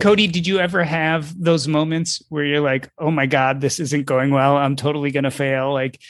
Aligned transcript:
Cody, 0.00 0.26
did 0.26 0.46
you 0.46 0.58
ever 0.58 0.82
have 0.82 1.38
those 1.38 1.68
moments 1.68 2.22
where 2.30 2.42
you're 2.42 2.62
like, 2.62 2.90
oh 2.96 3.10
my 3.10 3.26
God, 3.26 3.60
this 3.60 3.78
isn't 3.78 4.06
going 4.06 4.30
well. 4.30 4.56
I'm 4.56 4.74
totally 4.74 5.10
going 5.10 5.24
to 5.24 5.30
fail? 5.30 5.74
Like, 5.74 6.00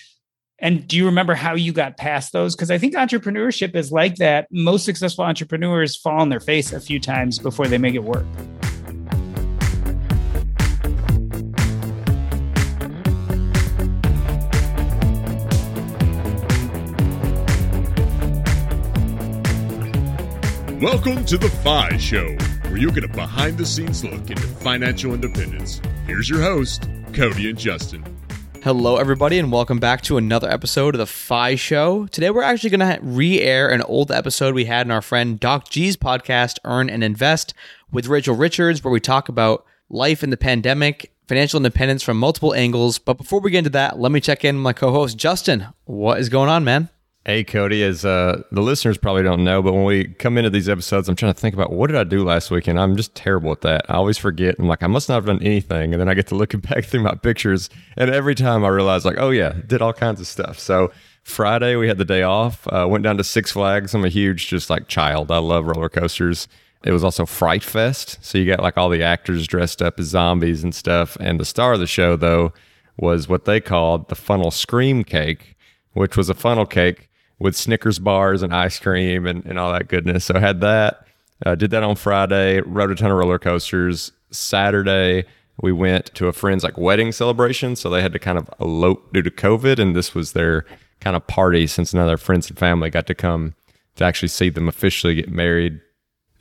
and 0.61 0.87
do 0.87 0.97
you 0.97 1.07
remember 1.07 1.35
how 1.35 1.57
you 1.57 1.73
got 1.73 1.97
past 1.97 2.33
those? 2.33 2.55
Because 2.55 2.71
I 2.71 2.79
think 2.79 2.95
entrepreneurship 2.95 3.75
is 3.75 3.91
like 3.91 4.15
that. 4.17 4.47
Most 4.53 4.85
successful 4.85 5.25
entrepreneurs 5.25 5.97
fall 5.97 6.21
on 6.21 6.29
their 6.29 6.39
face 6.39 6.73
a 6.73 6.79
few 6.79 7.01
times 7.01 7.41
before 7.41 7.67
they 7.67 7.79
make 7.79 7.97
it 7.97 8.05
work. 8.05 8.25
Welcome 20.81 21.25
to 21.25 21.37
the 21.37 21.51
FI 21.65 21.97
Show, 21.97 22.37
where 22.71 22.79
you'll 22.79 22.93
get 22.93 23.03
a 23.03 23.09
behind 23.09 23.59
the 23.59 23.67
scenes 23.67 24.05
look 24.05 24.31
into 24.31 24.43
financial 24.43 25.13
independence. 25.13 25.81
Here's 26.07 26.29
your 26.29 26.41
host, 26.41 26.89
Cody 27.13 27.51
and 27.51 27.59
Justin. 27.59 28.05
Hello, 28.63 28.97
everybody, 28.97 29.41
and 29.41 29.51
welcome 29.51 29.81
back 29.81 30.03
to 30.03 30.19
another 30.19 30.49
episode 30.49 30.95
of 30.95 31.01
the 31.01 31.07
FI 31.07 31.57
Show. 31.57 32.07
Today, 32.07 32.31
we're 32.31 32.45
actually 32.45 32.71
going 32.71 32.81
to 32.81 33.01
re 33.03 33.41
air 33.41 33.69
an 33.69 33.83
old 33.83 34.13
episode 34.13 34.55
we 34.55 34.67
had 34.67 34.87
in 34.87 34.93
our 34.93 35.03
friend 35.03 35.41
Doc 35.41 35.69
G's 35.69 35.97
podcast, 35.97 36.59
Earn 36.65 36.89
and 36.89 37.03
Invest, 37.03 37.55
with 37.91 38.07
Rachel 38.07 38.37
Richards, 38.37 38.85
where 38.85 38.93
we 38.93 39.01
talk 39.01 39.29
about 39.29 39.67
life 39.89 40.23
in 40.23 40.31
the 40.31 40.37
pandemic, 40.37 41.13
financial 41.27 41.57
independence 41.57 42.05
from 42.05 42.21
multiple 42.21 42.55
angles. 42.55 43.01
But 43.01 43.15
before 43.15 43.41
we 43.41 43.51
get 43.51 43.59
into 43.59 43.71
that, 43.71 43.99
let 43.99 44.13
me 44.13 44.21
check 44.21 44.45
in 44.45 44.55
with 44.55 44.63
my 44.63 44.75
co 44.75 44.93
host, 44.93 45.17
Justin. 45.17 45.67
What 45.87 46.21
is 46.21 46.29
going 46.29 46.49
on, 46.49 46.63
man? 46.63 46.89
Hey, 47.27 47.45
Cody, 47.45 47.83
as 47.83 48.03
uh, 48.03 48.45
the 48.51 48.63
listeners 48.63 48.97
probably 48.97 49.23
don't 49.23 49.45
know, 49.45 49.61
but 49.61 49.75
when 49.75 49.85
we 49.85 50.05
come 50.05 50.39
into 50.39 50.49
these 50.49 50.71
episodes, 50.71 51.07
I'm 51.07 51.17
trying 51.17 51.35
to 51.35 51.39
think 51.39 51.55
about 51.55 51.71
what 51.71 51.89
did 51.89 51.97
I 51.99 52.05
do 52.05 52.25
last 52.25 52.51
week, 52.51 52.67
and 52.67 52.81
I'm 52.81 52.97
just 52.97 53.15
terrible 53.15 53.53
at 53.53 53.61
that. 53.61 53.85
I 53.91 53.97
always 53.97 54.17
forget. 54.17 54.55
I'm 54.59 54.69
like, 54.69 54.83
I 54.83 54.87
must 54.87 55.11
not 55.11 55.17
have 55.17 55.27
done 55.27 55.43
anything, 55.43 55.93
and 55.93 56.01
then 56.01 56.09
I 56.09 56.15
get 56.15 56.29
to 56.29 56.35
looking 56.35 56.61
back 56.71 56.87
through 56.87 57.03
my 57.03 57.15
pictures, 57.15 57.69
and 57.99 58.11
every 58.11 58.35
time 58.35 58.65
I 58.65 58.69
realize, 58.69 59.05
like, 59.05 59.19
oh 59.19 59.29
yeah, 59.29 59.53
did 59.67 59.83
all 59.83 59.93
kinds 59.93 60.19
of 60.19 60.29
stuff. 60.29 60.59
So 60.59 60.93
Friday 61.23 61.77
we 61.77 61.89
had 61.89 61.99
the 61.99 62.07
day 62.07 62.23
off. 62.23 62.67
Uh, 62.69 62.87
went 62.89 63.05
down 63.05 63.19
to 63.19 63.25
Six 63.25 63.53
Flags. 63.53 63.93
I'm 63.93 64.07
a 64.07 64.09
huge 64.09 64.49
just 64.49 64.71
like 64.71 64.89
child. 64.89 65.31
I 65.31 65.39
love 65.39 65.67
roller 65.67 65.91
coasters. 65.91 66.49
It 66.85 66.93
was 66.93 67.05
also 67.05 67.27
Fright 67.27 67.63
Fest, 67.63 68.17
so 68.23 68.39
you 68.39 68.47
got 68.47 68.63
like 68.63 68.79
all 68.79 68.89
the 68.89 69.03
actors 69.03 69.47
dressed 69.47 69.83
up 69.83 70.01
as 70.01 70.07
zombies 70.07 70.65
and 70.65 70.75
stuff. 70.75 71.19
And 71.21 71.39
the 71.39 71.45
star 71.45 71.75
of 71.75 71.81
the 71.81 71.87
show 71.87 72.17
though 72.17 72.55
was 72.97 73.29
what 73.29 73.45
they 73.45 73.61
called 73.61 74.09
the 74.09 74.15
funnel 74.15 74.51
scream 74.51 75.05
cake, 75.05 75.55
which 75.93 76.17
was 76.17 76.31
a 76.31 76.35
funnel 76.35 76.65
cake 76.65 77.09
with 77.41 77.57
Snickers 77.57 77.99
bars 77.99 78.43
and 78.43 78.55
ice 78.55 78.79
cream 78.79 79.27
and, 79.27 79.45
and 79.45 79.59
all 79.59 79.73
that 79.73 79.89
goodness. 79.89 80.27
So 80.27 80.35
I 80.37 80.41
had 80.41 80.61
that. 80.61 81.07
Uh, 81.45 81.55
did 81.55 81.71
that 81.73 81.83
on 81.83 81.97
Friday. 81.97 82.61
Rode 82.61 82.91
a 82.91 82.95
ton 82.95 83.11
of 83.11 83.17
roller 83.17 83.39
coasters. 83.39 84.13
Saturday 84.31 85.25
we 85.63 85.73
went 85.73 86.07
to 86.15 86.27
a 86.27 86.33
friend's 86.33 86.65
like 86.65 86.79
wedding 86.79 87.13
celebration, 87.13 87.77
so 87.77 87.91
they 87.91 88.03
had 88.03 88.13
to 88.13 88.19
kind 88.19 88.39
of 88.39 88.49
elope 88.61 89.13
due 89.13 89.23
to 89.23 89.31
COVID, 89.31 89.79
and 89.79 89.95
this 89.95 90.15
was 90.15 90.33
their 90.33 90.65
kind 91.01 91.17
of 91.17 91.27
party 91.27 91.67
since 91.67 91.93
none 91.93 92.03
of 92.03 92.09
their 92.09 92.17
friends 92.17 92.49
and 92.49 92.59
family 92.59 92.91
got 92.91 93.07
to 93.07 93.15
come 93.15 93.55
to 93.97 94.05
actually 94.05 94.29
see 94.29 94.49
them 94.49 94.69
officially 94.69 95.15
get 95.15 95.31
married. 95.31 95.81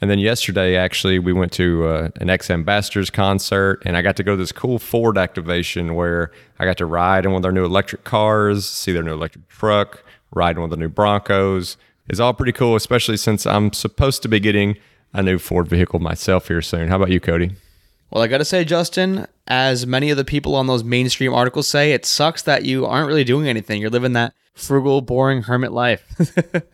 And 0.01 0.09
then 0.09 0.19
yesterday, 0.19 0.77
actually, 0.77 1.19
we 1.19 1.33
went 1.33 1.51
to 1.53 1.85
uh, 1.85 2.09
an 2.21 2.29
X 2.29 2.49
Ambassadors 2.49 3.09
concert, 3.09 3.81
and 3.85 3.97
I 3.97 4.01
got 4.01 4.15
to 4.17 4.23
go 4.23 4.31
to 4.31 4.37
this 4.37 4.53
cool 4.53 4.79
Ford 4.79 5.17
activation 5.17 5.95
where 5.95 6.31
I 6.57 6.65
got 6.65 6.77
to 6.77 6.85
ride 6.85 7.25
in 7.25 7.31
one 7.31 7.39
of 7.39 7.43
their 7.43 7.51
new 7.51 7.65
electric 7.65 8.05
cars, 8.05 8.67
see 8.67 8.93
their 8.93 9.03
new 9.03 9.13
electric 9.13 9.49
truck, 9.49 10.03
riding 10.31 10.61
one 10.61 10.71
of 10.71 10.71
the 10.71 10.77
new 10.77 10.89
Broncos 10.89 11.77
is 12.09 12.19
all 12.19 12.33
pretty 12.33 12.51
cool, 12.51 12.75
especially 12.75 13.17
since 13.17 13.45
I'm 13.45 13.71
supposed 13.73 14.21
to 14.23 14.27
be 14.27 14.39
getting 14.39 14.77
a 15.13 15.23
new 15.23 15.39
Ford 15.39 15.67
vehicle 15.67 15.99
myself 15.99 16.47
here 16.47 16.61
soon. 16.61 16.89
How 16.89 16.97
about 16.97 17.11
you, 17.11 17.19
Cody? 17.19 17.51
Well, 18.11 18.23
I 18.23 18.27
got 18.27 18.39
to 18.39 18.45
say, 18.45 18.65
Justin, 18.65 19.27
as 19.47 19.85
many 19.85 20.09
of 20.09 20.17
the 20.17 20.25
people 20.25 20.55
on 20.55 20.67
those 20.67 20.83
mainstream 20.83 21.33
articles 21.33 21.67
say, 21.67 21.91
it 21.91 22.05
sucks 22.05 22.41
that 22.43 22.65
you 22.65 22.85
aren't 22.85 23.07
really 23.07 23.23
doing 23.23 23.47
anything. 23.47 23.81
You're 23.81 23.91
living 23.91 24.13
that 24.13 24.33
frugal, 24.55 25.01
boring 25.01 25.43
hermit 25.43 25.71
life. 25.71 26.03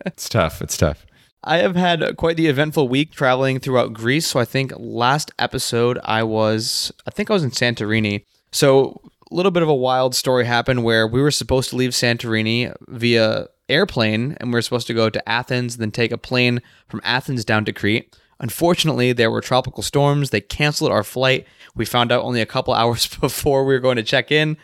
it's 0.06 0.28
tough. 0.28 0.62
It's 0.62 0.76
tough. 0.76 1.04
I 1.44 1.58
have 1.58 1.76
had 1.76 2.16
quite 2.16 2.36
the 2.36 2.48
eventful 2.48 2.88
week 2.88 3.12
traveling 3.12 3.60
throughout 3.60 3.92
Greece. 3.92 4.26
So 4.26 4.40
I 4.40 4.44
think 4.44 4.72
last 4.76 5.30
episode 5.38 5.98
I 6.04 6.22
was, 6.22 6.90
I 7.06 7.10
think 7.10 7.30
I 7.30 7.34
was 7.34 7.44
in 7.44 7.50
Santorini. 7.50 8.24
So 8.50 9.00
little 9.34 9.50
bit 9.50 9.62
of 9.62 9.68
a 9.68 9.74
wild 9.74 10.14
story 10.14 10.44
happened 10.44 10.84
where 10.84 11.06
we 11.06 11.20
were 11.20 11.30
supposed 11.30 11.70
to 11.70 11.76
leave 11.76 11.90
Santorini 11.90 12.74
via 12.88 13.48
airplane 13.68 14.36
and 14.38 14.50
we 14.50 14.54
were 14.54 14.62
supposed 14.62 14.86
to 14.86 14.94
go 14.94 15.10
to 15.10 15.28
Athens, 15.28 15.76
then 15.78 15.90
take 15.90 16.12
a 16.12 16.18
plane 16.18 16.62
from 16.88 17.00
Athens 17.04 17.44
down 17.44 17.64
to 17.64 17.72
Crete. 17.72 18.16
Unfortunately, 18.38 19.12
there 19.12 19.30
were 19.30 19.40
tropical 19.40 19.82
storms. 19.82 20.30
They 20.30 20.40
canceled 20.40 20.92
our 20.92 21.02
flight. 21.02 21.46
We 21.74 21.84
found 21.84 22.12
out 22.12 22.22
only 22.22 22.40
a 22.40 22.46
couple 22.46 22.74
hours 22.74 23.06
before 23.06 23.64
we 23.64 23.74
were 23.74 23.80
going 23.80 23.96
to 23.96 24.02
check 24.02 24.30
in. 24.30 24.56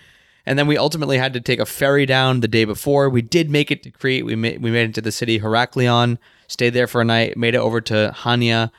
And 0.44 0.58
then 0.58 0.66
we 0.66 0.76
ultimately 0.76 1.18
had 1.18 1.32
to 1.34 1.40
take 1.40 1.60
a 1.60 1.66
ferry 1.66 2.04
down 2.04 2.40
the 2.40 2.48
day 2.48 2.64
before. 2.64 3.08
We 3.08 3.22
did 3.22 3.48
make 3.48 3.70
it 3.70 3.82
to 3.84 3.90
Crete. 3.90 4.26
We 4.26 4.34
made, 4.34 4.60
we 4.60 4.72
made 4.72 4.90
it 4.90 4.94
to 4.96 5.00
the 5.00 5.12
city 5.12 5.38
Heraklion, 5.38 6.18
stayed 6.48 6.70
there 6.70 6.88
for 6.88 7.00
a 7.00 7.04
night, 7.04 7.36
made 7.36 7.54
it 7.54 7.58
over 7.58 7.80
to 7.82 8.12
Hania. 8.16 8.72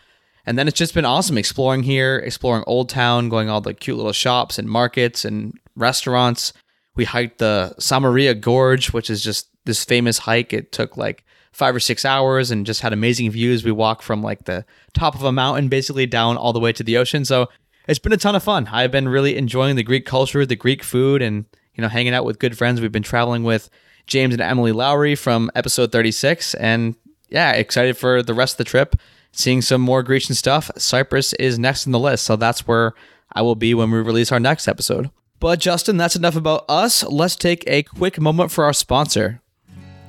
And 0.45 0.59
then 0.59 0.67
it's 0.67 0.77
just 0.77 0.93
been 0.93 1.05
awesome 1.05 1.37
exploring 1.37 1.83
here, 1.83 2.17
exploring 2.17 2.65
Old 2.67 2.89
Town, 2.89 3.29
going 3.29 3.49
all 3.49 3.61
the 3.61 3.73
cute 3.73 3.95
little 3.95 4.11
shops 4.11 4.59
and 4.59 4.67
markets 4.67 5.23
and 5.23 5.57
restaurants. 5.75 6.53
We 6.95 7.05
hiked 7.05 7.39
the 7.39 7.75
Samaria 7.79 8.35
Gorge, 8.35 8.93
which 8.93 9.09
is 9.09 9.23
just 9.23 9.49
this 9.65 9.83
famous 9.83 10.19
hike. 10.19 10.53
It 10.53 10.71
took 10.71 10.97
like 10.97 11.23
five 11.51 11.75
or 11.75 11.79
six 11.79 12.03
hours 12.03 12.51
and 12.51 12.65
just 12.65 12.81
had 12.81 12.93
amazing 12.93 13.29
views. 13.31 13.63
We 13.63 13.71
walked 13.71 14.03
from 14.03 14.21
like 14.21 14.45
the 14.45 14.65
top 14.93 15.15
of 15.15 15.23
a 15.23 15.31
mountain 15.31 15.69
basically 15.69 16.05
down 16.05 16.35
all 16.37 16.53
the 16.53 16.59
way 16.59 16.73
to 16.73 16.83
the 16.83 16.97
ocean. 16.97 17.25
So 17.25 17.49
it's 17.87 17.99
been 17.99 18.13
a 18.13 18.17
ton 18.17 18.35
of 18.35 18.43
fun. 18.43 18.67
I've 18.71 18.91
been 18.91 19.07
really 19.07 19.37
enjoying 19.37 19.75
the 19.75 19.83
Greek 19.83 20.05
culture, 20.05 20.45
the 20.45 20.55
Greek 20.55 20.83
food, 20.83 21.21
and 21.21 21.45
you 21.75 21.81
know, 21.81 21.87
hanging 21.87 22.13
out 22.13 22.25
with 22.25 22.39
good 22.39 22.57
friends. 22.57 22.81
We've 22.81 22.91
been 22.91 23.03
traveling 23.03 23.43
with 23.43 23.69
James 24.07 24.33
and 24.33 24.41
Emily 24.41 24.71
Lowry 24.71 25.15
from 25.15 25.49
episode 25.55 25.91
36, 25.91 26.53
and 26.55 26.95
yeah, 27.29 27.51
excited 27.51 27.97
for 27.97 28.21
the 28.21 28.33
rest 28.33 28.53
of 28.53 28.57
the 28.59 28.63
trip. 28.63 28.95
Seeing 29.31 29.63
some 29.63 29.81
more 29.81 30.03
Grecian 30.03 30.35
stuff. 30.35 30.69
Cyprus 30.77 31.33
is 31.33 31.57
next 31.57 31.87
in 31.87 31.91
the 31.91 31.99
list, 31.99 32.23
so 32.23 32.35
that's 32.35 32.67
where 32.67 32.93
I 33.33 33.41
will 33.41 33.55
be 33.55 33.73
when 33.73 33.89
we 33.89 33.97
release 33.97 34.31
our 34.31 34.39
next 34.39 34.67
episode. 34.67 35.09
But 35.43 35.59
Justin, 35.59 35.97
that's 35.97 36.15
enough 36.15 36.37
about 36.37 36.63
us. 36.69 37.03
Let's 37.03 37.35
take 37.35 37.65
a 37.67 37.83
quick 37.83 38.17
moment 38.17 38.49
for 38.49 38.63
our 38.63 38.71
sponsor. 38.71 39.41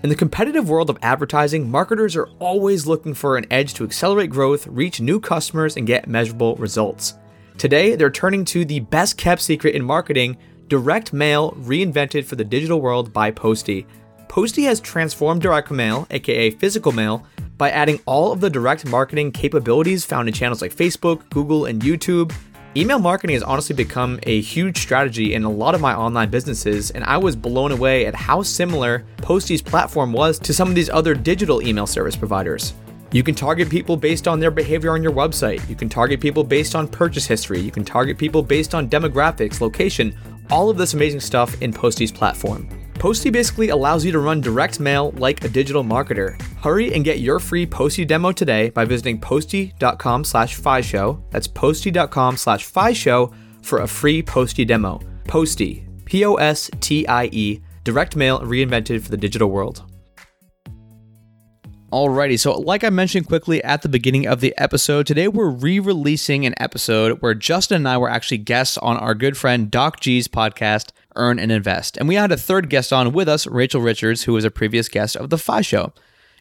In 0.04 0.08
the 0.08 0.14
competitive 0.14 0.68
world 0.68 0.88
of 0.88 0.98
advertising, 1.02 1.68
marketers 1.68 2.14
are 2.14 2.28
always 2.38 2.86
looking 2.86 3.14
for 3.14 3.36
an 3.36 3.44
edge 3.50 3.74
to 3.74 3.82
accelerate 3.82 4.30
growth, 4.30 4.64
reach 4.68 5.00
new 5.00 5.18
customers, 5.18 5.76
and 5.76 5.88
get 5.88 6.06
measurable 6.06 6.54
results. 6.54 7.14
Today, 7.58 7.96
they're 7.96 8.10
turning 8.10 8.44
to 8.44 8.64
the 8.64 8.78
best 8.78 9.18
kept 9.18 9.42
secret 9.42 9.74
in 9.74 9.82
marketing 9.82 10.36
direct 10.68 11.12
mail 11.12 11.50
reinvented 11.58 12.24
for 12.24 12.36
the 12.36 12.44
digital 12.44 12.80
world 12.80 13.12
by 13.12 13.32
Postie. 13.32 13.88
Postie 14.28 14.62
has 14.62 14.78
transformed 14.78 15.42
direct 15.42 15.72
mail, 15.72 16.06
aka 16.12 16.50
physical 16.50 16.92
mail, 16.92 17.26
by 17.58 17.72
adding 17.72 17.98
all 18.06 18.30
of 18.30 18.38
the 18.38 18.50
direct 18.50 18.86
marketing 18.86 19.32
capabilities 19.32 20.04
found 20.04 20.28
in 20.28 20.34
channels 20.34 20.62
like 20.62 20.72
Facebook, 20.72 21.28
Google, 21.30 21.66
and 21.66 21.82
YouTube 21.82 22.32
Email 22.76 22.98
marketing 22.98 23.34
has 23.34 23.44
honestly 23.44 23.76
become 23.76 24.18
a 24.24 24.40
huge 24.40 24.78
strategy 24.78 25.34
in 25.34 25.44
a 25.44 25.50
lot 25.50 25.76
of 25.76 25.80
my 25.80 25.94
online 25.94 26.28
businesses, 26.28 26.90
and 26.90 27.04
I 27.04 27.16
was 27.16 27.36
blown 27.36 27.70
away 27.70 28.04
at 28.04 28.16
how 28.16 28.42
similar 28.42 29.04
Postie's 29.18 29.62
platform 29.62 30.12
was 30.12 30.40
to 30.40 30.52
some 30.52 30.70
of 30.70 30.74
these 30.74 30.90
other 30.90 31.14
digital 31.14 31.62
email 31.62 31.86
service 31.86 32.16
providers. 32.16 32.74
You 33.12 33.22
can 33.22 33.36
target 33.36 33.70
people 33.70 33.96
based 33.96 34.26
on 34.26 34.40
their 34.40 34.50
behavior 34.50 34.90
on 34.90 35.04
your 35.04 35.12
website. 35.12 35.68
You 35.68 35.76
can 35.76 35.88
target 35.88 36.20
people 36.20 36.42
based 36.42 36.74
on 36.74 36.88
purchase 36.88 37.26
history. 37.26 37.60
You 37.60 37.70
can 37.70 37.84
target 37.84 38.18
people 38.18 38.42
based 38.42 38.74
on 38.74 38.90
demographics, 38.90 39.60
location, 39.60 40.12
all 40.50 40.68
of 40.68 40.76
this 40.76 40.94
amazing 40.94 41.20
stuff 41.20 41.62
in 41.62 41.72
Postie's 41.72 42.10
platform. 42.10 42.68
Postie 43.04 43.28
basically 43.28 43.68
allows 43.68 44.02
you 44.02 44.12
to 44.12 44.18
run 44.18 44.40
direct 44.40 44.80
mail 44.80 45.10
like 45.18 45.44
a 45.44 45.48
digital 45.50 45.84
marketer. 45.84 46.40
Hurry 46.62 46.94
and 46.94 47.04
get 47.04 47.18
your 47.18 47.38
free 47.38 47.66
Postie 47.66 48.06
demo 48.06 48.32
today 48.32 48.70
by 48.70 48.86
visiting 48.86 49.20
postie.com 49.20 50.24
slash 50.24 50.58
show. 50.86 51.22
That's 51.28 51.46
postie.com 51.46 52.38
slash 52.38 52.66
show 52.96 53.30
for 53.60 53.80
a 53.80 53.86
free 53.86 54.22
Postie 54.22 54.64
demo. 54.64 55.02
Postie, 55.28 55.86
P-O-S-T-I-E, 56.06 57.60
direct 57.84 58.16
mail 58.16 58.40
reinvented 58.40 59.02
for 59.02 59.10
the 59.10 59.18
digital 59.18 59.50
world. 59.50 59.84
Alrighty, 61.92 62.40
so 62.40 62.58
like 62.58 62.84
I 62.84 62.90
mentioned 62.90 63.28
quickly 63.28 63.62
at 63.62 63.82
the 63.82 63.88
beginning 63.90 64.26
of 64.26 64.40
the 64.40 64.54
episode, 64.56 65.06
today 65.06 65.28
we're 65.28 65.50
re 65.50 65.78
releasing 65.78 66.46
an 66.46 66.54
episode 66.58 67.20
where 67.20 67.34
Justin 67.34 67.76
and 67.82 67.88
I 67.88 67.98
were 67.98 68.08
actually 68.08 68.38
guests 68.38 68.78
on 68.78 68.96
our 68.96 69.14
good 69.14 69.36
friend 69.36 69.70
Doc 69.70 70.00
G's 70.00 70.26
podcast, 70.26 70.90
Earn 71.16 71.38
and 71.38 71.52
Invest. 71.52 71.96
And 71.96 72.08
we 72.08 72.14
had 72.14 72.32
a 72.32 72.36
third 72.36 72.70
guest 72.70 72.92
on 72.92 73.12
with 73.12 73.28
us, 73.28 73.46
Rachel 73.46 73.80
Richards, 73.80 74.24
who 74.24 74.32
was 74.32 74.44
a 74.44 74.50
previous 74.50 74.88
guest 74.88 75.16
of 75.16 75.30
The 75.30 75.38
FI 75.38 75.62
Show. 75.62 75.92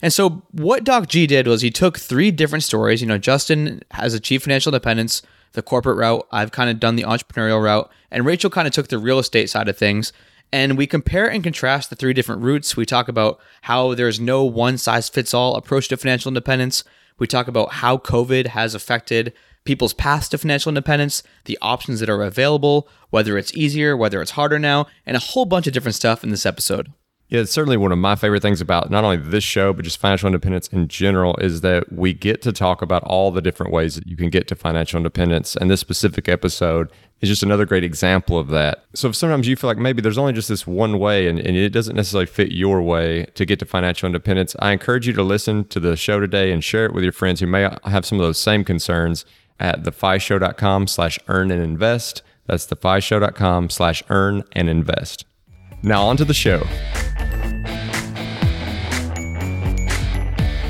And 0.02 0.12
so 0.12 0.44
what 0.52 0.84
Doc 0.84 1.08
G 1.08 1.28
did 1.28 1.48
was 1.48 1.62
he 1.62 1.72
took 1.72 1.98
three 1.98 2.32
different 2.32 2.64
stories. 2.64 3.02
You 3.02 3.08
know, 3.08 3.18
Justin 3.18 3.82
has 3.92 4.14
achieved 4.14 4.44
financial 4.44 4.72
independence, 4.72 5.22
the 5.54 5.62
corporate 5.62 5.98
route. 5.98 6.28
I've 6.32 6.52
kind 6.52 6.70
of 6.70 6.80
done 6.80 6.96
the 6.96 7.04
entrepreneurial 7.04 7.64
route. 7.64 7.90
And 8.12 8.26
Rachel 8.26 8.50
kind 8.50 8.68
of 8.68 8.74
took 8.74 8.90
the 8.90 8.98
real 8.98 9.20
estate 9.20 9.50
side 9.50 9.70
of 9.70 9.78
things 9.78 10.12
and 10.54 10.78
we 10.78 10.86
compare 10.86 11.30
and 11.30 11.44
contrast 11.44 11.90
the 11.90 11.96
three 11.96 12.14
different 12.14 12.44
routes. 12.44 12.78
We 12.78 12.86
talk 12.86 13.08
about 13.08 13.40
how 13.64 13.96
there's 13.96 14.20
no 14.20 14.44
one 14.44 14.78
size 14.78 15.10
fits 15.10 15.34
all 15.34 15.56
approach 15.56 15.88
to 15.88 15.98
financial 15.98 16.30
independence. 16.30 16.84
We 17.18 17.26
talk 17.26 17.48
about 17.48 17.74
how 17.74 17.98
COVID 17.98 18.48
has 18.48 18.76
affected 18.76 19.34
people's 19.64 19.94
paths 19.94 20.30
to 20.30 20.38
financial 20.38 20.70
independence, 20.70 21.24
the 21.46 21.58
options 21.62 22.00
that 22.00 22.10
are 22.10 22.24
available, 22.24 22.88
whether 23.10 23.38
it's 23.38 23.54
easier, 23.56 23.96
whether 23.96 24.22
it's 24.22 24.32
harder 24.32 24.60
now, 24.60 24.88
and 25.06 25.16
a 25.16 25.22
whole 25.22 25.46
bunch 25.46 25.68
of 25.68 25.74
different 25.74 25.96
stuff 25.96 26.24
in 26.24 26.30
this 26.30 26.46
episode. 26.46 26.92
Yeah, 27.30 27.40
it's 27.40 27.52
certainly 27.52 27.78
one 27.78 27.92
of 27.92 27.98
my 27.98 28.16
favorite 28.16 28.44
things 28.44 28.62
about 28.62 28.92
not 28.92 29.04
only 29.04 29.18
this 29.18 29.44
show, 29.44 29.74
but 29.74 29.86
just 29.86 29.98
financial 29.98 30.28
independence 30.28 30.68
in 30.68 30.88
general 30.88 31.36
is 31.38 31.62
that 31.62 31.92
we 31.92 32.14
get 32.14 32.44
to 32.44 32.52
talk 32.52 32.84
about 32.84 33.02
all 33.06 33.32
the 33.32 33.42
different 33.42 33.72
ways 33.72 33.96
that 33.96 34.06
you 34.06 34.16
can 34.16 34.30
get 34.30 34.48
to 34.50 34.56
financial 34.56 34.98
independence. 34.98 35.56
And 35.56 35.72
this 35.72 35.80
specific 35.80 36.30
episode 36.30 36.92
is 37.22 37.30
just 37.30 37.42
another 37.42 37.66
great 37.66 37.84
example 37.84 38.38
of 38.38 38.50
that. 38.50 38.84
So 38.94 39.08
if 39.08 39.16
sometimes 39.16 39.48
you 39.48 39.56
feel 39.56 39.70
like 39.70 39.80
maybe 39.80 40.00
there's 40.00 40.18
only 40.18 40.34
just 40.34 40.50
this 40.50 40.68
one 40.68 41.00
way 41.00 41.28
and, 41.28 41.40
and 41.40 41.58
it 41.58 41.70
doesn't 41.70 41.96
necessarily 41.96 42.28
fit 42.28 42.52
your 42.52 42.84
way 42.84 43.26
to 43.34 43.46
get 43.46 43.58
to 43.60 43.66
financial 43.66 44.06
independence, 44.06 44.56
I 44.60 44.72
encourage 44.72 45.08
you 45.08 45.14
to 45.14 45.24
listen 45.24 45.66
to 45.70 45.80
the 45.80 45.96
show 45.96 46.20
today 46.20 46.52
and 46.52 46.64
share 46.64 46.86
it 46.86 46.94
with 46.94 47.04
your 47.04 47.14
friends 47.14 47.40
who 47.40 47.48
may 47.48 47.68
have 47.86 48.06
some 48.06 48.20
of 48.20 48.26
those 48.26 48.38
same 48.38 48.64
concerns 48.64 49.26
at 49.60 49.84
thefishow.com 49.84 50.88
slash 50.88 51.20
earn 51.28 51.52
and 51.52 51.62
invest. 51.62 52.22
That's 52.46 52.66
thefishow.com 52.66 53.70
slash 53.70 54.04
earn 54.10 54.44
and 54.52 54.70
invest. 54.70 55.26
Now 55.82 56.04
on 56.04 56.18
to 56.18 56.26
the 56.26 56.34
show. 56.34 56.64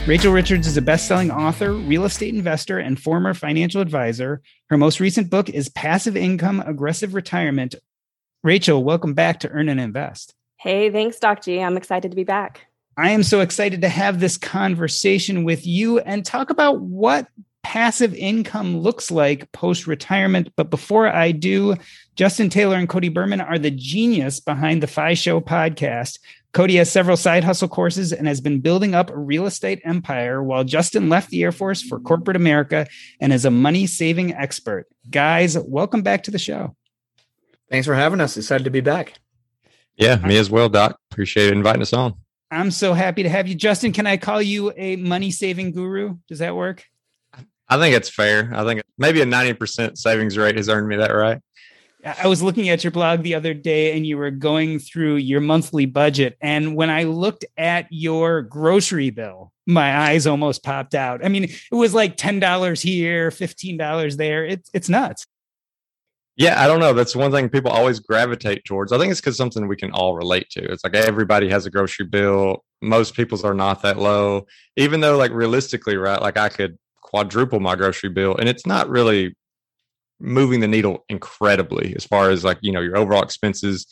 Rachel 0.05 0.33
Richards 0.33 0.67
is 0.67 0.75
a 0.75 0.81
best-selling 0.81 1.31
author, 1.31 1.71
real 1.71 2.03
estate 2.03 2.33
investor, 2.35 2.77
and 2.77 2.99
former 2.99 3.33
financial 3.33 3.79
advisor. 3.79 4.41
Her 4.69 4.77
most 4.77 4.99
recent 4.99 5.29
book 5.29 5.49
is 5.49 5.69
Passive 5.69 6.17
Income 6.17 6.61
Aggressive 6.65 7.13
Retirement. 7.13 7.75
Rachel, 8.43 8.83
welcome 8.83 9.13
back 9.13 9.39
to 9.39 9.49
Earn 9.49 9.69
and 9.69 9.79
Invest. 9.79 10.35
Hey, 10.57 10.89
thanks, 10.91 11.19
Doc 11.19 11.41
G. 11.41 11.61
I'm 11.61 11.77
excited 11.77 12.11
to 12.11 12.15
be 12.15 12.25
back. 12.25 12.67
I 12.97 13.11
am 13.11 13.23
so 13.23 13.39
excited 13.39 13.79
to 13.81 13.89
have 13.89 14.19
this 14.19 14.37
conversation 14.37 15.45
with 15.45 15.65
you 15.65 15.99
and 15.99 16.25
talk 16.25 16.49
about 16.49 16.81
what 16.81 17.27
passive 17.63 18.13
income 18.13 18.77
looks 18.77 19.09
like 19.09 19.51
post 19.51 19.87
retirement. 19.87 20.53
But 20.55 20.69
before 20.69 21.07
I 21.07 21.31
do, 21.31 21.75
Justin 22.15 22.49
Taylor 22.49 22.77
and 22.77 22.87
Cody 22.87 23.09
Berman 23.09 23.41
are 23.41 23.57
the 23.57 23.71
genius 23.71 24.39
behind 24.39 24.83
the 24.83 24.87
FI 24.87 25.15
Show 25.15 25.41
podcast. 25.41 26.19
Cody 26.53 26.75
has 26.75 26.91
several 26.91 27.17
side 27.17 27.43
hustle 27.43 27.67
courses 27.67 28.13
and 28.13 28.27
has 28.27 28.39
been 28.39 28.59
building 28.59 28.93
up 28.93 29.09
a 29.09 29.17
real 29.17 29.47
estate 29.47 29.81
empire 29.83 30.43
while 30.43 30.63
Justin 30.63 31.09
left 31.09 31.31
the 31.31 31.41
Air 31.41 31.51
Force 31.51 31.81
for 31.81 31.99
corporate 31.99 32.37
America 32.37 32.85
and 33.19 33.33
is 33.33 33.45
a 33.45 33.49
money 33.49 33.87
saving 33.87 34.33
expert. 34.35 34.85
Guys, 35.09 35.57
welcome 35.57 36.03
back 36.03 36.23
to 36.23 36.31
the 36.31 36.37
show. 36.37 36.75
Thanks 37.71 37.87
for 37.87 37.95
having 37.95 38.21
us. 38.21 38.37
Excited 38.37 38.65
to 38.65 38.69
be 38.69 38.81
back. 38.81 39.13
Yeah, 39.95 40.17
me 40.17 40.37
as 40.37 40.51
well, 40.51 40.69
Doc. 40.69 40.99
Appreciate 41.11 41.51
inviting 41.51 41.81
us 41.81 41.93
on. 41.93 42.13
I'm 42.51 42.69
so 42.69 42.93
happy 42.93 43.23
to 43.23 43.29
have 43.29 43.47
you. 43.47 43.55
Justin, 43.55 43.93
can 43.93 44.05
I 44.05 44.17
call 44.17 44.39
you 44.39 44.71
a 44.77 44.95
money 44.97 45.31
saving 45.31 45.71
guru? 45.71 46.17
Does 46.27 46.37
that 46.37 46.55
work? 46.55 46.85
I 47.69 47.77
think 47.77 47.95
it's 47.95 48.09
fair. 48.09 48.51
I 48.53 48.63
think 48.63 48.81
maybe 48.97 49.21
a 49.21 49.25
90% 49.25 49.97
savings 49.97 50.37
rate 50.37 50.57
has 50.57 50.69
earned 50.69 50.87
me 50.87 50.97
that 50.97 51.11
right. 51.11 51.39
I 52.05 52.27
was 52.27 52.41
looking 52.41 52.69
at 52.69 52.83
your 52.83 52.91
blog 52.91 53.23
the 53.23 53.35
other 53.35 53.53
day 53.53 53.95
and 53.95 54.05
you 54.05 54.17
were 54.17 54.31
going 54.31 54.79
through 54.79 55.15
your 55.15 55.39
monthly 55.39 55.85
budget. 55.85 56.37
And 56.41 56.75
when 56.75 56.89
I 56.89 57.03
looked 57.03 57.45
at 57.57 57.87
your 57.91 58.41
grocery 58.41 59.09
bill, 59.09 59.53
my 59.65 60.09
eyes 60.09 60.27
almost 60.27 60.63
popped 60.63 60.95
out. 60.95 61.23
I 61.23 61.29
mean, 61.29 61.45
it 61.45 61.75
was 61.75 61.93
like 61.93 62.17
$10 62.17 62.81
here, 62.81 63.29
$15 63.29 64.17
there. 64.17 64.45
It's 64.45 64.69
it's 64.73 64.89
nuts. 64.89 65.25
Yeah, 66.35 66.61
I 66.61 66.67
don't 66.67 66.79
know. 66.79 66.93
That's 66.93 67.15
one 67.15 67.31
thing 67.31 67.47
people 67.47 67.71
always 67.71 67.99
gravitate 67.99 68.65
towards. 68.65 68.91
I 68.91 68.97
think 68.97 69.11
it's 69.11 69.21
because 69.21 69.37
something 69.37 69.67
we 69.67 69.75
can 69.75 69.91
all 69.91 70.15
relate 70.15 70.49
to. 70.51 70.63
It's 70.63 70.83
like 70.83 70.95
everybody 70.95 71.47
has 71.49 71.67
a 71.67 71.69
grocery 71.69 72.07
bill. 72.07 72.65
Most 72.81 73.13
people's 73.13 73.43
are 73.43 73.53
not 73.53 73.83
that 73.83 73.99
low, 73.99 74.47
even 74.75 74.99
though, 74.99 75.15
like, 75.15 75.31
realistically, 75.31 75.95
right? 75.95 76.19
Like, 76.19 76.37
I 76.37 76.49
could 76.49 76.77
quadruple 77.13 77.59
my 77.59 77.75
grocery 77.75 78.09
bill, 78.09 78.35
and 78.37 78.49
it's 78.49 78.65
not 78.65 78.89
really 78.89 79.35
moving 80.19 80.61
the 80.61 80.67
needle 80.67 81.05
incredibly 81.09 81.93
as 81.95 82.05
far 82.05 82.29
as 82.29 82.43
like 82.43 82.57
you 82.61 82.71
know 82.71 82.79
your 82.79 82.97
overall 82.97 83.21
expenses 83.21 83.85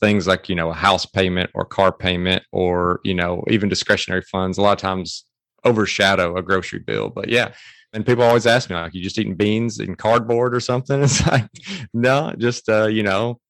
things 0.00 0.26
like 0.26 0.48
you 0.48 0.54
know 0.54 0.70
a 0.70 0.74
house 0.74 1.06
payment 1.06 1.50
or 1.54 1.64
car 1.64 1.92
payment 1.92 2.42
or 2.52 3.00
you 3.04 3.14
know 3.14 3.42
even 3.48 3.68
discretionary 3.68 4.22
funds 4.22 4.58
a 4.58 4.62
lot 4.62 4.72
of 4.72 4.78
times 4.78 5.24
overshadow 5.64 6.36
a 6.36 6.42
grocery 6.42 6.78
bill. 6.78 7.08
But 7.08 7.28
yeah 7.28 7.52
and 7.94 8.04
people 8.04 8.22
always 8.22 8.46
ask 8.46 8.68
me 8.68 8.76
like 8.76 8.92
you 8.92 9.02
just 9.02 9.18
eating 9.18 9.34
beans 9.34 9.78
and 9.78 9.96
cardboard 9.96 10.54
or 10.54 10.60
something? 10.60 11.02
It's 11.02 11.26
like 11.26 11.48
no 11.94 12.34
just 12.36 12.68
uh 12.68 12.86
you 12.86 13.02
know 13.02 13.40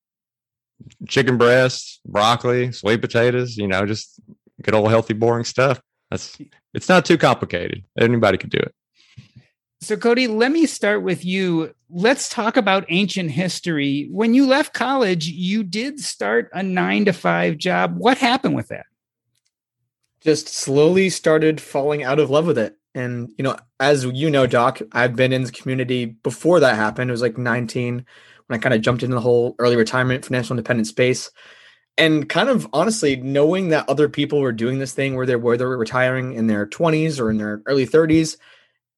chicken 1.08 1.38
breast 1.38 2.00
broccoli 2.06 2.70
sweet 2.70 3.00
potatoes 3.00 3.56
you 3.56 3.66
know 3.66 3.84
just 3.84 4.20
good 4.62 4.74
old 4.74 4.90
healthy 4.90 5.14
boring 5.14 5.44
stuff. 5.44 5.80
That's 6.10 6.38
it's 6.72 6.88
not 6.88 7.04
too 7.04 7.18
complicated. 7.18 7.84
Anybody 7.98 8.38
could 8.38 8.50
do 8.50 8.58
it 8.58 8.74
so, 9.80 9.96
Cody, 9.96 10.26
let 10.26 10.50
me 10.50 10.66
start 10.66 11.02
with 11.02 11.24
you. 11.24 11.72
Let's 11.88 12.28
talk 12.28 12.56
about 12.56 12.84
ancient 12.88 13.30
history. 13.30 14.08
When 14.10 14.34
you 14.34 14.46
left 14.46 14.74
college, 14.74 15.28
you 15.28 15.62
did 15.62 16.00
start 16.00 16.50
a 16.52 16.62
nine 16.62 17.04
to 17.04 17.12
five 17.12 17.58
job. 17.58 17.96
What 17.96 18.18
happened 18.18 18.56
with 18.56 18.68
that? 18.68 18.86
Just 20.20 20.48
slowly 20.48 21.10
started 21.10 21.60
falling 21.60 22.02
out 22.02 22.18
of 22.18 22.28
love 22.28 22.46
with 22.46 22.58
it. 22.58 22.76
And, 22.92 23.30
you 23.38 23.44
know, 23.44 23.56
as 23.78 24.04
you 24.04 24.28
know, 24.28 24.48
Doc, 24.48 24.80
I've 24.90 25.14
been 25.14 25.32
in 25.32 25.44
the 25.44 25.52
community 25.52 26.06
before 26.06 26.58
that 26.58 26.74
happened. 26.74 27.08
It 27.08 27.12
was 27.12 27.22
like 27.22 27.38
19 27.38 28.04
when 28.46 28.58
I 28.58 28.60
kind 28.60 28.74
of 28.74 28.80
jumped 28.80 29.04
into 29.04 29.14
the 29.14 29.20
whole 29.20 29.54
early 29.60 29.76
retirement, 29.76 30.24
financial 30.24 30.54
independent 30.54 30.88
space. 30.88 31.30
And 31.96 32.28
kind 32.28 32.48
of 32.48 32.66
honestly, 32.72 33.14
knowing 33.16 33.68
that 33.68 33.88
other 33.88 34.08
people 34.08 34.40
were 34.40 34.52
doing 34.52 34.80
this 34.80 34.92
thing 34.92 35.14
where 35.14 35.26
they're 35.26 35.38
where 35.38 35.56
they're 35.56 35.68
retiring 35.68 36.32
in 36.32 36.48
their 36.48 36.66
20s 36.66 37.20
or 37.20 37.30
in 37.30 37.38
their 37.38 37.62
early 37.66 37.86
30s, 37.86 38.36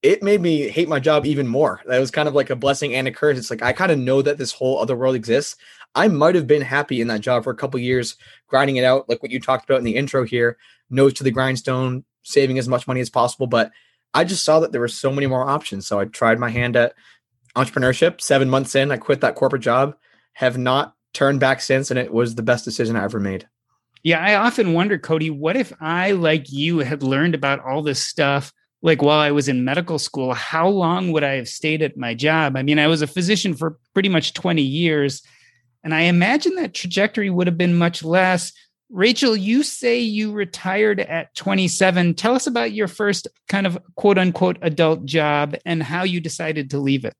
it 0.02 0.22
made 0.22 0.40
me 0.40 0.68
hate 0.68 0.88
my 0.88 0.98
job 0.98 1.26
even 1.26 1.46
more. 1.46 1.80
That 1.86 1.98
was 1.98 2.10
kind 2.10 2.28
of 2.28 2.34
like 2.34 2.50
a 2.50 2.56
blessing 2.56 2.94
and 2.94 3.06
a 3.06 3.12
curse. 3.12 3.36
It's 3.36 3.50
like 3.50 3.62
I 3.62 3.72
kind 3.72 3.92
of 3.92 3.98
know 3.98 4.22
that 4.22 4.38
this 4.38 4.52
whole 4.52 4.78
other 4.78 4.96
world 4.96 5.14
exists. 5.14 5.56
I 5.94 6.08
might 6.08 6.34
have 6.34 6.46
been 6.46 6.62
happy 6.62 7.00
in 7.00 7.08
that 7.08 7.20
job 7.20 7.44
for 7.44 7.50
a 7.50 7.56
couple 7.56 7.80
years, 7.80 8.16
grinding 8.46 8.76
it 8.76 8.84
out, 8.84 9.08
like 9.08 9.22
what 9.22 9.32
you 9.32 9.40
talked 9.40 9.68
about 9.68 9.78
in 9.78 9.84
the 9.84 9.96
intro 9.96 10.24
here, 10.24 10.56
nose 10.88 11.14
to 11.14 11.24
the 11.24 11.30
grindstone, 11.30 12.04
saving 12.22 12.58
as 12.58 12.68
much 12.68 12.86
money 12.86 13.00
as 13.00 13.10
possible. 13.10 13.46
But 13.46 13.72
I 14.14 14.24
just 14.24 14.44
saw 14.44 14.60
that 14.60 14.72
there 14.72 14.80
were 14.80 14.88
so 14.88 15.10
many 15.10 15.26
more 15.26 15.48
options. 15.48 15.86
So 15.86 15.98
I 15.98 16.06
tried 16.06 16.38
my 16.38 16.48
hand 16.48 16.76
at 16.76 16.94
entrepreneurship. 17.56 18.20
Seven 18.20 18.48
months 18.48 18.74
in, 18.74 18.90
I 18.90 18.96
quit 18.96 19.20
that 19.20 19.34
corporate 19.34 19.62
job, 19.62 19.96
have 20.34 20.56
not 20.56 20.94
turned 21.12 21.40
back 21.40 21.60
since, 21.60 21.90
and 21.90 21.98
it 21.98 22.12
was 22.12 22.34
the 22.34 22.42
best 22.42 22.64
decision 22.64 22.96
I 22.96 23.04
ever 23.04 23.20
made. 23.20 23.48
Yeah, 24.02 24.20
I 24.20 24.36
often 24.36 24.72
wonder, 24.72 24.96
Cody, 24.96 25.28
what 25.28 25.56
if 25.56 25.72
I, 25.80 26.12
like 26.12 26.50
you, 26.50 26.78
had 26.78 27.02
learned 27.02 27.34
about 27.34 27.60
all 27.60 27.82
this 27.82 28.02
stuff 28.02 28.52
like 28.82 29.02
while 29.02 29.18
I 29.18 29.30
was 29.30 29.48
in 29.48 29.64
medical 29.64 29.98
school, 29.98 30.32
how 30.32 30.68
long 30.68 31.12
would 31.12 31.24
I 31.24 31.34
have 31.34 31.48
stayed 31.48 31.82
at 31.82 31.96
my 31.96 32.14
job? 32.14 32.56
I 32.56 32.62
mean, 32.62 32.78
I 32.78 32.86
was 32.86 33.02
a 33.02 33.06
physician 33.06 33.54
for 33.54 33.78
pretty 33.92 34.08
much 34.08 34.32
20 34.34 34.62
years, 34.62 35.22
and 35.84 35.94
I 35.94 36.02
imagine 36.02 36.54
that 36.56 36.74
trajectory 36.74 37.30
would 37.30 37.46
have 37.46 37.58
been 37.58 37.76
much 37.76 38.02
less. 38.02 38.52
Rachel, 38.90 39.36
you 39.36 39.62
say 39.62 40.00
you 40.00 40.32
retired 40.32 41.00
at 41.00 41.34
27. 41.36 42.14
Tell 42.14 42.34
us 42.34 42.46
about 42.46 42.72
your 42.72 42.88
first 42.88 43.28
kind 43.48 43.66
of 43.66 43.78
quote 43.94 44.18
unquote 44.18 44.58
adult 44.62 45.04
job 45.04 45.56
and 45.64 45.82
how 45.82 46.02
you 46.02 46.20
decided 46.20 46.70
to 46.70 46.78
leave 46.78 47.04
it. 47.04 47.14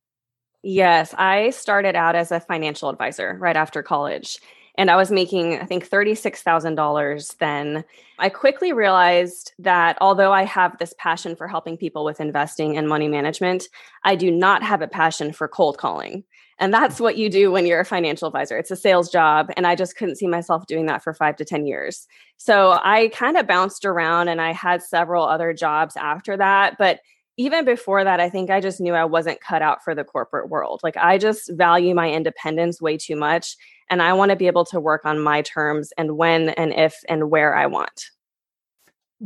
Yes, 0.62 1.14
I 1.16 1.50
started 1.50 1.94
out 1.94 2.16
as 2.16 2.32
a 2.32 2.40
financial 2.40 2.88
advisor 2.88 3.36
right 3.38 3.56
after 3.56 3.82
college 3.82 4.38
and 4.80 4.90
I 4.90 4.96
was 4.96 5.10
making, 5.10 5.60
I 5.60 5.66
think, 5.66 5.86
$36,000 5.86 7.36
then. 7.36 7.84
I 8.18 8.30
quickly 8.30 8.72
realized 8.72 9.52
that 9.58 9.98
although 10.00 10.32
I 10.32 10.44
have 10.44 10.78
this 10.78 10.94
passion 10.96 11.36
for 11.36 11.46
helping 11.46 11.76
people 11.76 12.02
with 12.02 12.18
investing 12.18 12.78
and 12.78 12.88
money 12.88 13.06
management, 13.06 13.64
I 14.04 14.16
do 14.16 14.30
not 14.30 14.62
have 14.62 14.80
a 14.80 14.88
passion 14.88 15.34
for 15.34 15.48
cold 15.48 15.76
calling. 15.76 16.24
And 16.58 16.72
that's 16.72 16.98
what 16.98 17.18
you 17.18 17.28
do 17.28 17.52
when 17.52 17.66
you're 17.66 17.80
a 17.80 17.84
financial 17.84 18.26
advisor. 18.26 18.56
It's 18.56 18.70
a 18.70 18.76
sales 18.76 19.10
job. 19.10 19.50
And 19.54 19.66
I 19.66 19.74
just 19.74 19.98
couldn't 19.98 20.16
see 20.16 20.26
myself 20.26 20.66
doing 20.66 20.86
that 20.86 21.02
for 21.02 21.12
five 21.12 21.36
to 21.36 21.44
10 21.44 21.66
years. 21.66 22.06
So 22.38 22.78
I 22.82 23.10
kind 23.12 23.36
of 23.36 23.46
bounced 23.46 23.84
around 23.84 24.28
and 24.28 24.40
I 24.40 24.54
had 24.54 24.82
several 24.82 25.26
other 25.26 25.52
jobs 25.52 25.94
after 25.94 26.38
that. 26.38 26.76
But 26.78 27.00
even 27.40 27.64
before 27.64 28.04
that, 28.04 28.20
I 28.20 28.28
think 28.28 28.50
I 28.50 28.60
just 28.60 28.82
knew 28.82 28.92
I 28.92 29.06
wasn't 29.06 29.40
cut 29.40 29.62
out 29.62 29.82
for 29.82 29.94
the 29.94 30.04
corporate 30.04 30.50
world. 30.50 30.80
Like 30.82 30.98
I 30.98 31.16
just 31.16 31.50
value 31.54 31.94
my 31.94 32.10
independence 32.10 32.82
way 32.82 32.98
too 32.98 33.16
much. 33.16 33.56
And 33.88 34.02
I 34.02 34.12
want 34.12 34.28
to 34.28 34.36
be 34.36 34.46
able 34.46 34.66
to 34.66 34.78
work 34.78 35.06
on 35.06 35.18
my 35.18 35.40
terms 35.40 35.90
and 35.96 36.18
when 36.18 36.50
and 36.50 36.74
if 36.74 37.02
and 37.08 37.30
where 37.30 37.56
I 37.56 37.64
want. 37.64 38.04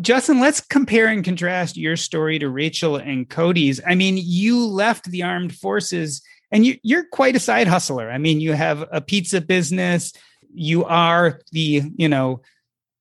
Justin, 0.00 0.38
let's 0.38 0.60
compare 0.60 1.08
and 1.08 1.24
contrast 1.24 1.76
your 1.76 1.96
story 1.96 2.38
to 2.38 2.48
Rachel 2.48 2.94
and 2.94 3.28
Cody's. 3.28 3.80
I 3.84 3.96
mean, 3.96 4.16
you 4.16 4.64
left 4.64 5.10
the 5.10 5.24
armed 5.24 5.52
forces 5.52 6.22
and 6.52 6.64
you, 6.64 6.78
you're 6.84 7.06
quite 7.10 7.34
a 7.34 7.40
side 7.40 7.66
hustler. 7.66 8.12
I 8.12 8.18
mean, 8.18 8.40
you 8.40 8.52
have 8.52 8.84
a 8.92 9.00
pizza 9.00 9.40
business, 9.40 10.12
you 10.52 10.84
are 10.84 11.40
the, 11.50 11.82
you 11.96 12.08
know, 12.08 12.42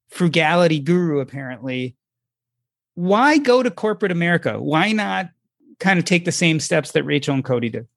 frugality 0.10 0.80
guru, 0.80 1.20
apparently 1.20 1.96
why 2.96 3.38
go 3.38 3.64
to 3.64 3.72
corporate 3.72 4.12
America? 4.12 4.60
Why 4.60 4.92
not 4.92 5.30
kind 5.80 6.00
of 6.00 6.06
take 6.06 6.26
the 6.26 6.32
same 6.32 6.60
steps 6.60 6.92
that 6.92 7.04
Rachel 7.04 7.34
and 7.34 7.44
Cody 7.44 7.70
did? 7.70 7.88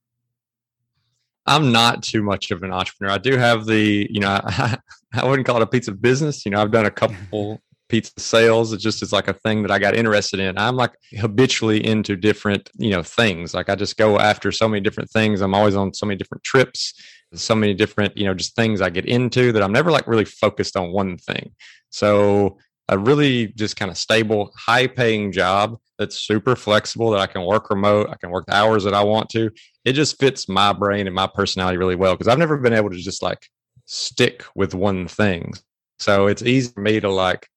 I'm 1.47 1.71
not 1.71 2.03
too 2.03 2.23
much 2.23 2.51
of 2.51 2.63
an 2.63 2.73
entrepreneur. 2.73 3.13
I 3.13 3.19
do 3.19 3.37
have 3.37 3.67
the, 3.67 4.09
you 4.11 4.21
know, 4.21 4.29
I, 4.29 4.79
I 5.15 5.25
wouldn't 5.25 5.47
call 5.47 5.57
it 5.57 5.63
a 5.63 5.67
pizza 5.67 5.93
business. 5.93 6.45
You 6.45 6.51
know, 6.51 6.61
I've 6.61 6.73
done 6.73 6.87
a 6.87 6.91
couple 6.91 7.61
pizza 7.89 8.13
sales. 8.19 8.73
It 8.73 8.79
just 8.79 9.03
is 9.03 9.13
like 9.13 9.29
a 9.29 9.33
thing 9.33 9.63
that 9.63 9.71
I 9.71 9.79
got 9.79 9.95
interested 9.95 10.41
in. 10.41 10.59
I'm 10.59 10.77
like 10.77 10.93
habitually 11.17 11.85
into 11.87 12.17
different, 12.17 12.69
you 12.75 12.91
know, 12.91 13.03
things. 13.03 13.55
Like 13.55 13.69
I 13.69 13.77
just 13.77 13.97
go 13.97 14.19
after 14.19 14.51
so 14.51 14.69
many 14.69 14.81
different 14.81 15.11
things. 15.11 15.41
I'm 15.41 15.55
always 15.55 15.77
on 15.77 15.95
so 15.95 16.07
many 16.07 16.17
different 16.17 16.43
trips, 16.43 16.95
so 17.33 17.55
many 17.55 17.75
different, 17.75 18.17
you 18.17 18.25
know, 18.25 18.35
just 18.35 18.57
things 18.57 18.81
I 18.81 18.91
get 18.91 19.07
into 19.07 19.53
that 19.53 19.63
I'm 19.63 19.73
never 19.73 19.93
like 19.93 20.09
really 20.09 20.25
focused 20.25 20.77
on 20.77 20.91
one 20.91 21.17
thing. 21.17 21.53
So 21.91 22.59
a 22.89 22.99
really 22.99 23.49
just 23.49 23.77
kind 23.77 23.91
of 23.91 23.97
stable, 23.97 24.53
high 24.57 24.87
paying 24.87 25.33
job 25.33 25.79
that's 25.99 26.21
super 26.21 26.55
flexible 26.55 27.11
that 27.11 27.21
I 27.21 27.27
can 27.27 27.45
work 27.45 27.71
remote. 27.71 28.09
I 28.11 28.17
can 28.17 28.31
work 28.31 28.47
the 28.47 28.55
hours 28.55 28.85
that 28.85 28.95
I 28.95 29.03
want 29.03 29.29
to. 29.31 29.51
It 29.85 29.95
just 29.95 30.19
fits 30.19 30.49
my 30.49 30.73
brain 30.73 31.07
and 31.07 31.15
my 31.15 31.27
personality 31.27 31.79
really 31.79 31.97
well 31.97 32.15
because 32.15 32.29
I've 32.29 32.39
never 32.39 32.57
been 32.59 32.73
able 32.73 32.91
to 32.91 32.97
just 32.97 33.23
like 33.23 33.49
stick 33.87 34.45
with 34.55 34.75
one 34.75 35.09
thing. 35.09 35.55
So 35.99 36.27
it's 36.27 36.43
easy 36.43 36.71
for 36.73 36.81
me 36.81 37.01
to 37.01 37.11
like, 37.11 37.49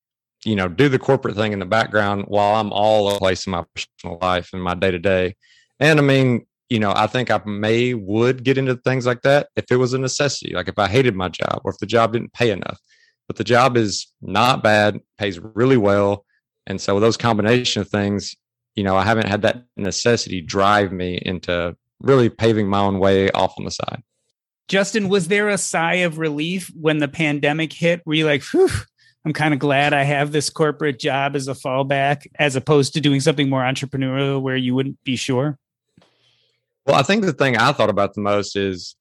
you 0.45 0.55
know, 0.55 0.67
do 0.67 0.89
the 0.89 0.99
corporate 0.99 1.35
thing 1.35 1.51
in 1.51 1.59
the 1.59 1.65
background 1.65 2.25
while 2.27 2.55
I'm 2.55 2.71
all 2.71 3.07
over 3.07 3.15
the 3.15 3.19
place 3.19 3.45
in 3.45 3.51
my 3.51 3.65
personal 3.75 4.17
life 4.21 4.49
and 4.53 4.63
my 4.63 4.73
day 4.73 4.91
to 4.91 4.99
day. 4.99 5.35
And 5.79 5.99
I 5.99 6.01
mean, 6.01 6.45
you 6.69 6.79
know, 6.79 6.93
I 6.95 7.07
think 7.07 7.29
I 7.29 7.41
may 7.45 7.93
would 7.93 8.43
get 8.43 8.57
into 8.57 8.75
things 8.75 9.05
like 9.05 9.21
that 9.23 9.49
if 9.55 9.65
it 9.71 9.75
was 9.75 9.93
a 9.93 9.97
necessity, 9.97 10.53
like 10.53 10.69
if 10.69 10.79
I 10.79 10.87
hated 10.87 11.15
my 11.15 11.27
job 11.27 11.61
or 11.63 11.71
if 11.71 11.77
the 11.79 11.85
job 11.85 12.13
didn't 12.13 12.33
pay 12.33 12.51
enough 12.51 12.79
but 13.29 13.35
the 13.35 13.43
job 13.43 13.77
is 13.77 14.07
not 14.23 14.63
bad, 14.63 14.99
pays 15.19 15.39
really 15.39 15.77
well. 15.77 16.25
And 16.65 16.81
so 16.81 16.99
those 16.99 17.15
combination 17.15 17.79
of 17.79 17.87
things, 17.87 18.35
you 18.73 18.83
know, 18.83 18.97
I 18.97 19.03
haven't 19.03 19.27
had 19.27 19.43
that 19.43 19.65
necessity 19.77 20.41
drive 20.41 20.91
me 20.91 21.21
into 21.23 21.77
really 22.01 22.29
paving 22.29 22.67
my 22.67 22.79
own 22.79 22.97
way 22.97 23.29
off 23.29 23.53
on 23.59 23.65
the 23.65 23.71
side. 23.71 24.01
Justin, 24.67 25.09
was 25.09 25.27
there 25.27 25.47
a 25.47 25.59
sigh 25.59 25.97
of 25.97 26.17
relief 26.17 26.71
when 26.73 26.97
the 26.97 27.07
pandemic 27.07 27.71
hit? 27.71 28.01
Were 28.03 28.15
you 28.15 28.25
like, 28.25 28.41
Whew, 28.45 28.69
I'm 29.23 29.33
kind 29.33 29.53
of 29.53 29.59
glad 29.59 29.93
I 29.93 30.03
have 30.03 30.31
this 30.31 30.49
corporate 30.49 30.97
job 30.97 31.35
as 31.35 31.47
a 31.47 31.53
fallback, 31.53 32.25
as 32.39 32.55
opposed 32.55 32.93
to 32.93 33.01
doing 33.01 33.19
something 33.19 33.47
more 33.47 33.61
entrepreneurial 33.61 34.41
where 34.41 34.55
you 34.55 34.73
wouldn't 34.73 35.03
be 35.03 35.15
sure? 35.15 35.59
Well, 36.87 36.95
I 36.95 37.03
think 37.03 37.25
the 37.25 37.33
thing 37.33 37.57
I 37.57 37.73
thought 37.73 37.91
about 37.91 38.15
the 38.15 38.21
most 38.21 38.55
is 38.55 38.95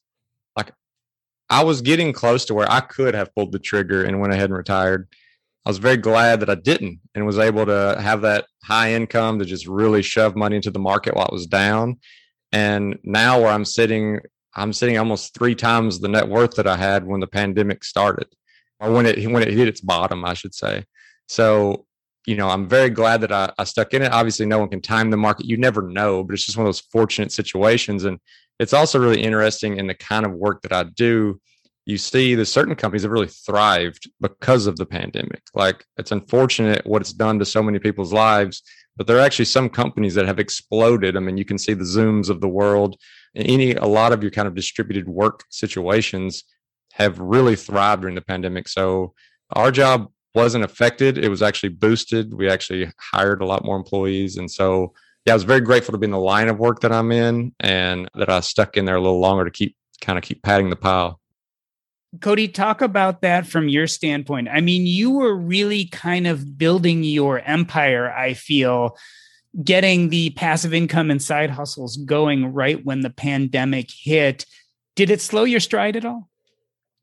I 1.51 1.65
was 1.65 1.81
getting 1.81 2.13
close 2.13 2.45
to 2.47 2.55
where 2.55 2.71
I 2.71 2.81
could 2.81 3.15
have 3.15 3.35
pulled 3.35 3.53
the 3.53 3.59
trigger 3.59 4.05
and 4.05 4.21
went 4.21 4.33
ahead 4.33 4.51
and 4.51 4.57
retired. 4.57 5.09
I 5.65 5.71
was 5.71 5.79
very 5.79 5.97
glad 5.97 6.41
that 6.41 6.51
I 6.51 6.55
didn't 6.55 7.01
and 7.15 7.27
was 7.27 7.39
able 7.39 7.67
to 7.67 7.99
have 8.01 8.23
that 8.23 8.47
high 8.65 8.95
income 8.95 9.39
to 9.39 9.45
just 9.45 9.67
really 9.67 10.03
shove 10.03 10.37
money 10.37 10.57
into 10.57 10.71
the 10.71 10.79
market 10.79 11.15
while 11.15 11.27
it 11.27 11.33
was 11.33 11.47
down. 11.47 11.99
And 12.53 12.99
now 13.03 13.41
where 13.41 13.51
I'm 13.51 13.65
sitting, 13.65 14.21
I'm 14.55 14.73
sitting 14.73 14.99
almost 14.99 15.35
three 15.35 15.55
times 15.55 16.01
the 16.01 16.09
net 16.09 16.29
worth 16.29 16.55
that 16.57 16.67
I 16.67 16.77
had 16.77 17.07
when 17.07 17.21
the 17.21 17.27
pandemic 17.27 17.85
started, 17.85 18.29
or 18.81 18.93
when 18.93 19.07
it 19.07 19.31
when 19.31 19.43
it 19.43 19.53
hit 19.53 19.69
its 19.69 19.81
bottom, 19.81 20.25
I 20.25 20.35
should 20.35 20.55
say. 20.55 20.85
So, 21.27 21.87
you 22.29 22.37
know, 22.37 22.51
I'm 22.51 22.69
very 22.69 22.91
glad 22.91 23.23
that 23.23 23.33
I, 23.33 23.51
I 23.57 23.65
stuck 23.65 23.95
in 23.95 24.03
it. 24.03 24.13
Obviously, 24.13 24.45
no 24.45 24.59
one 24.59 24.69
can 24.69 24.83
time 24.83 25.11
the 25.11 25.17
market. 25.17 25.47
You 25.47 25.57
never 25.57 25.81
know, 25.81 26.23
but 26.23 26.35
it's 26.35 26.45
just 26.45 26.59
one 26.59 26.67
of 26.67 26.69
those 26.69 26.83
fortunate 26.93 27.33
situations. 27.33 28.05
And 28.05 28.19
it's 28.61 28.75
also 28.75 28.99
really 28.99 29.23
interesting 29.23 29.79
in 29.79 29.87
the 29.87 29.95
kind 29.95 30.27
of 30.27 30.33
work 30.33 30.61
that 30.61 30.73
I 30.75 30.83
do. 30.83 31.41
You 31.87 31.97
see, 31.97 32.35
there's 32.35 32.53
certain 32.53 32.75
companies 32.75 33.05
that 33.05 33.09
really 33.09 33.29
thrived 33.29 34.11
because 34.21 34.67
of 34.67 34.77
the 34.77 34.85
pandemic. 34.85 35.41
Like 35.55 35.87
it's 35.97 36.13
unfortunate 36.13 36.87
what 36.87 37.01
it's 37.01 37.15
done 37.15 37.39
to 37.39 37.47
so 37.47 37.63
many 37.63 37.79
people's 37.79 38.13
lives, 38.13 38.63
but 38.99 39.07
there 39.07 39.17
are 39.17 39.25
actually 39.25 39.47
some 39.47 39.71
companies 39.71 40.15
that 40.15 40.27
have 40.27 40.39
exploded. 40.39 41.17
I 41.17 41.21
mean, 41.21 41.39
you 41.39 41.47
can 41.47 41.57
see 41.57 41.73
the 41.73 41.85
Zooms 41.85 42.29
of 42.29 42.43
the 42.43 42.49
world. 42.49 43.01
Any 43.37 43.73
a 43.73 43.87
lot 43.87 44.13
of 44.13 44.23
your 44.23 44.33
kind 44.33 44.47
of 44.47 44.55
distributed 44.55 45.09
work 45.09 45.45
situations 45.49 46.45
have 46.93 47.19
really 47.19 47.57
thrived 47.57 48.03
during 48.03 48.17
the 48.17 48.21
pandemic. 48.21 48.69
So 48.69 49.15
our 49.53 49.71
job 49.71 50.11
wasn't 50.35 50.65
affected; 50.65 51.19
it 51.19 51.29
was 51.29 51.43
actually 51.43 51.71
boosted. 51.71 52.35
We 52.35 52.49
actually 52.49 52.91
hired 52.99 53.43
a 53.43 53.47
lot 53.47 53.65
more 53.65 53.77
employees, 53.77 54.37
and 54.37 54.51
so 54.51 54.93
yeah, 55.27 55.33
I 55.33 55.37
was 55.37 55.45
very 55.45 55.61
grateful 55.61 55.93
to 55.93 55.99
be 55.99 56.07
in 56.07 56.11
the 56.11 56.19
line 56.19 56.49
of 56.49 56.59
work 56.59 56.81
that 56.81 56.93
I'm 56.93 57.13
in 57.13 57.53
and 57.61 58.09
that 58.15 58.31
I 58.31 58.41
stuck 58.41 58.77
in 58.77 58.87
there 58.87 58.97
a 58.97 59.01
little 59.01 59.21
longer 59.21 59.45
to 59.45 59.51
keep 59.51 59.77
kind 60.01 60.19
of 60.19 60.25
keep 60.25 60.43
padding 60.43 60.71
the 60.71 60.77
pile. 60.77 61.21
Cody, 62.21 62.49
talk 62.49 62.81
about 62.81 63.21
that 63.21 63.47
from 63.47 63.69
your 63.69 63.87
standpoint. 63.87 64.49
I 64.49 64.63
mean, 64.63 64.87
you 64.87 65.11
were 65.11 65.37
really 65.37 65.85
kind 65.85 66.27
of 66.27 66.57
building 66.57 67.05
your 67.05 67.41
empire, 67.41 68.11
I 68.11 68.33
feel, 68.33 68.97
getting 69.63 70.09
the 70.09 70.31
passive 70.31 70.73
income 70.73 71.11
and 71.11 71.23
side 71.23 71.51
hustles 71.51 71.99
going 71.99 72.55
right 72.55 72.83
when 72.83 73.01
the 73.01 73.11
pandemic 73.11 73.91
hit. 73.93 74.47
Did 74.97 75.11
it 75.11 75.21
slow 75.21 75.45
your 75.45 75.61
stride 75.61 75.97
at 75.97 76.07
all? 76.07 76.28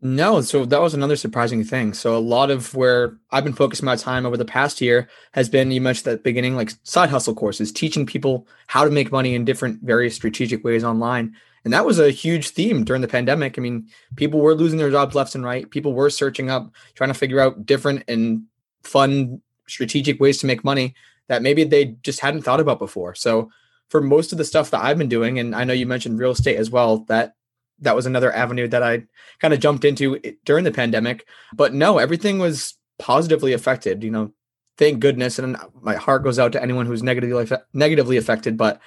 No, 0.07 0.39
so 0.41 0.65
that 0.65 0.81
was 0.81 0.93
another 0.93 1.15
surprising 1.15 1.63
thing. 1.63 1.95
So 1.95 2.15
a 2.15 2.19
lot 2.19 2.51
of 2.51 2.75
where 2.75 3.17
I've 3.31 3.43
been 3.43 3.53
focusing 3.53 3.87
my 3.87 3.95
time 3.95 4.23
over 4.23 4.37
the 4.37 4.45
past 4.45 4.79
year 4.79 5.09
has 5.31 5.49
been 5.49 5.71
you 5.71 5.81
mentioned 5.81 6.09
at 6.09 6.19
the 6.19 6.29
beginning, 6.29 6.55
like 6.55 6.73
side 6.83 7.09
hustle 7.09 7.33
courses, 7.33 7.71
teaching 7.71 8.05
people 8.05 8.47
how 8.67 8.83
to 8.83 8.91
make 8.91 9.11
money 9.11 9.33
in 9.33 9.45
different 9.45 9.81
various 9.81 10.13
strategic 10.13 10.63
ways 10.63 10.83
online. 10.83 11.35
And 11.63 11.73
that 11.73 11.87
was 11.87 11.97
a 11.97 12.11
huge 12.11 12.49
theme 12.49 12.83
during 12.83 13.01
the 13.01 13.07
pandemic. 13.07 13.57
I 13.57 13.61
mean, 13.61 13.87
people 14.15 14.41
were 14.41 14.53
losing 14.53 14.77
their 14.77 14.91
jobs 14.91 15.15
left 15.15 15.33
and 15.33 15.43
right. 15.43 15.67
People 15.71 15.93
were 15.93 16.11
searching 16.11 16.51
up, 16.51 16.71
trying 16.93 17.09
to 17.09 17.15
figure 17.15 17.39
out 17.39 17.65
different 17.65 18.03
and 18.07 18.43
fun 18.83 19.41
strategic 19.67 20.19
ways 20.19 20.37
to 20.37 20.45
make 20.45 20.63
money 20.63 20.93
that 21.29 21.41
maybe 21.41 21.63
they 21.63 21.95
just 22.03 22.19
hadn't 22.19 22.43
thought 22.43 22.59
about 22.59 22.77
before. 22.77 23.15
So 23.15 23.49
for 23.89 24.01
most 24.01 24.31
of 24.31 24.37
the 24.37 24.45
stuff 24.45 24.69
that 24.69 24.83
I've 24.83 24.99
been 24.99 25.09
doing, 25.09 25.39
and 25.39 25.55
I 25.55 25.63
know 25.63 25.73
you 25.73 25.87
mentioned 25.87 26.19
real 26.19 26.29
estate 26.29 26.57
as 26.57 26.69
well, 26.69 26.99
that 27.07 27.33
that 27.79 27.95
was 27.95 28.05
another 28.05 28.31
avenue 28.31 28.67
that 28.67 28.83
I 28.83 29.03
kind 29.39 29.53
of 29.53 29.59
jumped 29.59 29.85
into 29.85 30.19
during 30.45 30.63
the 30.63 30.71
pandemic. 30.71 31.27
But 31.53 31.73
no, 31.73 31.97
everything 31.97 32.39
was 32.39 32.75
positively 32.99 33.53
affected. 33.53 34.03
You 34.03 34.11
know, 34.11 34.33
thank 34.77 34.99
goodness, 34.99 35.39
and 35.39 35.57
my 35.81 35.95
heart 35.95 36.23
goes 36.23 36.39
out 36.39 36.51
to 36.53 36.61
anyone 36.61 36.85
who's 36.85 37.03
negatively 37.03 37.57
negatively 37.73 38.17
affected. 38.17 38.57
But 38.57 38.79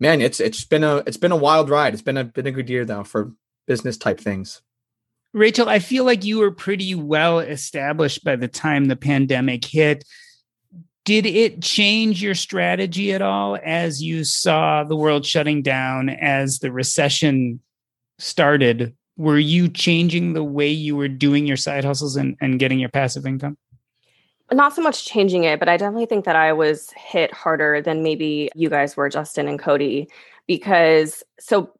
man, 0.00 0.20
it's 0.20 0.40
it's 0.40 0.64
been 0.64 0.84
a 0.84 0.98
it's 1.06 1.16
been 1.16 1.32
a 1.32 1.36
wild 1.36 1.70
ride. 1.70 1.94
It's 1.94 2.02
been 2.02 2.16
a 2.16 2.24
been 2.24 2.46
a 2.46 2.52
good 2.52 2.68
year 2.68 2.84
though 2.84 3.04
for 3.04 3.32
business 3.66 3.96
type 3.96 4.20
things. 4.20 4.62
Rachel, 5.32 5.68
I 5.68 5.78
feel 5.78 6.04
like 6.04 6.24
you 6.24 6.40
were 6.40 6.50
pretty 6.50 6.94
well 6.94 7.38
established 7.38 8.22
by 8.22 8.36
the 8.36 8.48
time 8.48 8.84
the 8.84 8.96
pandemic 8.96 9.64
hit. 9.64 10.04
Did 11.04 11.26
it 11.26 11.62
change 11.62 12.22
your 12.22 12.34
strategy 12.34 13.12
at 13.12 13.22
all 13.22 13.58
as 13.64 14.02
you 14.02 14.24
saw 14.24 14.84
the 14.84 14.94
world 14.94 15.24
shutting 15.24 15.62
down, 15.62 16.10
as 16.10 16.58
the 16.58 16.70
recession 16.70 17.60
started, 18.22 18.94
were 19.16 19.38
you 19.38 19.68
changing 19.68 20.32
the 20.32 20.44
way 20.44 20.68
you 20.68 20.96
were 20.96 21.08
doing 21.08 21.46
your 21.46 21.56
side 21.56 21.84
hustles 21.84 22.16
and, 22.16 22.36
and 22.40 22.58
getting 22.58 22.78
your 22.78 22.88
passive 22.88 23.26
income? 23.26 23.58
Not 24.50 24.74
so 24.74 24.82
much 24.82 25.06
changing 25.06 25.44
it, 25.44 25.58
but 25.58 25.68
I 25.68 25.76
definitely 25.76 26.06
think 26.06 26.24
that 26.24 26.36
I 26.36 26.52
was 26.52 26.90
hit 26.96 27.32
harder 27.32 27.80
than 27.80 28.02
maybe 28.02 28.50
you 28.54 28.68
guys 28.68 28.96
were, 28.96 29.08
Justin 29.08 29.48
and 29.48 29.58
Cody, 29.58 30.08
because 30.46 31.22
so 31.40 31.72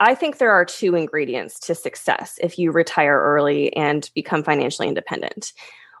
I 0.00 0.14
think 0.14 0.38
there 0.38 0.52
are 0.52 0.64
two 0.64 0.94
ingredients 0.94 1.58
to 1.60 1.74
success 1.74 2.38
if 2.42 2.58
you 2.58 2.70
retire 2.70 3.20
early 3.20 3.74
and 3.76 4.08
become 4.14 4.42
financially 4.42 4.88
independent. 4.88 5.52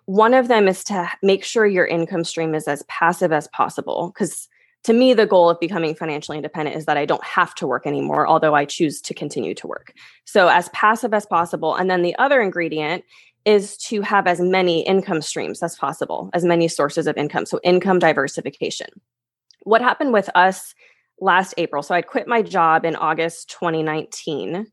One 0.06 0.32
of 0.32 0.48
them 0.48 0.68
is 0.68 0.84
to 0.84 1.10
make 1.22 1.44
sure 1.44 1.66
your 1.66 1.86
income 1.86 2.24
stream 2.24 2.54
is 2.54 2.68
as 2.68 2.84
passive 2.84 3.32
as 3.32 3.48
possible 3.48 4.12
because 4.14 4.48
to 4.84 4.92
me, 4.92 5.14
the 5.14 5.26
goal 5.26 5.50
of 5.50 5.58
becoming 5.58 5.96
financially 5.96 6.36
independent 6.38 6.76
is 6.76 6.84
that 6.84 6.96
I 6.96 7.06
don't 7.06 7.24
have 7.24 7.56
to 7.56 7.66
work 7.66 7.88
anymore, 7.88 8.26
although 8.26 8.54
I 8.54 8.64
choose 8.64 9.00
to 9.02 9.14
continue 9.14 9.52
to 9.54 9.66
work. 9.66 9.92
So, 10.24 10.46
as 10.46 10.68
passive 10.68 11.12
as 11.12 11.26
possible. 11.26 11.74
And 11.74 11.90
then 11.90 12.02
the 12.02 12.16
other 12.18 12.40
ingredient 12.40 13.04
is 13.44 13.76
to 13.78 14.00
have 14.02 14.28
as 14.28 14.40
many 14.40 14.86
income 14.86 15.22
streams 15.22 15.60
as 15.60 15.76
possible, 15.76 16.30
as 16.34 16.44
many 16.44 16.68
sources 16.68 17.08
of 17.08 17.16
income. 17.16 17.46
So, 17.46 17.58
income 17.64 17.98
diversification. 17.98 18.86
What 19.62 19.82
happened 19.82 20.12
with 20.12 20.30
us 20.36 20.72
last 21.20 21.54
April? 21.58 21.82
So, 21.82 21.92
I 21.92 22.02
quit 22.02 22.28
my 22.28 22.42
job 22.42 22.84
in 22.84 22.94
August 22.94 23.50
2019. 23.50 24.68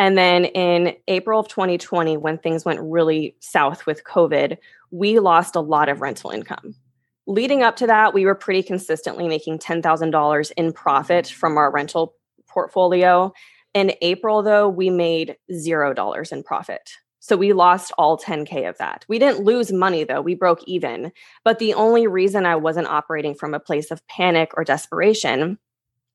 And 0.00 0.18
then 0.18 0.46
in 0.46 0.96
April 1.06 1.38
of 1.38 1.46
2020, 1.46 2.16
when 2.16 2.38
things 2.38 2.64
went 2.64 2.80
really 2.80 3.36
south 3.38 3.86
with 3.86 4.02
COVID, 4.02 4.56
we 4.90 5.20
lost 5.20 5.54
a 5.54 5.60
lot 5.60 5.88
of 5.88 6.00
rental 6.00 6.30
income 6.30 6.74
leading 7.26 7.62
up 7.62 7.76
to 7.76 7.86
that, 7.86 8.14
we 8.14 8.26
were 8.26 8.34
pretty 8.34 8.62
consistently 8.62 9.28
making 9.28 9.58
$10,000 9.58 10.52
in 10.56 10.72
profit 10.72 11.26
mm-hmm. 11.26 11.34
from 11.34 11.56
our 11.56 11.70
rental 11.70 12.14
portfolio. 12.48 13.32
In 13.72 13.92
April, 14.02 14.42
though, 14.42 14.68
we 14.68 14.90
made 14.90 15.36
$0 15.50 16.32
in 16.32 16.42
profit. 16.42 16.90
So 17.20 17.36
we 17.36 17.54
lost 17.54 17.90
all 17.96 18.18
10K 18.18 18.68
of 18.68 18.76
that. 18.78 19.06
We 19.08 19.18
didn't 19.18 19.44
lose 19.44 19.72
money, 19.72 20.04
though. 20.04 20.20
We 20.20 20.34
broke 20.34 20.62
even. 20.66 21.10
But 21.42 21.58
the 21.58 21.72
only 21.72 22.06
reason 22.06 22.44
I 22.44 22.56
wasn't 22.56 22.86
operating 22.86 23.34
from 23.34 23.54
a 23.54 23.60
place 23.60 23.90
of 23.90 24.06
panic 24.08 24.50
or 24.56 24.62
desperation 24.62 25.58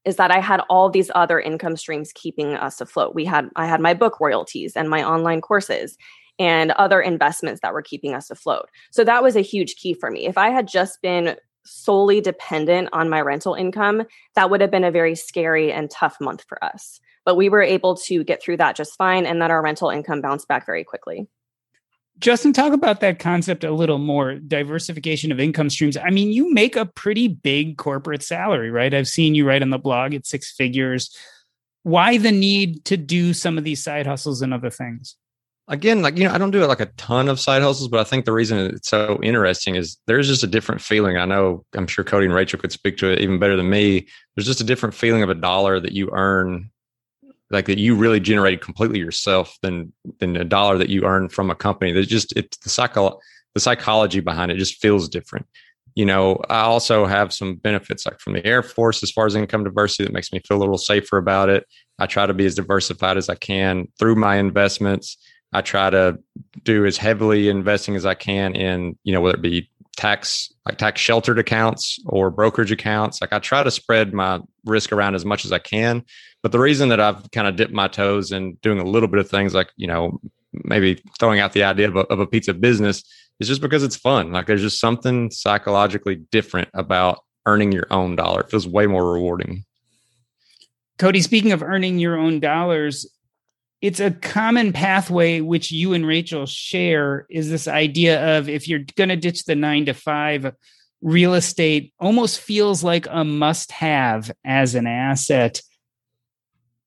is 0.06 0.18
that 0.18 0.32
I 0.32 0.40
had 0.40 0.62
all 0.70 0.90
these 0.90 1.12
other 1.16 1.40
income 1.40 1.76
streams 1.76 2.14
keeping 2.14 2.54
us 2.54 2.80
afloat. 2.80 3.16
We 3.16 3.26
had 3.26 3.50
I 3.56 3.66
had 3.66 3.82
my 3.82 3.94
book 3.94 4.20
royalties 4.20 4.76
and 4.76 4.90
my 4.90 5.04
online 5.04 5.42
courses 5.42 5.98
and 6.40 6.72
other 6.72 7.02
investments 7.02 7.62
that 7.62 7.74
were 7.74 7.82
keeping 7.82 8.16
us 8.16 8.32
afloat. 8.32 8.70
So 8.92 9.04
that 9.04 9.22
was 9.22 9.36
a 9.36 9.42
huge 9.42 9.76
key 9.76 9.94
for 9.94 10.10
me. 10.10 10.26
If 10.26 10.38
I 10.38 10.50
had 10.50 10.68
just 10.68 11.02
been 11.02 11.36
solely 11.66 12.22
dependent 12.22 12.90
on 12.94 13.10
my 13.10 13.22
rental 13.22 13.54
income, 13.54 14.04
that 14.36 14.50
would 14.50 14.62
have 14.62 14.72
been 14.72 14.86
a 14.86 14.92
very 14.92 15.16
scary 15.16 15.72
and 15.72 15.92
tough 15.92 16.18
month 16.20 16.46
for 16.48 16.64
us. 16.64 17.00
But 17.26 17.36
we 17.36 17.50
were 17.50 17.62
able 17.62 17.96
to 17.98 18.24
get 18.24 18.42
through 18.42 18.58
that 18.58 18.76
just 18.76 18.96
fine, 18.98 19.26
and 19.26 19.42
then 19.42 19.52
our 19.52 19.62
rental 19.62 19.90
income 19.90 20.22
bounced 20.22 20.48
back 20.48 20.66
very 20.66 20.84
quickly. 20.84 21.28
Justin, 22.18 22.52
talk 22.52 22.74
about 22.74 23.00
that 23.00 23.20
concept 23.20 23.64
a 23.64 23.72
little 23.72 23.98
more 23.98 24.36
diversification 24.36 25.32
of 25.32 25.40
income 25.40 25.70
streams. 25.70 25.96
I 25.96 26.10
mean, 26.10 26.32
you 26.32 26.52
make 26.54 26.76
a 26.76 26.86
pretty 26.86 27.30
big 27.30 27.78
corporate 27.78 28.24
salary, 28.24 28.72
right? 28.72 28.94
I've 28.94 29.08
seen 29.08 29.36
you 29.36 29.48
write 29.48 29.62
on 29.62 29.70
the 29.70 29.78
blog 29.78 30.14
at 30.14 30.26
six 30.26 30.52
figures. 30.52 31.16
Why 31.84 32.18
the 32.18 32.32
need 32.32 32.84
to 32.86 32.98
do 32.98 33.34
some 33.34 33.58
of 33.58 33.64
these 33.64 33.82
side 33.82 34.06
hustles 34.06 34.42
and 34.42 34.54
other 34.54 34.70
things? 34.70 35.16
Again, 35.70 36.02
like, 36.02 36.18
you 36.18 36.24
know, 36.24 36.34
I 36.34 36.40
don't 36.40 36.52
do 36.52 36.64
it 36.64 36.68
like 36.68 36.80
a 36.80 36.88
ton 36.98 37.30
of 37.30 37.40
side 37.40 37.62
hustles, 37.62 37.90
but 37.90 38.00
I 38.00 38.04
think 38.04 38.26
the 38.26 38.34
reason 38.34 38.58
it's 38.58 38.90
so 38.90 39.20
interesting 39.22 39.76
is 39.76 39.98
there's 40.08 40.28
just 40.28 40.44
a 40.44 40.48
different 40.48 40.82
feeling. 40.82 41.18
I 41.18 41.26
know 41.26 41.64
I'm 41.76 41.86
sure 41.86 42.04
Cody 42.04 42.26
and 42.26 42.34
Rachel 42.34 42.60
could 42.60 42.72
speak 42.72 42.98
to 42.98 43.12
it 43.12 43.20
even 43.20 43.38
better 43.38 43.56
than 43.56 43.70
me. 43.70 44.08
There's 44.36 44.48
just 44.48 44.62
a 44.62 44.66
different 44.66 44.96
feeling 44.96 45.22
of 45.22 45.30
a 45.30 45.36
dollar 45.36 45.80
that 45.80 45.92
you 45.92 46.10
earn 46.12 46.72
like 47.52 47.66
that 47.66 47.80
you 47.80 47.96
really 47.96 48.20
generated 48.20 48.62
completely 48.62 49.00
yourself 49.00 49.58
than 49.62 49.94
than 50.20 50.36
a 50.38 50.44
dollar 50.44 50.78
that 50.78 50.90
you 50.90 51.04
earn 51.06 51.30
from 51.30 51.50
a 51.50 51.56
company. 51.56 51.92
That 51.92 52.08
just 52.08 52.36
it's 52.36 52.58
the 52.58 52.70
psycho 52.70 53.20
the 53.54 53.60
psychology 53.60 54.20
behind 54.20 54.52
it 54.52 54.58
just 54.58 54.82
feels 54.82 55.10
different. 55.10 55.48
You 55.96 56.06
know, 56.06 56.40
I 56.50 56.62
also 56.62 57.06
have 57.06 57.34
some 57.34 57.56
benefits 57.56 58.06
like 58.06 58.20
from 58.20 58.34
the 58.34 58.46
Air 58.46 58.64
Force 58.64 59.04
as 59.04 59.12
far 59.12 59.26
as 59.26 59.36
income 59.36 59.64
diversity 59.64 60.04
that 60.06 60.14
makes 60.14 60.32
me 60.32 60.40
feel 60.48 60.58
a 60.58 60.60
little 60.60 60.78
safer 60.78 61.18
about 61.18 61.50
it. 61.50 61.66
I 61.98 62.06
try 62.06 62.26
to 62.26 62.34
be 62.34 62.46
as 62.46 62.56
diversified 62.56 63.18
as 63.18 63.28
I 63.28 63.36
can 63.36 63.88
through 63.98 64.16
my 64.16 64.38
investments. 64.38 65.18
I 65.52 65.62
try 65.62 65.90
to 65.90 66.20
do 66.64 66.86
as 66.86 66.98
heavily 66.98 67.50
investing 67.50 67.96
as 67.96 68.06
I 68.06 68.14
can 68.14 68.56
in, 68.56 68.98
you 69.04 69.14
know, 69.14 69.22
whether 69.22 69.38
it 69.38 69.42
be 69.42 69.70
tax 69.96 70.54
like 70.66 70.78
tax 70.78 71.02
sheltered 71.02 71.40
accounts 71.40 72.00
or 72.06 72.30
brokerage 72.30 72.72
accounts. 72.72 73.20
Like 73.20 73.34
I 73.34 73.40
try 73.40 73.64
to 73.64 73.72
spread 73.72 74.14
my 74.14 74.40
risk 74.66 74.92
around 74.92 75.16
as 75.16 75.26
much 75.26 75.46
as 75.46 75.52
I 75.52 75.60
can 75.60 76.04
but 76.42 76.52
the 76.52 76.60
reason 76.60 76.90
that 76.90 77.00
I've 77.00 77.30
kind 77.32 77.48
of 77.48 77.56
dipped 77.56 77.74
my 77.74 77.88
toes 77.88 78.32
in 78.32 78.56
doing 78.62 78.80
a 78.80 78.86
little 78.86 79.10
bit 79.10 79.20
of 79.20 79.30
things 79.30 79.54
like, 79.54 79.72
you 79.76 79.88
know, 79.88 80.20
maybe 80.54 81.02
throwing 81.20 81.40
out 81.40 81.54
the 81.54 81.64
idea 81.64 81.90
of 81.90 81.96
a, 81.96 82.00
of 82.02 82.20
a 82.20 82.28
pizza 82.28 82.54
business 82.54 83.04
is 83.40 83.48
just 83.48 83.62
because 83.62 83.84
it's 83.84 83.96
fun. 83.96 84.32
Like 84.32 84.48
there's 84.48 84.62
just 84.62 84.80
something 84.80 85.32
psychologically 85.32 86.16
different 86.16 86.70
about 86.74 87.20
earning 87.46 87.72
your 87.72 87.88
own 87.92 88.16
dollar. 88.16 88.42
It 88.42 88.52
feels 88.52 88.68
way 88.68 88.88
more 88.88 89.12
rewarding. 89.12 89.66
Cody, 90.98 91.22
speaking 91.22 91.52
of 91.52 91.64
earning 91.64 92.00
your 92.00 92.18
own 92.18 92.40
dollars, 92.40 93.06
it's 93.82 94.00
a 94.00 94.12
common 94.12 94.74
pathway 94.74 95.40
which 95.40 95.72
you 95.72 95.94
and 95.94 96.06
Rachel 96.06 96.46
share 96.46 97.26
is 97.30 97.50
this 97.50 97.68
idea 97.68 98.38
of 98.38 98.50
if 98.50 98.68
you're 98.68 98.84
going 98.96 99.10
to 99.10 99.16
ditch 99.16 99.46
the 99.46 99.56
nine 99.56 99.86
to 99.86 99.94
five, 99.94 100.54
real 101.02 101.34
estate 101.34 101.94
almost 102.00 102.42
feels 102.42 102.84
like 102.84 103.08
a 103.10 103.24
must 103.24 103.72
have 103.72 104.32
as 104.44 104.76
an 104.76 104.86
asset. 104.86 105.62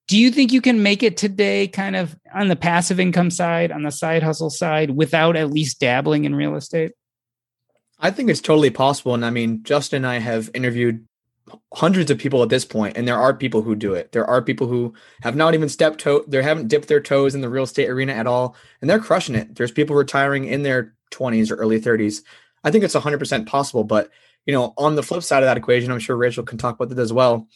Do 0.08 0.18
you 0.18 0.30
think 0.30 0.52
you 0.52 0.60
can 0.60 0.82
make 0.82 1.02
it 1.02 1.16
today 1.16 1.66
kind 1.68 1.96
of 1.96 2.14
on 2.34 2.48
the 2.48 2.56
passive 2.56 3.00
income 3.00 3.30
side 3.30 3.72
on 3.72 3.82
the 3.82 3.90
side 3.90 4.22
hustle 4.22 4.50
side 4.50 4.90
without 4.90 5.36
at 5.36 5.50
least 5.50 5.80
dabbling 5.80 6.26
in 6.26 6.34
real 6.34 6.56
estate? 6.56 6.92
I 7.98 8.10
think 8.10 8.28
it's 8.28 8.40
totally 8.40 8.70
possible 8.70 9.14
and 9.14 9.24
i 9.24 9.30
mean 9.30 9.62
justin 9.62 9.98
and 9.98 10.06
i 10.08 10.18
have 10.18 10.50
interviewed 10.54 11.06
hundreds 11.74 12.10
of 12.10 12.18
people 12.18 12.42
at 12.42 12.48
this 12.48 12.64
point 12.64 12.96
and 12.96 13.06
there 13.06 13.18
are 13.18 13.34
people 13.34 13.62
who 13.62 13.74
do 13.74 13.94
it 13.94 14.12
there 14.12 14.24
are 14.24 14.40
people 14.40 14.66
who 14.66 14.94
have 15.22 15.34
not 15.34 15.54
even 15.54 15.68
stepped 15.68 16.00
toe 16.00 16.24
they 16.28 16.42
haven't 16.42 16.68
dipped 16.68 16.88
their 16.88 17.00
toes 17.00 17.34
in 17.34 17.40
the 17.40 17.48
real 17.48 17.64
estate 17.64 17.88
arena 17.88 18.12
at 18.12 18.26
all 18.26 18.56
and 18.80 18.88
they're 18.88 19.00
crushing 19.00 19.34
it 19.34 19.54
there's 19.56 19.72
people 19.72 19.96
retiring 19.96 20.44
in 20.44 20.62
their 20.62 20.94
20s 21.10 21.50
or 21.50 21.56
early 21.56 21.80
30s 21.80 22.22
i 22.64 22.70
think 22.70 22.84
it's 22.84 22.94
100% 22.94 23.46
possible 23.46 23.82
but 23.84 24.10
you 24.46 24.52
know 24.52 24.72
on 24.78 24.94
the 24.94 25.02
flip 25.02 25.22
side 25.22 25.42
of 25.42 25.46
that 25.46 25.56
equation 25.56 25.90
i'm 25.90 25.98
sure 25.98 26.16
rachel 26.16 26.44
can 26.44 26.58
talk 26.58 26.74
about 26.76 26.88
that 26.88 27.02
as 27.02 27.12
well 27.12 27.48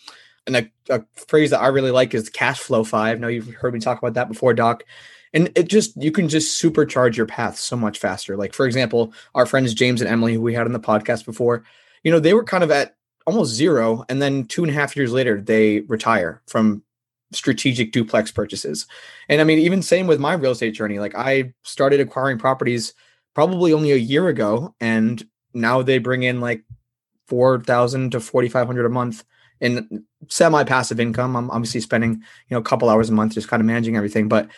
and 0.46 0.56
a, 0.56 0.70
a, 0.90 1.04
phrase 1.14 1.50
that 1.50 1.60
I 1.60 1.68
really 1.68 1.90
like 1.90 2.14
is 2.14 2.30
cash 2.30 2.60
flow 2.60 2.84
five. 2.84 3.20
now 3.20 3.28
you've 3.28 3.52
heard 3.54 3.74
me 3.74 3.80
talk 3.80 3.98
about 3.98 4.14
that 4.14 4.28
before, 4.28 4.54
Doc. 4.54 4.84
And 5.34 5.50
it 5.56 5.68
just 5.68 6.00
you 6.00 6.12
can 6.12 6.28
just 6.28 6.62
supercharge 6.62 7.16
your 7.16 7.26
path 7.26 7.58
so 7.58 7.76
much 7.76 7.98
faster. 7.98 8.36
Like 8.36 8.54
for 8.54 8.64
example, 8.66 9.12
our 9.34 9.44
friends 9.44 9.74
James 9.74 10.00
and 10.00 10.08
Emily, 10.08 10.34
who 10.34 10.40
we 10.40 10.54
had 10.54 10.66
on 10.66 10.72
the 10.72 10.80
podcast 10.80 11.26
before, 11.26 11.64
you 12.04 12.12
know, 12.12 12.20
they 12.20 12.32
were 12.32 12.44
kind 12.44 12.64
of 12.64 12.70
at 12.70 12.94
almost 13.26 13.54
zero, 13.54 14.04
and 14.08 14.22
then 14.22 14.44
two 14.44 14.62
and 14.62 14.70
a 14.70 14.74
half 14.74 14.96
years 14.96 15.12
later, 15.12 15.40
they 15.40 15.80
retire 15.80 16.42
from 16.46 16.82
strategic 17.32 17.92
duplex 17.92 18.30
purchases. 18.30 18.86
And 19.28 19.40
I 19.40 19.44
mean, 19.44 19.58
even 19.58 19.82
same 19.82 20.06
with 20.06 20.20
my 20.20 20.34
real 20.34 20.52
estate 20.52 20.74
journey. 20.74 20.98
Like 20.98 21.14
I 21.14 21.52
started 21.62 22.00
acquiring 22.00 22.38
properties 22.38 22.94
probably 23.34 23.72
only 23.72 23.92
a 23.92 23.96
year 23.96 24.28
ago, 24.28 24.74
and 24.80 25.26
now 25.52 25.82
they 25.82 25.98
bring 25.98 26.22
in 26.22 26.40
like 26.40 26.62
four 27.26 27.60
thousand 27.60 28.12
to 28.12 28.20
forty 28.20 28.48
five 28.48 28.66
hundred 28.66 28.86
a 28.86 28.90
month 28.90 29.24
in 29.60 30.04
semi 30.28 30.64
passive 30.64 31.00
income. 31.00 31.36
I'm 31.36 31.50
obviously 31.50 31.80
spending, 31.80 32.12
you 32.12 32.22
know, 32.50 32.58
a 32.58 32.62
couple 32.62 32.88
hours 32.88 33.10
a 33.10 33.12
month 33.12 33.34
just 33.34 33.48
kind 33.48 33.60
of 33.60 33.66
managing 33.66 33.96
everything. 33.96 34.28
But 34.28 34.48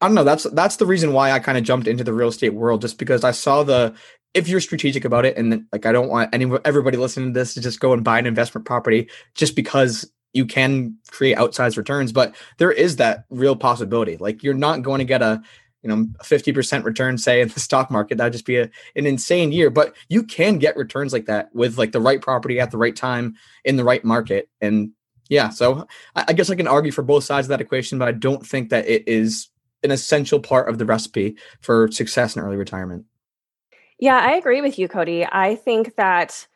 I 0.00 0.06
don't 0.06 0.14
know. 0.14 0.24
That's 0.24 0.44
that's 0.50 0.76
the 0.76 0.86
reason 0.86 1.12
why 1.12 1.30
I 1.30 1.38
kind 1.38 1.56
of 1.56 1.64
jumped 1.64 1.86
into 1.86 2.04
the 2.04 2.12
real 2.12 2.28
estate 2.28 2.54
world, 2.54 2.82
just 2.82 2.98
because 2.98 3.24
I 3.24 3.30
saw 3.30 3.62
the 3.62 3.94
if 4.34 4.48
you're 4.48 4.60
strategic 4.60 5.04
about 5.04 5.24
it, 5.24 5.36
and 5.36 5.66
like 5.72 5.86
I 5.86 5.92
don't 5.92 6.08
want 6.08 6.34
any 6.34 6.50
everybody 6.64 6.96
listening 6.96 7.32
to 7.32 7.40
this 7.40 7.54
to 7.54 7.60
just 7.60 7.80
go 7.80 7.92
and 7.92 8.04
buy 8.04 8.18
an 8.18 8.26
investment 8.26 8.66
property 8.66 9.08
just 9.34 9.56
because 9.56 10.10
you 10.32 10.46
can 10.46 10.96
create 11.10 11.36
outsized 11.36 11.76
returns, 11.76 12.12
but 12.12 12.34
there 12.56 12.72
is 12.72 12.96
that 12.96 13.24
real 13.28 13.54
possibility. 13.54 14.16
Like 14.16 14.42
you're 14.42 14.54
not 14.54 14.82
going 14.82 14.98
to 14.98 15.04
get 15.04 15.20
a 15.20 15.42
you 15.82 15.88
know, 15.88 16.06
50% 16.22 16.84
return, 16.84 17.18
say 17.18 17.40
in 17.40 17.48
the 17.48 17.60
stock 17.60 17.90
market, 17.90 18.18
that'd 18.18 18.32
just 18.32 18.46
be 18.46 18.56
a, 18.56 18.70
an 18.94 19.06
insane 19.06 19.50
year. 19.50 19.68
But 19.68 19.94
you 20.08 20.22
can 20.22 20.58
get 20.58 20.76
returns 20.76 21.12
like 21.12 21.26
that 21.26 21.52
with 21.54 21.76
like 21.76 21.92
the 21.92 22.00
right 22.00 22.20
property 22.20 22.60
at 22.60 22.70
the 22.70 22.78
right 22.78 22.94
time 22.94 23.34
in 23.64 23.76
the 23.76 23.84
right 23.84 24.04
market. 24.04 24.48
And 24.60 24.92
yeah, 25.28 25.48
so 25.48 25.86
I, 26.14 26.26
I 26.28 26.32
guess 26.34 26.50
I 26.50 26.54
can 26.54 26.68
argue 26.68 26.92
for 26.92 27.02
both 27.02 27.24
sides 27.24 27.46
of 27.46 27.48
that 27.48 27.60
equation, 27.60 27.98
but 27.98 28.08
I 28.08 28.12
don't 28.12 28.46
think 28.46 28.70
that 28.70 28.86
it 28.86 29.06
is 29.08 29.48
an 29.82 29.90
essential 29.90 30.38
part 30.38 30.68
of 30.68 30.78
the 30.78 30.86
recipe 30.86 31.36
for 31.60 31.90
success 31.90 32.36
in 32.36 32.42
early 32.42 32.56
retirement. 32.56 33.04
Yeah, 34.02 34.18
I 34.18 34.32
agree 34.32 34.60
with 34.60 34.80
you, 34.80 34.88
Cody. 34.88 35.24
I 35.24 35.54
think 35.54 35.94
that 35.94 36.48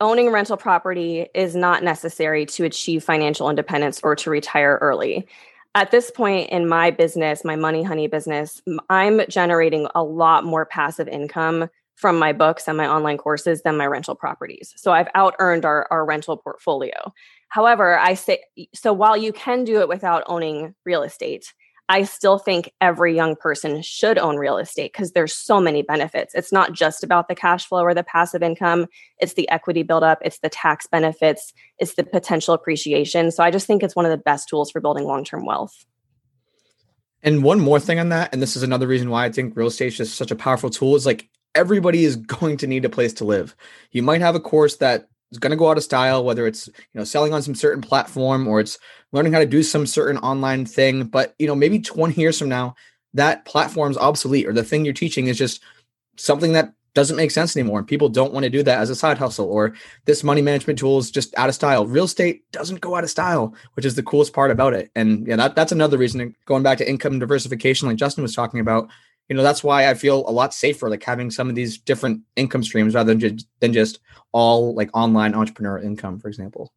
owning 0.00 0.30
rental 0.30 0.56
property 0.56 1.26
is 1.34 1.54
not 1.54 1.82
necessary 1.82 2.46
to 2.46 2.64
achieve 2.64 3.04
financial 3.04 3.50
independence 3.50 4.00
or 4.02 4.16
to 4.16 4.30
retire 4.30 4.78
early 4.80 5.28
at 5.74 5.92
this 5.92 6.10
point 6.10 6.50
in 6.50 6.68
my 6.68 6.90
business, 6.90 7.44
my 7.44 7.56
Money 7.56 7.82
Honey 7.84 8.08
business, 8.08 8.60
I'm 8.88 9.20
generating 9.28 9.86
a 9.94 10.02
lot 10.02 10.44
more 10.44 10.66
passive 10.66 11.06
income 11.06 11.68
from 11.94 12.18
my 12.18 12.32
books 12.32 12.66
and 12.66 12.76
my 12.76 12.88
online 12.88 13.18
courses 13.18 13.62
than 13.62 13.76
my 13.76 13.86
rental 13.86 14.14
properties. 14.14 14.72
So 14.76 14.92
I've 14.92 15.08
out 15.14 15.34
earned 15.38 15.64
our, 15.64 15.86
our 15.90 16.04
rental 16.04 16.36
portfolio. 16.36 17.12
However, 17.48 17.98
I 17.98 18.14
say 18.14 18.40
so 18.74 18.92
while 18.92 19.16
you 19.16 19.32
can 19.32 19.64
do 19.64 19.80
it 19.80 19.88
without 19.88 20.24
owning 20.26 20.74
real 20.84 21.02
estate, 21.02 21.52
I 21.88 22.02
still 22.02 22.38
think 22.38 22.70
every 22.80 23.16
young 23.16 23.34
person 23.34 23.80
should 23.80 24.18
own 24.18 24.36
real 24.36 24.58
estate 24.58 24.92
because 24.92 25.12
there's 25.12 25.34
so 25.34 25.58
many 25.58 25.82
benefits. 25.82 26.34
It's 26.34 26.52
not 26.52 26.72
just 26.72 27.02
about 27.02 27.28
the 27.28 27.34
cash 27.34 27.66
flow 27.66 27.80
or 27.80 27.94
the 27.94 28.02
passive 28.02 28.42
income, 28.42 28.86
it's 29.18 29.32
the 29.34 29.48
equity 29.48 29.82
buildup, 29.82 30.18
it's 30.22 30.40
the 30.40 30.50
tax 30.50 30.86
benefits, 30.86 31.54
it's 31.78 31.94
the 31.94 32.04
potential 32.04 32.52
appreciation. 32.52 33.30
So 33.30 33.42
I 33.42 33.50
just 33.50 33.66
think 33.66 33.82
it's 33.82 33.96
one 33.96 34.04
of 34.04 34.10
the 34.10 34.18
best 34.18 34.48
tools 34.48 34.70
for 34.70 34.80
building 34.80 35.04
long-term 35.04 35.46
wealth. 35.46 35.86
And 37.22 37.42
one 37.42 37.58
more 37.58 37.80
thing 37.80 37.98
on 37.98 38.10
that, 38.10 38.32
and 38.32 38.42
this 38.42 38.54
is 38.54 38.62
another 38.62 38.86
reason 38.86 39.08
why 39.08 39.24
I 39.24 39.32
think 39.32 39.56
real 39.56 39.68
estate 39.68 39.88
is 39.88 39.96
just 39.96 40.14
such 40.16 40.30
a 40.30 40.36
powerful 40.36 40.70
tool, 40.70 40.94
is 40.94 41.06
like 41.06 41.28
everybody 41.54 42.04
is 42.04 42.16
going 42.16 42.58
to 42.58 42.66
need 42.66 42.84
a 42.84 42.90
place 42.90 43.14
to 43.14 43.24
live. 43.24 43.56
You 43.92 44.02
might 44.02 44.20
have 44.20 44.34
a 44.34 44.40
course 44.40 44.76
that 44.76 45.08
is 45.30 45.38
going 45.38 45.50
to 45.50 45.56
go 45.56 45.70
out 45.70 45.76
of 45.76 45.84
style, 45.84 46.24
whether 46.24 46.46
it's 46.46 46.66
you 46.66 46.74
know 46.94 47.04
selling 47.04 47.32
on 47.32 47.42
some 47.42 47.54
certain 47.54 47.82
platform 47.82 48.46
or 48.46 48.60
it's 48.60 48.78
learning 49.12 49.32
how 49.32 49.38
to 49.38 49.46
do 49.46 49.62
some 49.62 49.86
certain 49.86 50.18
online 50.18 50.64
thing. 50.64 51.04
But 51.04 51.34
you 51.38 51.46
know, 51.46 51.54
maybe 51.54 51.78
20 51.78 52.20
years 52.20 52.38
from 52.38 52.48
now, 52.48 52.74
that 53.14 53.44
platform's 53.44 53.98
obsolete 53.98 54.46
or 54.46 54.52
the 54.52 54.64
thing 54.64 54.84
you're 54.84 54.94
teaching 54.94 55.26
is 55.26 55.38
just 55.38 55.62
something 56.16 56.52
that 56.52 56.72
doesn't 56.94 57.16
make 57.16 57.30
sense 57.30 57.56
anymore. 57.56 57.78
And 57.78 57.86
people 57.86 58.08
don't 58.08 58.32
want 58.32 58.44
to 58.44 58.50
do 58.50 58.62
that 58.62 58.80
as 58.80 58.90
a 58.90 58.94
side 58.96 59.18
hustle, 59.18 59.46
or 59.46 59.74
this 60.04 60.24
money 60.24 60.42
management 60.42 60.78
tool 60.78 60.98
is 60.98 61.10
just 61.10 61.36
out 61.38 61.48
of 61.48 61.54
style. 61.54 61.86
Real 61.86 62.04
estate 62.04 62.50
doesn't 62.50 62.80
go 62.80 62.96
out 62.96 63.04
of 63.04 63.10
style, 63.10 63.54
which 63.74 63.86
is 63.86 63.94
the 63.94 64.02
coolest 64.02 64.32
part 64.32 64.50
about 64.50 64.74
it. 64.74 64.90
And 64.96 65.26
yeah, 65.26 65.36
that, 65.36 65.54
that's 65.54 65.72
another 65.72 65.98
reason 65.98 66.34
going 66.46 66.62
back 66.62 66.78
to 66.78 66.88
income 66.88 67.18
diversification, 67.18 67.88
like 67.88 67.98
Justin 67.98 68.22
was 68.22 68.34
talking 68.34 68.60
about. 68.60 68.88
You 69.28 69.36
know, 69.36 69.42
that's 69.42 69.62
why 69.62 69.88
I 69.88 69.94
feel 69.94 70.28
a 70.28 70.32
lot 70.32 70.54
safer 70.54 70.88
like 70.88 71.04
having 71.04 71.30
some 71.30 71.48
of 71.48 71.54
these 71.54 71.78
different 71.78 72.22
income 72.36 72.62
streams 72.62 72.94
rather 72.94 73.12
than 73.12 73.20
just 73.20 73.46
than 73.60 73.72
just 73.72 74.00
all 74.32 74.74
like 74.74 74.90
online 74.94 75.34
entrepreneur 75.34 75.78
income, 75.78 76.18
for 76.18 76.28
example. 76.28 76.72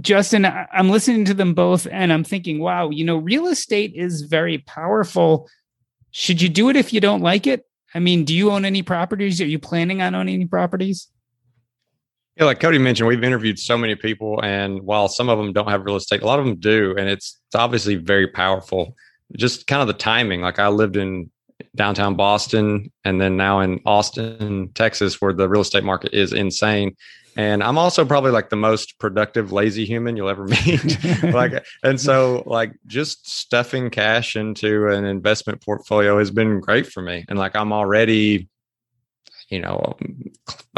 Justin, 0.00 0.44
I'm 0.44 0.90
listening 0.90 1.24
to 1.26 1.34
them 1.34 1.54
both 1.54 1.86
and 1.90 2.12
I'm 2.12 2.24
thinking, 2.24 2.58
wow, 2.58 2.90
you 2.90 3.04
know, 3.04 3.16
real 3.16 3.46
estate 3.46 3.92
is 3.94 4.22
very 4.22 4.58
powerful. 4.58 5.48
Should 6.10 6.42
you 6.42 6.48
do 6.48 6.68
it 6.68 6.76
if 6.76 6.92
you 6.92 7.00
don't 7.00 7.22
like 7.22 7.46
it? 7.46 7.64
I 7.94 8.00
mean, 8.00 8.24
do 8.24 8.34
you 8.34 8.50
own 8.50 8.64
any 8.64 8.82
properties? 8.82 9.40
Are 9.40 9.46
you 9.46 9.58
planning 9.58 10.02
on 10.02 10.14
owning 10.14 10.34
any 10.34 10.46
properties? 10.46 11.08
Yeah, 12.36 12.44
like 12.44 12.60
Cody 12.60 12.78
mentioned, 12.78 13.08
we've 13.08 13.24
interviewed 13.24 13.58
so 13.58 13.76
many 13.76 13.96
people, 13.96 14.40
and 14.44 14.82
while 14.82 15.08
some 15.08 15.28
of 15.28 15.38
them 15.38 15.52
don't 15.52 15.68
have 15.68 15.84
real 15.84 15.96
estate, 15.96 16.22
a 16.22 16.26
lot 16.26 16.38
of 16.38 16.44
them 16.44 16.54
do, 16.56 16.94
and 16.96 17.08
it's, 17.08 17.36
it's 17.46 17.56
obviously 17.56 17.96
very 17.96 18.28
powerful. 18.28 18.94
Just 19.36 19.66
kind 19.66 19.82
of 19.82 19.88
the 19.88 19.94
timing. 19.94 20.40
Like 20.40 20.58
I 20.58 20.68
lived 20.68 20.96
in 20.96 21.30
downtown 21.74 22.14
Boston, 22.14 22.90
and 23.04 23.20
then 23.20 23.36
now 23.36 23.60
in 23.60 23.80
Austin, 23.84 24.70
Texas, 24.74 25.20
where 25.20 25.32
the 25.32 25.48
real 25.48 25.62
estate 25.62 25.84
market 25.84 26.14
is 26.14 26.32
insane. 26.32 26.96
And 27.36 27.62
I'm 27.62 27.78
also 27.78 28.04
probably 28.04 28.32
like 28.32 28.50
the 28.50 28.56
most 28.56 28.98
productive 28.98 29.52
lazy 29.52 29.84
human 29.84 30.16
you'll 30.16 30.28
ever 30.28 30.44
meet. 30.66 31.22
like, 31.22 31.64
and 31.84 32.00
so 32.00 32.42
like 32.46 32.72
just 32.86 33.30
stuffing 33.30 33.90
cash 33.90 34.34
into 34.34 34.88
an 34.88 35.04
investment 35.04 35.64
portfolio 35.64 36.18
has 36.18 36.30
been 36.30 36.60
great 36.60 36.86
for 36.86 37.00
me. 37.00 37.24
And 37.28 37.38
like 37.38 37.54
I'm 37.54 37.72
already 37.72 38.48
you 39.48 39.60
know, 39.60 39.96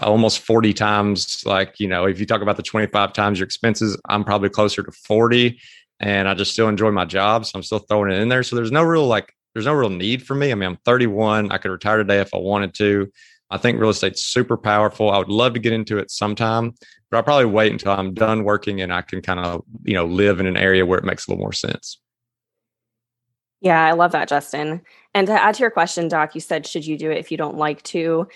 almost 0.01 0.41
40 0.41 0.73
times. 0.75 1.43
Like, 1.45 1.81
you 1.81 1.89
know, 1.89 2.07
if 2.07 2.21
you 2.21 2.27
talk 2.27 2.43
about 2.43 2.57
the 2.57 2.63
25 2.63 3.13
times 3.13 3.39
your 3.39 3.45
expenses, 3.45 4.01
I'm 4.09 4.25
probably 4.25 4.49
closer 4.49 4.83
to 4.83 4.93
40 4.93 5.59
and 6.01 6.27
I 6.29 6.35
just 6.35 6.53
still 6.53 6.69
enjoy 6.69 6.91
my 6.91 7.05
job. 7.05 7.47
So 7.47 7.53
I'm 7.55 7.63
still 7.63 7.79
throwing 7.79 8.11
it 8.11 8.19
in 8.19 8.29
there. 8.29 8.43
So 8.43 8.57
there's 8.57 8.73
no 8.73 8.83
real 8.83 9.07
like 9.07 9.33
there's 9.55 9.67
no 9.67 9.75
real 9.75 9.91
need 9.91 10.27
for 10.27 10.35
me. 10.35 10.51
I 10.51 10.55
mean, 10.55 10.71
I'm 10.71 10.79
31. 10.85 11.53
I 11.53 11.59
could 11.59 11.71
retire 11.71 11.99
today 11.99 12.21
if 12.21 12.35
I 12.35 12.39
wanted 12.39 12.75
to. 12.75 13.11
I 13.51 13.59
think 13.59 13.81
real 13.81 13.91
estate's 13.91 14.25
super 14.25 14.57
powerful. 14.57 15.11
I 15.11 15.19
would 15.19 15.29
love 15.29 15.55
to 15.55 15.61
get 15.61 15.73
into 15.73 15.99
it 15.99 16.11
sometime, 16.11 16.73
but 17.11 17.17
I'll 17.17 17.23
probably 17.25 17.47
wait 17.47 17.73
until 17.73 17.93
I'm 17.93 18.15
done 18.15 18.45
working 18.45 18.81
and 18.81 18.93
I 18.93 19.03
can 19.03 19.21
kind 19.23 19.41
of, 19.41 19.65
you 19.83 19.95
know, 19.95 20.05
live 20.05 20.39
in 20.39 20.47
an 20.47 20.57
area 20.57 20.87
where 20.87 21.01
it 21.01 21.05
makes 21.05 21.27
a 21.27 21.31
little 21.31 21.43
more 21.43 21.53
sense. 21.53 22.01
Yeah, 23.61 23.85
I 23.85 23.93
love 23.93 24.13
that, 24.13 24.29
Justin. 24.29 24.83
And 25.15 25.27
to 25.27 25.33
add 25.33 25.57
to 25.57 25.61
your 25.61 25.71
question, 25.71 26.07
Doc, 26.09 26.35
you 26.35 26.41
said, 26.41 26.67
should 26.67 26.87
you 26.87 26.97
do 26.97 27.11
it 27.11 27.19
if 27.19 27.31
you 27.31 27.37
don't 27.37 27.57
like 27.57 27.83
to? 27.85 28.29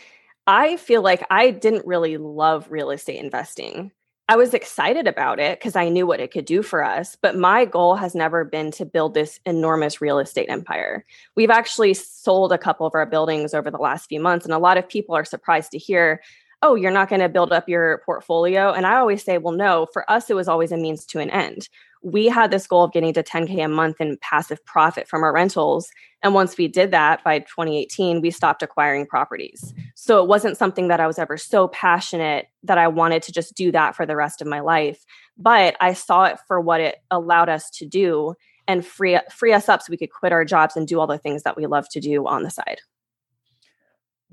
I 0.47 0.77
feel 0.77 1.01
like 1.01 1.25
I 1.31 1.51
didn't 1.51 1.87
really 1.87 2.17
love 2.19 2.67
real 2.71 2.91
estate 2.91 3.23
investing. 3.23 3.93
I 4.27 4.37
was 4.37 4.55
excited 4.55 5.07
about 5.07 5.39
it 5.39 5.59
because 5.59 5.77
I 5.77 5.91
knew 5.91 6.07
what 6.07 6.21
it 6.21 6.33
could 6.33 6.47
do 6.47 6.63
for 6.63 6.83
us. 6.83 7.17
But 7.21 7.37
my 7.37 7.67
goal 7.67 7.95
has 7.97 8.15
never 8.15 8.43
been 8.45 8.71
to 8.73 8.87
build 8.87 9.13
this 9.13 9.39
enormous 9.45 10.01
real 10.01 10.19
estate 10.19 10.49
empire. 10.49 11.05
We've 11.37 11.51
actually 11.51 11.93
sold 11.93 12.51
a 12.51 12.59
couple 12.59 12.87
of 12.87 12.95
our 12.95 13.05
buildings 13.05 13.53
over 13.53 13.71
the 13.71 13.77
last 13.77 14.09
few 14.09 14.21
months, 14.21 14.47
and 14.47 14.55
a 14.55 14.59
lot 14.59 14.79
of 14.79 14.89
people 14.89 15.15
are 15.15 15.27
surprised 15.27 15.73
to 15.73 15.79
hear, 15.79 16.23
oh, 16.63 16.75
you're 16.75 16.91
not 16.91 17.11
going 17.11 17.21
to 17.21 17.29
build 17.29 17.53
up 17.53 17.69
your 17.69 18.01
portfolio. 18.07 18.73
And 18.73 18.87
I 18.87 18.97
always 18.97 19.23
say, 19.23 19.37
well, 19.37 19.55
no, 19.55 19.87
for 19.93 20.11
us, 20.11 20.31
it 20.31 20.37
was 20.37 20.49
always 20.49 20.73
a 20.73 20.79
means 20.79 21.05
to 21.07 21.19
an 21.19 21.29
end 21.29 21.69
we 22.05 22.27
had 22.27 22.51
this 22.51 22.67
goal 22.67 22.85
of 22.85 22.93
getting 22.93 23.15
to 23.15 23.23
10K 23.23 23.65
a 23.65 23.69
month 23.69 23.99
in 23.99 24.19
passive 24.21 24.63
profit 24.67 25.09
from 25.09 25.25
our 25.25 25.33
rentals. 25.33 25.89
And 26.23 26.35
once 26.35 26.57
we 26.59 26.69
did 26.69 26.91
that 26.91 27.25
by 27.25 27.39
2018, 27.39 28.21
we 28.21 28.31
stopped 28.31 28.63
acquiring 28.63 29.07
properties. 29.07 29.73
So 29.95 30.23
it 30.23 30.29
wasn't 30.29 30.59
something 30.59 30.89
that 30.89 31.01
I 31.01 31.07
was 31.07 31.19
ever 31.19 31.39
so 31.39 31.69
passionate 31.69 32.47
that 32.63 32.77
I 32.77 32.89
wanted 32.89 33.23
to 33.23 33.33
just 33.33 33.55
do 33.55 33.73
that 33.73 33.97
for 33.97 34.05
the 34.05 34.17
rest 34.17 34.43
of 34.43 34.47
my 34.47 34.61
life. 34.61 35.03
But 35.39 35.77
I 35.81 35.95
saw 35.95 36.25
it 36.25 36.39
for 36.47 36.61
what 36.61 36.83
it 36.83 36.97
allowed 37.11 37.49
us 37.49 37.71
to 37.71 37.87
do 37.87 38.35
and 38.69 38.85
free, 38.85 39.19
free 39.33 39.55
us 39.55 39.71
up 39.71 39.81
so 39.81 39.91
we 39.91 39.97
could 39.97 40.13
quit 40.13 40.33
our 40.33 40.45
jobs 40.45 40.77
and 40.77 40.87
do 40.87 41.01
all 41.01 41.07
the 41.07 41.19
things 41.19 41.43
that 41.45 41.57
we 41.57 41.67
love 41.67 41.89
to 41.91 42.01
do 42.01 42.27
on 42.27 42.43
the 42.43 42.51
side. 42.51 42.81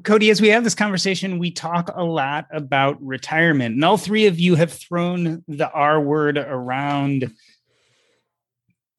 Cody, 0.03 0.29
as 0.31 0.41
we 0.41 0.47
have 0.47 0.63
this 0.63 0.75
conversation, 0.75 1.38
we 1.38 1.51
talk 1.51 1.91
a 1.93 2.03
lot 2.03 2.47
about 2.51 3.01
retirement. 3.01 3.75
And 3.75 3.86
all 3.86 3.97
three 3.97 4.25
of 4.25 4.39
you 4.39 4.55
have 4.55 4.73
thrown 4.73 5.43
the 5.47 5.69
R 5.71 6.01
word 6.01 6.38
around 6.38 7.31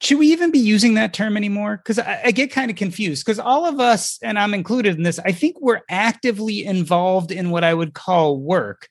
should 0.03 0.19
we 0.19 0.33
even 0.33 0.51
be 0.51 0.59
using 0.59 0.95
that 0.95 1.15
term 1.15 1.37
anymore? 1.37 1.77
Because 1.77 2.01
I, 2.01 2.21
I, 2.25 2.31
get 2.33 2.51
kind 2.51 2.73
of 2.73 2.77
confused. 2.77 3.25
Because 3.25 3.39
all 3.39 3.67
of 3.67 3.79
us, 3.79 4.19
and 4.21 4.37
I'm 4.37 4.53
included 4.53 4.97
in 4.97 5.05
this, 5.05 5.21
I 5.21 5.31
think 5.31 5.61
we're 5.61 5.83
actively 5.89 6.65
involved 6.65 7.31
in 7.31 7.51
what 7.51 7.63
I 7.63 7.73
would 7.73 7.95
call 7.95 8.37
work. 8.37 8.89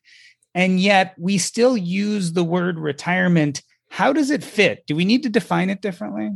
And 0.55 0.79
yet 0.79 1.13
we 1.17 1.37
still 1.37 1.75
use 1.75 2.31
the 2.31 2.45
word 2.45 2.79
retirement. 2.79 3.61
How 3.89 4.13
does 4.13 4.31
it 4.31 4.41
fit? 4.41 4.85
Do 4.87 4.95
we 4.95 5.03
need 5.03 5.23
to 5.23 5.29
define 5.29 5.69
it 5.69 5.81
differently? 5.81 6.31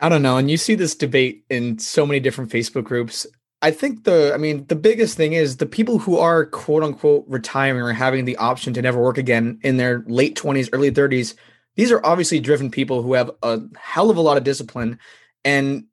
I 0.00 0.08
don't 0.08 0.22
know. 0.22 0.36
And 0.36 0.50
you 0.50 0.56
see 0.56 0.74
this 0.74 0.96
debate 0.96 1.44
in 1.48 1.78
so 1.78 2.04
many 2.04 2.18
different 2.18 2.50
Facebook 2.50 2.84
groups. 2.84 3.24
I 3.62 3.70
think 3.70 4.02
the, 4.02 4.32
I 4.34 4.36
mean, 4.36 4.66
the 4.66 4.74
biggest 4.74 5.16
thing 5.16 5.34
is 5.34 5.58
the 5.58 5.66
people 5.66 6.00
who 6.00 6.18
are 6.18 6.44
quote 6.44 6.82
unquote 6.82 7.24
retiring 7.28 7.82
or 7.82 7.92
having 7.92 8.24
the 8.24 8.36
option 8.38 8.72
to 8.74 8.82
never 8.82 9.00
work 9.00 9.18
again 9.18 9.60
in 9.62 9.76
their 9.76 10.02
late 10.08 10.34
20s, 10.34 10.70
early 10.72 10.90
30s 10.90 11.34
these 11.76 11.92
are 11.92 12.04
obviously 12.04 12.40
driven 12.40 12.70
people 12.70 13.02
who 13.02 13.14
have 13.14 13.30
a 13.42 13.60
hell 13.76 14.10
of 14.10 14.16
a 14.16 14.20
lot 14.20 14.36
of 14.36 14.44
discipline 14.44 14.98
and 15.44 15.84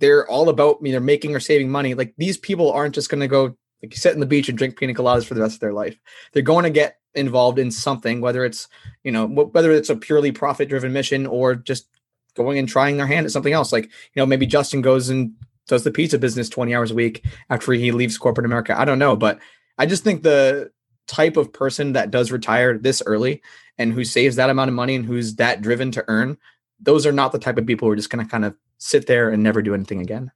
they're 0.00 0.28
all 0.28 0.48
about 0.48 0.78
either 0.84 1.00
making 1.00 1.34
or 1.34 1.40
saving 1.40 1.70
money. 1.70 1.94
Like 1.94 2.14
these 2.16 2.36
people 2.36 2.72
aren't 2.72 2.94
just 2.94 3.10
going 3.10 3.20
to 3.20 3.28
go 3.28 3.56
like 3.82 3.94
sit 3.94 4.14
on 4.14 4.20
the 4.20 4.26
beach 4.26 4.48
and 4.48 4.58
drink 4.58 4.78
pina 4.78 4.94
coladas 4.94 5.24
for 5.24 5.34
the 5.34 5.40
rest 5.40 5.54
of 5.54 5.60
their 5.60 5.72
life. 5.72 5.98
They're 6.32 6.42
going 6.42 6.64
to 6.64 6.70
get 6.70 6.98
involved 7.14 7.58
in 7.58 7.70
something, 7.70 8.20
whether 8.20 8.44
it's 8.44 8.68
you 9.04 9.12
know 9.12 9.26
whether 9.26 9.72
it's 9.72 9.90
a 9.90 9.96
purely 9.96 10.32
profit 10.32 10.68
driven 10.68 10.92
mission 10.92 11.26
or 11.26 11.54
just 11.54 11.86
going 12.34 12.58
and 12.58 12.68
trying 12.68 12.96
their 12.96 13.06
hand 13.06 13.26
at 13.26 13.32
something 13.32 13.52
else. 13.52 13.72
Like 13.72 13.84
you 13.84 14.16
know 14.16 14.26
maybe 14.26 14.46
Justin 14.46 14.82
goes 14.82 15.08
and 15.08 15.32
does 15.66 15.84
the 15.84 15.90
pizza 15.90 16.18
business 16.18 16.48
20 16.48 16.74
hours 16.74 16.90
a 16.90 16.94
week 16.94 17.24
after 17.48 17.72
he 17.72 17.92
leaves 17.92 18.18
corporate 18.18 18.46
America. 18.46 18.78
I 18.78 18.84
don't 18.84 18.98
know, 18.98 19.16
but 19.16 19.38
I 19.78 19.86
just 19.86 20.02
think 20.02 20.22
the 20.22 20.72
type 21.06 21.36
of 21.36 21.52
person 21.52 21.92
that 21.92 22.10
does 22.10 22.32
retire 22.32 22.78
this 22.78 23.02
early 23.04 23.42
and 23.80 23.94
who 23.94 24.04
saves 24.04 24.36
that 24.36 24.50
amount 24.50 24.68
of 24.68 24.74
money 24.74 24.94
and 24.94 25.06
who's 25.06 25.36
that 25.36 25.62
driven 25.62 25.90
to 25.92 26.04
earn, 26.06 26.36
those 26.78 27.06
are 27.06 27.12
not 27.12 27.32
the 27.32 27.38
type 27.38 27.56
of 27.56 27.66
people 27.66 27.88
who 27.88 27.92
are 27.92 27.96
just 27.96 28.10
going 28.10 28.24
to 28.24 28.30
kind 28.30 28.44
of 28.44 28.54
sit 28.76 29.06
there 29.06 29.30
and 29.30 29.42
never 29.42 29.62
do 29.62 29.74
anything 29.74 30.00
again. 30.00 30.30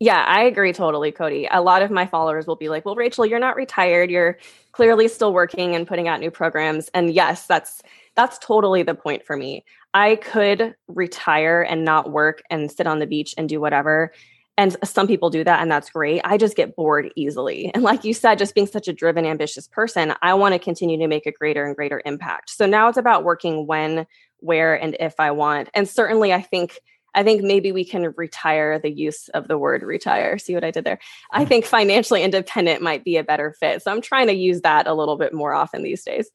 Yeah, 0.00 0.24
I 0.26 0.42
agree 0.42 0.72
totally, 0.72 1.12
Cody. 1.12 1.46
A 1.50 1.60
lot 1.62 1.82
of 1.82 1.90
my 1.90 2.06
followers 2.06 2.46
will 2.46 2.56
be 2.56 2.68
like, 2.70 2.84
"Well, 2.86 2.94
Rachel, 2.94 3.26
you're 3.26 3.38
not 3.38 3.54
retired. 3.54 4.10
You're 4.10 4.38
clearly 4.72 5.08
still 5.08 5.32
working 5.32 5.74
and 5.74 5.86
putting 5.86 6.08
out 6.08 6.20
new 6.20 6.30
programs." 6.30 6.88
And 6.94 7.12
yes, 7.12 7.46
that's 7.46 7.82
that's 8.16 8.38
totally 8.38 8.82
the 8.82 8.94
point 8.94 9.24
for 9.24 9.36
me. 9.36 9.62
I 9.92 10.16
could 10.16 10.74
retire 10.88 11.62
and 11.62 11.84
not 11.84 12.10
work 12.10 12.42
and 12.50 12.72
sit 12.72 12.86
on 12.86 12.98
the 12.98 13.06
beach 13.06 13.34
and 13.36 13.48
do 13.48 13.60
whatever 13.60 14.12
and 14.56 14.76
some 14.84 15.06
people 15.06 15.30
do 15.30 15.42
that, 15.44 15.62
and 15.62 15.70
that's 15.70 15.90
great. 15.90 16.20
I 16.22 16.36
just 16.36 16.56
get 16.56 16.76
bored 16.76 17.10
easily. 17.16 17.70
And 17.80 17.82
like 17.82 18.04
you 18.04 18.12
said, 18.12 18.38
just 18.38 18.54
being 18.54 18.66
such 18.66 18.88
a 18.88 18.92
driven, 18.92 19.24
ambitious 19.24 19.66
person, 19.66 20.12
I 20.22 20.34
want 20.34 20.52
to 20.52 20.58
continue 20.58 20.98
to 20.98 21.06
make 21.06 21.24
a 21.24 21.32
greater 21.32 21.64
and 21.64 21.74
greater 21.74 22.02
impact. 22.04 22.50
So 22.50 22.66
now 22.66 22.88
it's 22.88 22.98
about 22.98 23.24
working 23.24 23.66
when, 23.66 24.06
where, 24.40 24.74
and 24.74 24.96
if 25.00 25.18
I 25.18 25.30
want. 25.30 25.70
And 25.74 25.88
certainly, 25.88 26.32
I 26.32 26.42
think. 26.42 26.78
I 27.12 27.24
think 27.24 27.42
maybe 27.42 27.72
we 27.72 27.84
can 27.84 28.14
retire 28.16 28.78
the 28.78 28.88
use 28.88 29.28
of 29.30 29.48
the 29.48 29.58
word 29.58 29.82
retire. 29.82 30.38
See 30.38 30.54
what 30.54 30.62
I 30.62 30.70
did 30.70 30.84
there? 30.84 31.00
I 31.32 31.44
think 31.44 31.64
financially 31.64 32.22
independent 32.22 32.82
might 32.82 33.02
be 33.02 33.16
a 33.16 33.24
better 33.24 33.52
fit. 33.58 33.82
So 33.82 33.90
I'm 33.90 34.00
trying 34.00 34.28
to 34.28 34.32
use 34.32 34.60
that 34.60 34.86
a 34.86 34.94
little 34.94 35.16
bit 35.16 35.34
more 35.34 35.52
often 35.52 35.82
these 35.82 36.04
days. 36.04 36.30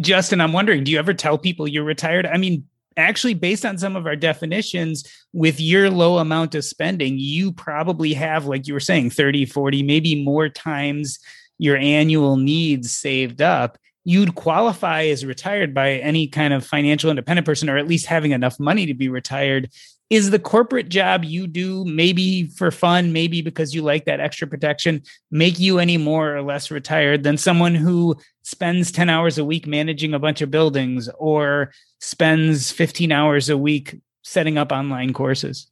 Justin, 0.00 0.40
I'm 0.40 0.52
wondering, 0.52 0.82
do 0.82 0.90
you 0.90 0.98
ever 0.98 1.14
tell 1.14 1.38
people 1.38 1.68
you're 1.68 1.84
retired? 1.84 2.26
I 2.26 2.38
mean, 2.38 2.66
actually 2.96 3.34
based 3.34 3.64
on 3.64 3.78
some 3.78 3.96
of 3.96 4.06
our 4.06 4.16
definitions 4.16 5.04
with 5.32 5.60
your 5.60 5.90
low 5.90 6.18
amount 6.18 6.54
of 6.54 6.64
spending 6.64 7.18
you 7.18 7.52
probably 7.52 8.12
have 8.12 8.46
like 8.46 8.66
you 8.66 8.74
were 8.74 8.80
saying 8.80 9.10
30 9.10 9.46
40 9.46 9.82
maybe 9.82 10.24
more 10.24 10.48
times 10.48 11.18
your 11.58 11.76
annual 11.76 12.36
needs 12.36 12.92
saved 12.92 13.42
up. 13.42 13.78
You'd 14.04 14.34
qualify 14.34 15.04
as 15.04 15.24
retired 15.24 15.72
by 15.72 15.92
any 15.92 16.26
kind 16.26 16.52
of 16.52 16.66
financial 16.66 17.10
independent 17.10 17.46
person 17.46 17.70
or 17.70 17.78
at 17.78 17.88
least 17.88 18.06
having 18.06 18.32
enough 18.32 18.60
money 18.60 18.86
to 18.86 18.94
be 18.94 19.08
retired 19.08 19.70
is 20.10 20.30
the 20.30 20.38
corporate 20.38 20.88
job 20.88 21.24
you 21.24 21.46
do 21.46 21.84
maybe 21.84 22.46
for 22.48 22.70
fun 22.70 23.12
maybe 23.12 23.40
because 23.40 23.74
you 23.74 23.82
like 23.82 24.04
that 24.04 24.20
extra 24.20 24.46
protection 24.46 25.02
make 25.30 25.58
you 25.58 25.78
any 25.78 25.96
more 25.96 26.36
or 26.36 26.42
less 26.42 26.70
retired 26.70 27.22
than 27.22 27.36
someone 27.36 27.74
who 27.74 28.14
spends 28.42 28.92
10 28.92 29.08
hours 29.08 29.38
a 29.38 29.44
week 29.44 29.66
managing 29.66 30.12
a 30.14 30.18
bunch 30.18 30.40
of 30.42 30.50
buildings 30.50 31.08
or 31.18 31.72
spends 32.00 32.70
15 32.70 33.12
hours 33.12 33.48
a 33.48 33.56
week 33.56 33.98
setting 34.22 34.58
up 34.58 34.72
online 34.72 35.12
courses? 35.12 35.70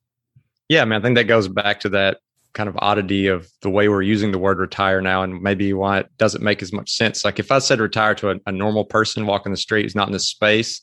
Yeah 0.68 0.83
I 0.83 0.85
mean, 0.87 0.99
i 0.99 1.03
think 1.03 1.16
that 1.16 1.25
goes 1.25 1.49
back 1.49 1.81
to 1.81 1.90
that 1.90 2.18
kind 2.55 2.68
of 2.68 2.77
oddity 2.81 3.29
of 3.29 3.49
the 3.62 3.71
way 3.71 3.88
we're 3.88 4.03
using 4.03 4.31
the 4.31 4.38
word 4.38 4.59
retire 4.59 5.01
now 5.01 5.23
and 5.23 5.40
maybe 5.42 5.73
why 5.73 6.01
it 6.01 6.07
doesn't 6.18 6.45
make 6.45 6.61
as 6.61 6.71
much 6.71 6.90
sense. 6.90 7.25
Like 7.25 7.38
if 7.38 7.51
i 7.51 7.59
said 7.59 7.81
retire 7.81 8.14
to 8.16 8.31
a, 8.31 8.37
a 8.47 8.53
normal 8.53 8.85
person 8.85 9.27
walking 9.27 9.53
the 9.53 9.59
street 9.59 9.83
who's 9.83 9.95
not 9.95 10.09
in 10.09 10.12
this 10.12 10.29
space 10.29 10.81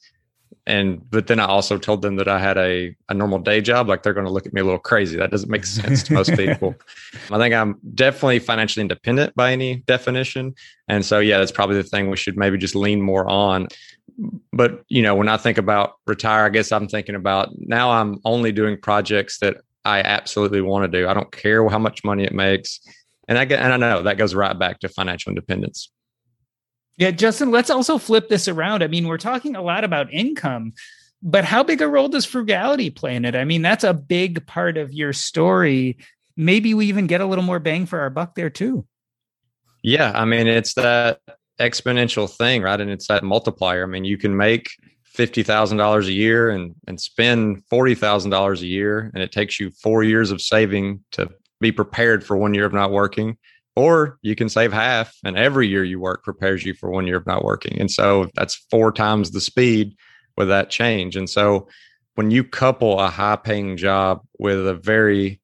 and 0.66 1.10
but 1.10 1.28
then 1.28 1.40
I 1.40 1.46
also 1.46 1.78
told 1.78 2.02
them 2.02 2.16
that 2.18 2.28
I 2.28 2.40
had 2.40 2.58
a, 2.58 2.96
a 3.10 3.14
normal 3.14 3.40
day 3.40 3.60
job, 3.60 3.88
like 3.88 4.04
they're 4.04 4.14
going 4.14 4.28
to 4.28 4.32
look 4.32 4.46
at 4.46 4.54
me 4.54 4.62
a 4.62 4.64
little 4.64 4.80
crazy. 4.80 5.18
That 5.18 5.32
doesn't 5.32 5.50
make 5.50 5.66
sense 5.66 6.04
to 6.04 6.14
most 6.14 6.34
people. 6.36 6.76
I 7.32 7.38
think 7.38 7.56
I'm 7.56 7.80
definitely 7.96 8.40
financially 8.40 8.82
independent 8.82 9.36
by 9.36 9.52
any 9.52 9.78
definition. 9.78 10.54
And 10.88 11.04
so 11.04 11.20
yeah, 11.20 11.40
that's 11.40 11.52
probably 11.52 11.78
the 11.78 11.84
thing 11.84 12.10
we 12.10 12.18
should 12.18 12.38
maybe 12.38 12.58
just 12.58 12.76
lean 12.76 13.02
more 13.02 13.28
on. 13.28 13.68
But 14.54 14.84
you 14.90 15.02
know, 15.02 15.16
when 15.16 15.28
I 15.28 15.38
think 15.38 15.58
about 15.58 15.94
retire, 16.06 16.46
I 16.46 16.50
guess 16.50 16.72
I'm 16.72 16.88
thinking 16.88 17.16
about 17.16 17.50
now 17.58 17.90
I'm 17.90 18.20
only 18.24 18.52
doing 18.52 18.78
projects 18.80 19.40
that 19.40 19.58
I 19.86 20.02
absolutely 20.02 20.62
want 20.62 20.92
to 20.92 21.00
do. 21.00 21.08
I 21.08 21.14
don't 21.14 21.32
care 21.32 21.68
how 21.68 21.80
much 21.80 22.04
money 22.04 22.26
it 22.26 22.34
makes. 22.34 22.80
And 23.28 23.38
I 23.38 23.46
get 23.46 23.60
and 23.60 23.74
I 23.74 23.78
know 23.78 24.04
that 24.04 24.18
goes 24.18 24.36
right 24.36 24.58
back 24.58 24.80
to 24.82 24.90
financial 24.90 25.30
independence. 25.30 25.90
Yeah, 27.00 27.12
Justin, 27.12 27.50
let's 27.50 27.70
also 27.70 27.98
flip 27.98 28.28
this 28.28 28.50
around. 28.50 28.84
I 28.84 28.88
mean, 28.88 29.08
we're 29.08 29.18
talking 29.18 29.56
a 29.56 29.62
lot 29.62 29.86
about 29.86 30.12
income, 30.12 30.74
but 31.24 31.46
how 31.46 31.64
big 31.64 31.82
a 31.82 31.88
role 31.88 32.10
does 32.10 32.26
frugality 32.26 32.90
play 32.90 33.16
in 33.16 33.24
it? 33.24 33.38
I 33.38 33.46
mean, 33.46 33.62
that's 33.62 33.86
a 33.86 33.94
big 33.94 34.46
part 34.46 34.78
of 34.78 34.94
your 34.94 35.14
story. 35.14 35.98
Maybe 36.36 36.74
we 36.74 36.88
even 36.88 37.08
get 37.08 37.22
a 37.22 37.26
little 37.26 37.44
more 37.44 37.60
bang 37.60 37.86
for 37.86 38.02
our 38.02 38.10
buck 38.10 38.36
there 38.36 38.50
too. 38.50 38.86
Yeah, 39.82 40.12
I 40.14 40.26
mean, 40.26 40.48
it's 40.48 40.74
that 40.74 41.22
exponential 41.58 42.30
thing, 42.30 42.64
right? 42.64 42.80
And 42.80 42.92
it's 42.92 43.08
that 43.08 43.24
multiplier. 43.24 43.84
I 43.84 43.88
mean, 43.88 44.04
you 44.04 44.18
can 44.18 44.36
make 44.36 44.70
fifty 45.06 45.42
thousand 45.42 45.78
dollars 45.78 46.10
a 46.10 46.14
year 46.14 46.50
and 46.50 46.76
and 46.86 47.00
spend 47.00 47.64
forty 47.70 47.96
thousand 47.96 48.32
dollars 48.32 48.62
a 48.62 48.68
year, 48.68 49.10
and 49.14 49.24
it 49.24 49.32
takes 49.32 49.58
you 49.58 49.72
four 49.72 50.04
years 50.04 50.32
of 50.32 50.42
saving 50.42 51.02
to 51.12 51.30
be 51.62 51.72
prepared 51.72 52.26
for 52.26 52.36
one 52.36 52.54
year 52.54 52.66
of 52.66 52.74
not 52.74 52.92
working. 52.92 53.38
Or 53.80 54.20
you 54.22 54.36
can 54.36 54.50
save 54.50 54.74
half, 54.74 55.16
and 55.24 55.38
every 55.38 55.70
year 55.70 55.86
you 55.86 56.02
work 56.02 56.26
prepares 56.26 56.66
you 56.66 56.74
for 56.74 56.90
one 56.90 57.08
year 57.08 57.16
of 57.16 57.26
not 57.26 57.46
working. 57.46 57.80
And 57.80 57.90
so 57.90 58.30
that's 58.36 58.56
four 58.70 58.92
times 58.92 59.32
the 59.32 59.40
speed 59.40 59.96
with 60.36 60.50
that 60.50 60.70
change. 60.70 61.16
And 61.16 61.30
so 61.30 61.70
when 62.16 62.30
you 62.30 62.44
couple 62.44 63.00
a 63.00 63.08
high 63.10 63.38
paying 63.38 63.78
job 63.78 64.20
with 64.38 64.68
a 64.68 64.74
very 64.74 65.40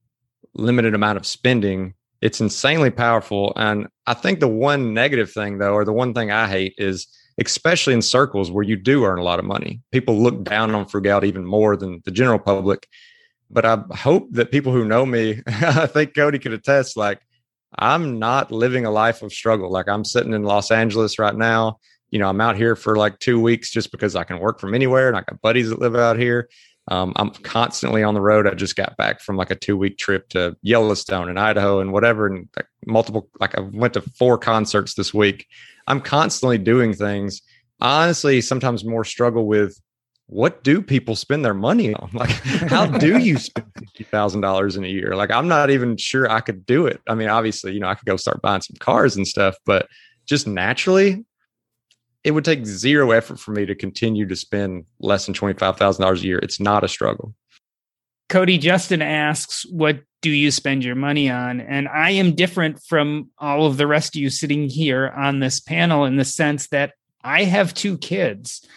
limited 0.54 0.94
amount 0.94 1.16
of 1.18 1.26
spending, 1.26 1.94
it's 2.22 2.42
insanely 2.42 2.90
powerful. 2.90 3.54
And 3.56 3.88
I 4.06 4.16
think 4.16 4.42
the 4.42 4.50
one 4.50 4.94
negative 4.94 5.32
thing, 5.32 5.60
though, 5.60 5.74
or 5.74 5.86
the 5.86 5.94
one 5.94 6.14
thing 6.14 6.30
I 6.30 6.50
hate 6.50 6.76
is 6.78 7.08
especially 7.40 7.94
in 7.94 8.02
circles 8.02 8.52
where 8.52 8.66
you 8.66 8.76
do 8.76 9.06
earn 9.06 9.20
a 9.20 9.24
lot 9.24 9.40
of 9.40 9.46
money, 9.46 9.82
people 9.92 10.22
look 10.22 10.44
down 10.44 10.76
on 10.76 10.86
frugality 10.86 11.30
even 11.30 11.46
more 11.46 11.78
than 11.78 12.02
the 12.04 12.12
general 12.12 12.40
public. 12.40 12.86
But 13.50 13.64
I 13.66 13.82
hope 13.94 14.28
that 14.32 14.52
people 14.52 14.74
who 14.74 14.84
know 14.84 15.06
me, 15.06 15.42
I 15.48 15.86
think 15.86 16.16
Cody 16.16 16.40
could 16.40 16.54
attest, 16.54 16.98
like, 16.98 17.22
I'm 17.78 18.20
not 18.20 18.52
living 18.52 18.86
a 18.86 18.92
life 18.92 19.22
of 19.22 19.34
struggle. 19.34 19.72
Like, 19.72 19.88
I'm 19.88 20.06
sitting 20.06 20.34
in 20.34 20.44
Los 20.44 20.72
Angeles 20.72 21.20
right 21.20 21.36
now. 21.36 21.80
You 22.12 22.20
know, 22.20 22.30
I'm 22.30 22.42
out 22.42 22.56
here 22.56 22.76
for 22.76 22.96
like 22.96 23.20
two 23.20 23.42
weeks 23.42 23.72
just 23.72 23.92
because 23.92 24.16
I 24.16 24.24
can 24.24 24.40
work 24.40 24.60
from 24.60 24.74
anywhere 24.74 25.08
and 25.08 25.18
I 25.18 25.22
got 25.22 25.42
buddies 25.42 25.70
that 25.70 25.80
live 25.80 25.96
out 25.96 26.18
here. 26.18 26.48
Um, 26.88 27.14
I'm 27.16 27.32
constantly 27.32 28.04
on 28.04 28.14
the 28.14 28.22
road. 28.22 28.48
I 28.48 28.54
just 28.54 28.76
got 28.76 28.96
back 28.96 29.20
from 29.20 29.38
like 29.38 29.50
a 29.50 29.56
two 29.56 29.76
week 29.76 29.98
trip 29.98 30.30
to 30.30 30.56
Yellowstone 30.62 31.30
and 31.30 31.40
Idaho 31.40 31.80
and 31.80 31.92
whatever, 31.92 32.28
and 32.28 32.48
like 32.56 32.68
multiple. 32.86 33.28
Like 33.40 33.58
I 33.58 33.62
went 33.62 33.96
to 33.96 34.02
four 34.02 34.38
concerts 34.38 34.94
this 34.94 35.14
week. 35.14 35.48
I'm 35.88 36.00
constantly 36.00 36.58
doing 36.58 36.94
things. 36.94 37.42
Honestly, 37.82 38.40
sometimes 38.40 38.86
more 38.86 39.04
struggle 39.04 39.48
with 39.48 39.80
what 40.28 40.64
do 40.64 40.82
people 40.82 41.16
spend 41.16 41.46
their 41.46 41.54
money 41.54 41.94
on? 41.94 42.10
Like, 42.14 42.30
how 42.70 42.86
do 43.00 43.20
you 43.20 43.38
spend 43.38 43.68
fifty 43.78 44.04
thousand 44.06 44.42
dollars 44.42 44.76
in 44.76 44.84
a 44.84 44.88
year? 44.88 45.16
Like, 45.16 45.32
I'm 45.32 45.48
not 45.48 45.70
even 45.70 45.98
sure 45.98 46.30
I 46.30 46.42
could 46.42 46.66
do 46.66 46.88
it. 46.88 47.02
I 47.08 47.16
mean, 47.16 47.30
obviously, 47.30 47.74
you 47.74 47.80
know, 47.80 47.88
I 47.88 47.96
could 47.96 48.06
go 48.06 48.18
start 48.18 48.42
buying 48.42 48.62
some 48.62 48.78
cars 48.80 49.16
and 49.16 49.28
stuff, 49.28 49.56
but 49.66 49.88
just 50.26 50.48
naturally, 50.48 51.26
it 52.24 52.32
would 52.32 52.44
take 52.44 52.66
zero 52.66 53.12
effort 53.12 53.40
for 53.40 53.52
me 53.52 53.66
to 53.68 53.76
continue 53.76 54.26
to 54.28 54.36
spend 54.36 54.86
less 55.00 55.28
than 55.28 55.36
$25,000 55.36 56.20
a 56.20 56.26
year. 56.26 56.40
It's 56.40 56.60
not 56.60 56.84
a 56.84 56.88
struggle. 56.88 57.36
Cody 58.30 58.58
Justin 58.58 59.04
asks, 59.04 59.64
What 59.70 60.00
do 60.22 60.32
you 60.32 60.50
spend 60.50 60.84
your 60.84 60.96
money 60.96 61.30
on? 61.30 61.62
And 61.62 61.88
I 61.88 62.12
am 62.12 62.34
different 62.34 62.82
from 62.82 63.30
all 63.38 63.68
of 63.68 63.78
the 63.78 63.86
rest 63.86 64.16
of 64.16 64.22
you 64.22 64.32
sitting 64.32 64.70
here 64.70 65.14
on 65.16 65.40
this 65.40 65.60
panel 65.60 66.06
in 66.06 66.16
the 66.16 66.26
sense 66.26 66.68
that 66.70 66.94
I 67.24 67.44
have 67.44 67.76
two 67.76 68.00
kids. 68.00 68.68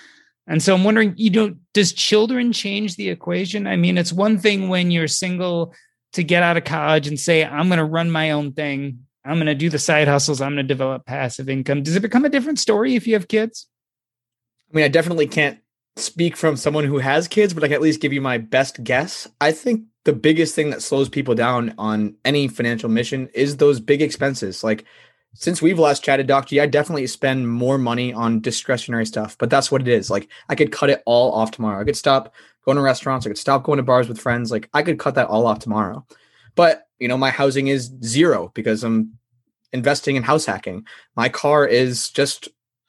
And 0.48 0.62
so 0.62 0.74
I'm 0.74 0.82
wondering, 0.82 1.12
you 1.16 1.30
know, 1.30 1.54
does 1.74 1.92
children 1.92 2.52
change 2.52 2.96
the 2.96 3.10
equation? 3.10 3.66
I 3.66 3.76
mean, 3.76 3.98
it's 3.98 4.12
one 4.12 4.38
thing 4.38 4.68
when 4.68 4.90
you're 4.90 5.08
single 5.08 5.74
to 6.14 6.22
get 6.22 6.42
out 6.42 6.56
of 6.56 6.64
college 6.64 7.06
and 7.06 7.20
say, 7.20 7.44
I'm 7.44 7.68
going 7.68 7.78
to 7.78 7.84
run 7.84 8.10
my 8.10 8.30
own 8.30 8.52
thing. 8.52 9.00
I'm 9.26 9.34
going 9.34 9.46
to 9.46 9.54
do 9.54 9.68
the 9.68 9.78
side 9.78 10.08
hustles. 10.08 10.40
I'm 10.40 10.54
going 10.54 10.64
to 10.64 10.74
develop 10.74 11.04
passive 11.04 11.50
income. 11.50 11.82
Does 11.82 11.96
it 11.96 12.00
become 12.00 12.24
a 12.24 12.30
different 12.30 12.58
story 12.58 12.94
if 12.94 13.06
you 13.06 13.12
have 13.12 13.28
kids? 13.28 13.66
I 14.72 14.76
mean, 14.76 14.84
I 14.86 14.88
definitely 14.88 15.26
can't 15.26 15.58
speak 15.96 16.34
from 16.36 16.56
someone 16.56 16.84
who 16.84 16.98
has 16.98 17.28
kids, 17.28 17.52
but 17.52 17.62
I 17.62 17.66
can 17.66 17.74
at 17.74 17.82
least 17.82 18.00
give 18.00 18.14
you 18.14 18.22
my 18.22 18.38
best 18.38 18.82
guess. 18.82 19.28
I 19.40 19.52
think 19.52 19.84
the 20.04 20.12
biggest 20.14 20.54
thing 20.54 20.70
that 20.70 20.82
slows 20.82 21.10
people 21.10 21.34
down 21.34 21.74
on 21.76 22.16
any 22.24 22.48
financial 22.48 22.88
mission 22.88 23.28
is 23.34 23.58
those 23.58 23.80
big 23.80 24.00
expenses. 24.00 24.64
Like 24.64 24.86
since 25.40 25.62
we've 25.62 25.78
last 25.78 26.02
chatted, 26.02 26.26
Doc 26.26 26.52
I 26.52 26.66
definitely 26.66 27.06
spend 27.06 27.48
more 27.48 27.78
money 27.78 28.12
on 28.12 28.40
discretionary 28.40 29.06
stuff, 29.06 29.38
but 29.38 29.48
that's 29.48 29.70
what 29.70 29.80
it 29.80 29.86
is. 29.86 30.10
Like 30.10 30.28
I 30.48 30.56
could 30.56 30.72
cut 30.72 30.90
it 30.90 31.00
all 31.06 31.30
off 31.30 31.52
tomorrow. 31.52 31.80
I 31.80 31.84
could 31.84 31.96
stop 31.96 32.34
going 32.64 32.74
to 32.74 32.82
restaurants. 32.82 33.24
I 33.24 33.30
could 33.30 33.38
stop 33.38 33.62
going 33.62 33.76
to 33.76 33.84
bars 33.84 34.08
with 34.08 34.18
friends. 34.18 34.50
Like 34.50 34.68
I 34.74 34.82
could 34.82 34.98
cut 34.98 35.14
that 35.14 35.28
all 35.28 35.46
off 35.46 35.60
tomorrow. 35.60 36.04
But 36.56 36.88
you 36.98 37.06
know, 37.06 37.16
my 37.16 37.30
housing 37.30 37.68
is 37.68 37.88
zero 38.02 38.50
because 38.52 38.82
I'm 38.82 39.16
investing 39.72 40.16
in 40.16 40.24
house 40.24 40.44
hacking. 40.44 40.84
My 41.14 41.28
car 41.28 41.64
is 41.64 42.10
just 42.10 42.48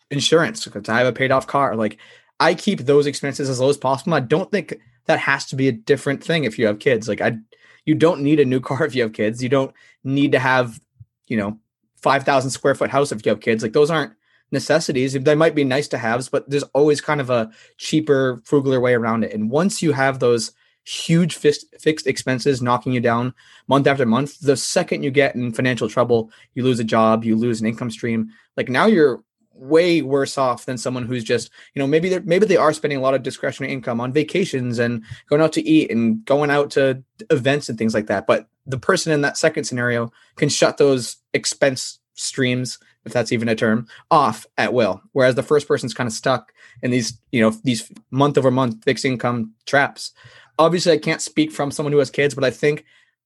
insurance 0.09 0.65
because 0.65 0.89
I 0.89 0.97
have 0.97 1.07
a 1.07 1.13
paid 1.13 1.29
off 1.29 1.45
car. 1.45 1.75
Like 1.75 1.99
I 2.39 2.55
keep 2.55 2.79
those 2.79 3.05
expenses 3.05 3.47
as 3.47 3.59
low 3.59 3.69
as 3.69 3.77
possible. 3.77 4.15
I 4.15 4.21
don't 4.21 4.49
think 4.49 4.75
that 5.05 5.19
has 5.19 5.45
to 5.47 5.55
be 5.55 5.67
a 5.67 5.71
different 5.71 6.23
thing 6.23 6.45
if 6.45 6.57
you 6.57 6.65
have 6.65 6.79
kids. 6.79 7.07
Like 7.07 7.21
I 7.21 7.37
you 7.85 7.93
don't 7.93 8.21
need 8.21 8.39
a 8.39 8.45
new 8.45 8.59
car 8.69 8.87
if 8.87 8.95
you 8.95 9.03
have 9.03 9.13
kids. 9.13 9.43
You 9.43 9.49
don't 9.49 9.71
need 10.03 10.31
to 10.31 10.39
have, 10.39 10.81
you 11.27 11.37
know, 11.37 11.59
5,000 12.01 12.51
square 12.51 12.75
foot 12.75 12.89
house 12.89 13.11
if 13.11 13.25
you 13.25 13.29
have 13.29 13.41
kids. 13.41 13.63
Like 13.63 13.73
those 13.73 13.91
aren't 13.91 14.13
necessities. 14.51 15.13
They 15.13 15.35
might 15.35 15.55
be 15.55 15.63
nice 15.63 15.87
to 15.89 15.97
haves, 15.97 16.29
but 16.29 16.49
there's 16.49 16.63
always 16.73 17.01
kind 17.01 17.21
of 17.21 17.29
a 17.29 17.51
cheaper, 17.77 18.41
frugaler 18.45 18.81
way 18.81 18.93
around 18.93 19.23
it. 19.23 19.33
And 19.33 19.49
once 19.49 19.81
you 19.81 19.91
have 19.91 20.19
those 20.19 20.51
huge 20.85 21.35
fixed, 21.35 21.65
fixed 21.79 22.07
expenses 22.07 22.61
knocking 22.61 22.93
you 22.93 22.99
down 22.99 23.33
month 23.67 23.85
after 23.85 24.05
month. 24.05 24.39
The 24.39 24.57
second 24.57 25.03
you 25.03 25.11
get 25.11 25.35
in 25.35 25.51
financial 25.51 25.89
trouble, 25.89 26.31
you 26.55 26.63
lose 26.63 26.79
a 26.79 26.83
job, 26.83 27.23
you 27.23 27.35
lose 27.35 27.61
an 27.61 27.67
income 27.67 27.91
stream. 27.91 28.29
Like 28.57 28.69
now 28.69 28.87
you're 28.87 29.23
way 29.59 30.01
worse 30.01 30.37
off 30.37 30.65
than 30.65 30.77
someone 30.77 31.05
who's 31.05 31.23
just 31.23 31.51
you 31.73 31.79
know 31.79 31.87
maybe 31.87 32.09
they're 32.09 32.21
maybe 32.21 32.45
they 32.45 32.57
are 32.57 32.73
spending 32.73 32.97
a 32.97 33.01
lot 33.01 33.13
of 33.13 33.23
discretionary 33.23 33.71
income 33.71 33.99
on 33.99 34.13
vacations 34.13 34.79
and 34.79 35.03
going 35.29 35.41
out 35.41 35.53
to 35.53 35.61
eat 35.67 35.91
and 35.91 36.23
going 36.25 36.49
out 36.49 36.71
to 36.71 37.03
events 37.29 37.69
and 37.69 37.77
things 37.77 37.93
like 37.93 38.07
that. 38.07 38.25
But 38.25 38.47
the 38.65 38.79
person 38.79 39.11
in 39.11 39.21
that 39.21 39.37
second 39.37 39.65
scenario 39.65 40.11
can 40.35 40.49
shut 40.49 40.77
those 40.77 41.17
expense 41.33 41.99
streams 42.13 42.77
if 43.05 43.13
that's 43.13 43.31
even 43.31 43.49
a 43.49 43.55
term 43.55 43.87
off 44.11 44.45
at 44.57 44.73
will. 44.73 45.01
Whereas 45.13 45.35
the 45.35 45.43
first 45.43 45.67
person's 45.67 45.93
kind 45.93 46.07
of 46.07 46.13
stuck 46.13 46.53
in 46.81 46.91
these 46.91 47.19
you 47.31 47.41
know 47.41 47.51
these 47.63 47.91
month 48.11 48.37
over 48.37 48.51
month 48.51 48.83
fixed 48.83 49.05
income 49.05 49.53
traps. 49.65 50.11
Obviously 50.57 50.91
I 50.91 50.97
can't 50.97 51.21
speak 51.21 51.51
from 51.51 51.71
someone 51.71 51.93
who 51.93 51.99
has 51.99 52.11
kids, 52.11 52.35
but 52.35 52.43
I 52.43 52.51
think 52.51 52.85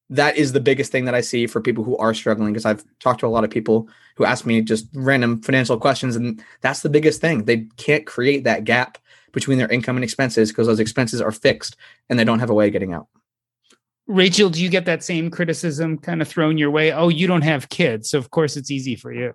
that 0.10 0.38
is 0.38 0.52
the 0.52 0.60
biggest 0.60 0.92
thing 0.92 1.06
that 1.06 1.16
I 1.16 1.22
see 1.22 1.48
for 1.48 1.62
people 1.62 1.84
who 1.84 1.98
are 1.98 2.14
struggling 2.14 2.54
because 2.54 2.66
I've 2.66 2.84
talked 3.00 3.22
to 3.22 3.28
a 3.28 3.30
lot 3.30 3.44
of 3.44 3.50
people 3.50 3.88
who 4.16 4.26
ask 4.26 4.46
me 4.46 4.62
just 4.62 4.88
random 4.94 5.42
financial 5.42 5.80
questions 5.80 6.16
and 6.16 6.44
that's 6.62 6.82
the 6.82 6.90
biggest 6.90 7.22
thing. 7.22 7.46
They 7.46 7.68
can't 7.78 8.06
create 8.06 8.44
that 8.44 8.64
gap 8.64 8.98
between 9.32 9.58
their 9.58 9.72
income 9.72 9.98
and 9.98 10.04
expenses 10.04 10.52
because 10.52 10.68
those 10.68 10.80
expenses 10.80 11.22
are 11.22 11.32
fixed 11.32 11.76
and 12.10 12.20
they 12.20 12.24
don't 12.24 12.40
have 12.40 12.50
a 12.50 12.54
way 12.54 12.68
of 12.68 12.74
getting 12.74 12.94
out. 12.94 13.08
Rachel, 14.06 14.50
do 14.50 14.62
you 14.62 14.70
get 14.70 14.86
that 14.86 15.04
same 15.04 15.32
criticism 15.32 15.98
kind 15.98 16.22
of 16.22 16.28
thrown 16.28 16.58
your 16.58 16.70
way? 16.70 16.92
Oh, 16.92 17.08
you 17.08 17.26
don't 17.26 17.42
have 17.42 17.70
kids, 17.70 18.10
so 18.10 18.18
of 18.18 18.30
course 18.32 18.58
it's 18.58 18.70
easy 18.70 18.96
for 18.96 19.14
you. 19.14 19.34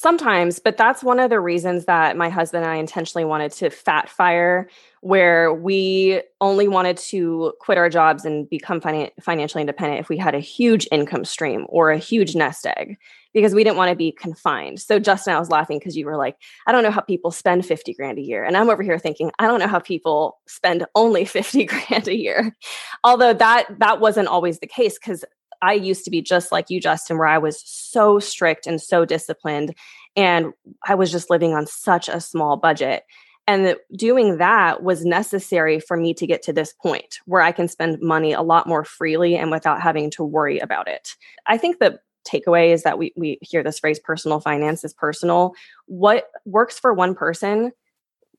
Sometimes, 0.00 0.58
but 0.58 0.78
that's 0.78 1.04
one 1.04 1.20
of 1.20 1.28
the 1.28 1.40
reasons 1.40 1.84
that 1.84 2.16
my 2.16 2.30
husband 2.30 2.64
and 2.64 2.72
I 2.72 2.76
intentionally 2.76 3.26
wanted 3.26 3.52
to 3.52 3.68
fat 3.68 4.08
fire, 4.08 4.66
where 5.02 5.52
we 5.52 6.22
only 6.40 6.68
wanted 6.68 6.96
to 6.96 7.52
quit 7.60 7.76
our 7.76 7.90
jobs 7.90 8.24
and 8.24 8.48
become 8.48 8.80
finan- 8.80 9.10
financially 9.20 9.60
independent 9.60 10.00
if 10.00 10.08
we 10.08 10.16
had 10.16 10.34
a 10.34 10.40
huge 10.40 10.88
income 10.90 11.26
stream 11.26 11.66
or 11.68 11.90
a 11.90 11.98
huge 11.98 12.34
nest 12.34 12.66
egg, 12.66 12.96
because 13.34 13.54
we 13.54 13.62
didn't 13.62 13.76
want 13.76 13.90
to 13.90 13.94
be 13.94 14.10
confined. 14.10 14.80
So, 14.80 14.98
Justin, 14.98 15.34
I 15.34 15.38
was 15.38 15.50
laughing 15.50 15.78
because 15.78 15.98
you 15.98 16.06
were 16.06 16.16
like, 16.16 16.38
I 16.66 16.72
don't 16.72 16.82
know 16.82 16.90
how 16.90 17.02
people 17.02 17.30
spend 17.30 17.66
50 17.66 17.92
grand 17.92 18.16
a 18.16 18.22
year. 18.22 18.42
And 18.42 18.56
I'm 18.56 18.70
over 18.70 18.82
here 18.82 18.98
thinking, 18.98 19.30
I 19.38 19.46
don't 19.46 19.60
know 19.60 19.68
how 19.68 19.80
people 19.80 20.38
spend 20.46 20.86
only 20.94 21.24
50 21.26 21.66
grand 21.66 22.08
a 22.08 22.16
year. 22.16 22.56
Although 23.04 23.34
that 23.34 23.66
that 23.80 24.00
wasn't 24.00 24.28
always 24.28 24.60
the 24.60 24.66
case 24.66 24.98
because 24.98 25.26
I 25.62 25.74
used 25.74 26.04
to 26.04 26.10
be 26.10 26.22
just 26.22 26.52
like 26.52 26.70
you, 26.70 26.80
Justin, 26.80 27.18
where 27.18 27.26
I 27.26 27.38
was 27.38 27.62
so 27.64 28.18
strict 28.18 28.66
and 28.66 28.80
so 28.80 29.04
disciplined. 29.04 29.74
And 30.16 30.52
I 30.86 30.94
was 30.94 31.12
just 31.12 31.30
living 31.30 31.54
on 31.54 31.66
such 31.66 32.08
a 32.08 32.20
small 32.20 32.56
budget. 32.56 33.04
And 33.46 33.76
doing 33.96 34.38
that 34.38 34.82
was 34.82 35.04
necessary 35.04 35.80
for 35.80 35.96
me 35.96 36.14
to 36.14 36.26
get 36.26 36.42
to 36.42 36.52
this 36.52 36.72
point 36.72 37.18
where 37.26 37.42
I 37.42 37.52
can 37.52 37.68
spend 37.68 38.00
money 38.00 38.32
a 38.32 38.42
lot 38.42 38.66
more 38.66 38.84
freely 38.84 39.36
and 39.36 39.50
without 39.50 39.80
having 39.80 40.10
to 40.12 40.24
worry 40.24 40.58
about 40.58 40.88
it. 40.88 41.16
I 41.46 41.58
think 41.58 41.78
the 41.78 41.98
takeaway 42.28 42.72
is 42.72 42.82
that 42.82 42.98
we, 42.98 43.12
we 43.16 43.38
hear 43.40 43.62
this 43.62 43.78
phrase 43.78 43.98
personal 43.98 44.40
finance 44.40 44.84
is 44.84 44.92
personal. 44.92 45.54
What 45.86 46.26
works 46.44 46.78
for 46.78 46.92
one 46.92 47.14
person 47.14 47.72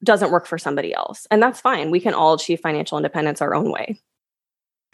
doesn't 0.03 0.31
work 0.31 0.45
for 0.47 0.57
somebody 0.57 0.93
else. 0.93 1.27
And 1.29 1.41
that's 1.41 1.61
fine. 1.61 1.91
We 1.91 1.99
can 1.99 2.13
all 2.13 2.33
achieve 2.33 2.59
financial 2.59 2.97
independence 2.97 3.41
our 3.41 3.53
own 3.53 3.71
way. 3.71 3.99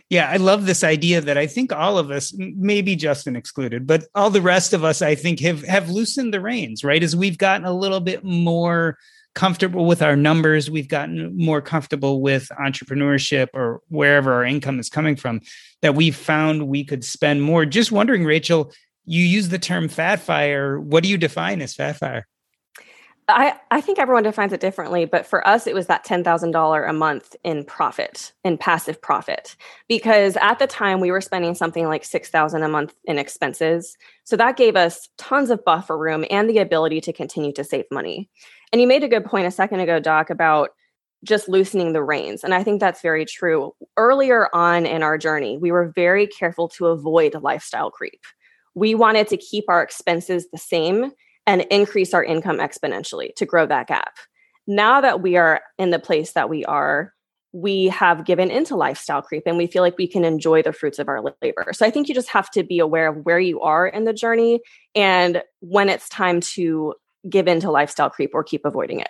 Yeah, 0.10 0.30
I 0.30 0.38
love 0.38 0.66
this 0.66 0.86
idea 0.86 1.20
that 1.20 1.38
I 1.38 1.48
think 1.48 1.74
all 1.74 1.98
of 1.98 2.12
us, 2.12 2.34
maybe 2.38 2.96
Justin 2.96 3.36
excluded, 3.36 3.86
but 3.86 4.06
all 4.16 4.30
the 4.30 4.42
rest 4.42 4.72
of 4.72 4.86
us, 4.86 5.02
I 5.02 5.16
think, 5.16 5.42
have 5.42 5.64
have 5.64 5.90
loosened 5.90 6.34
the 6.34 6.40
reins, 6.40 6.84
right? 6.84 7.04
As 7.04 7.16
we've 7.16 7.38
gotten 7.38 7.66
a 7.66 7.74
little 7.74 8.00
bit 8.00 8.24
more 8.24 8.98
comfortable 9.36 9.86
with 9.86 10.02
our 10.02 10.16
numbers, 10.16 10.72
we've 10.72 10.88
gotten 10.88 11.38
more 11.38 11.62
comfortable 11.62 12.22
with 12.22 12.50
entrepreneurship 12.60 13.50
or 13.54 13.82
wherever 13.90 14.34
our 14.34 14.46
income 14.46 14.80
is 14.80 14.90
coming 14.90 15.18
from, 15.18 15.42
that 15.82 15.94
we've 15.94 16.16
found 16.16 16.68
we 16.68 16.86
could 16.86 17.04
spend 17.04 17.42
more. 17.44 17.66
Just 17.66 17.92
wondering, 17.92 18.24
Rachel, 18.24 18.72
you 19.04 19.24
use 19.24 19.50
the 19.50 19.60
term 19.60 19.90
fat 19.90 20.22
fire. 20.22 20.80
What 20.80 21.04
do 21.04 21.10
you 21.10 21.18
define 21.18 21.62
as 21.62 21.76
fat 21.76 21.98
fire? 21.98 22.26
I, 23.30 23.60
I 23.72 23.82
think 23.82 24.00
everyone 24.00 24.24
defines 24.24 24.54
it 24.54 24.62
differently, 24.62 25.04
but 25.04 25.26
for 25.26 25.46
us, 25.46 25.68
it 25.68 25.74
was 25.74 25.88
that 25.88 26.06
$10,000 26.06 26.90
a 26.90 26.94
month 26.94 27.36
in 27.44 27.66
profit, 27.66 28.32
in 28.46 28.58
passive 28.58 29.02
profit. 29.02 29.58
Because 29.90 30.38
at 30.38 30.60
the 30.60 30.68
time, 30.68 31.02
we 31.02 31.12
were 31.12 31.20
spending 31.20 31.54
something 31.54 31.88
like 31.88 32.06
6000 32.06 32.64
a 32.64 32.70
month 32.70 32.94
in 33.04 33.20
expenses. 33.20 33.98
So 34.24 34.38
that 34.38 34.56
gave 34.56 34.78
us 34.78 35.10
tons 35.18 35.50
of 35.50 35.66
buffer 35.66 35.98
room 35.98 36.24
and 36.32 36.50
the 36.50 36.60
ability 36.60 37.02
to 37.02 37.12
continue 37.12 37.52
to 37.54 37.66
save 37.66 37.86
money. 37.92 38.30
And 38.72 38.80
you 38.80 38.88
made 38.88 39.04
a 39.04 39.10
good 39.10 39.26
point 39.26 39.48
a 39.48 39.52
second 39.52 39.82
ago, 39.82 40.00
Doc, 40.00 40.30
about 40.30 40.70
just 41.26 41.50
loosening 41.50 41.92
the 41.92 42.04
reins. 42.04 42.46
And 42.46 42.54
I 42.54 42.64
think 42.64 42.80
that's 42.80 43.02
very 43.02 43.26
true. 43.26 43.74
Earlier 43.98 44.48
on 44.56 44.86
in 44.86 45.04
our 45.04 45.18
journey, 45.18 45.58
we 45.58 45.72
were 45.72 45.92
very 45.94 46.28
careful 46.28 46.70
to 46.70 46.88
avoid 46.88 47.36
lifestyle 47.42 47.92
creep. 47.92 48.22
We 48.74 48.96
wanted 48.96 49.28
to 49.30 49.38
keep 49.38 49.66
our 49.68 49.82
expenses 49.82 50.48
the 50.50 50.58
same 50.58 51.12
and 51.48 51.62
increase 51.72 52.14
our 52.14 52.24
income 52.24 52.58
exponentially 52.58 53.34
to 53.36 53.46
grow 53.46 53.66
that 53.66 53.88
gap. 53.88 54.18
Now 54.68 55.02
that 55.02 55.22
we 55.22 55.38
are 55.38 55.62
in 55.80 55.90
the 55.90 55.98
place 55.98 56.34
that 56.34 56.50
we 56.50 56.66
are, 56.66 57.14
we 57.54 57.86
have 57.86 58.26
given 58.26 58.52
into 58.52 58.76
lifestyle 58.76 59.22
creep 59.22 59.44
and 59.46 59.58
we 59.58 59.66
feel 59.66 59.82
like 59.82 59.98
we 59.98 60.08
can 60.08 60.26
enjoy 60.26 60.62
the 60.62 60.74
fruits 60.74 61.00
of 61.00 61.08
our 61.08 61.24
labor. 61.42 61.72
So 61.74 61.86
I 61.86 61.90
think 61.90 62.10
you 62.10 62.14
just 62.14 62.30
have 62.30 62.52
to 62.52 62.64
be 62.64 62.80
aware 62.80 63.08
of 63.08 63.26
where 63.26 63.40
you 63.40 63.62
are 63.62 63.88
in 63.88 64.04
the 64.04 64.14
journey 64.14 64.60
and 64.94 65.42
when 65.62 65.88
it's 65.88 66.10
time 66.10 66.42
to 66.42 66.94
give 67.28 67.48
into 67.48 67.72
lifestyle 67.72 68.10
creep 68.10 68.32
or 68.34 68.44
keep 68.44 68.66
avoiding 68.66 69.00
it. 69.00 69.10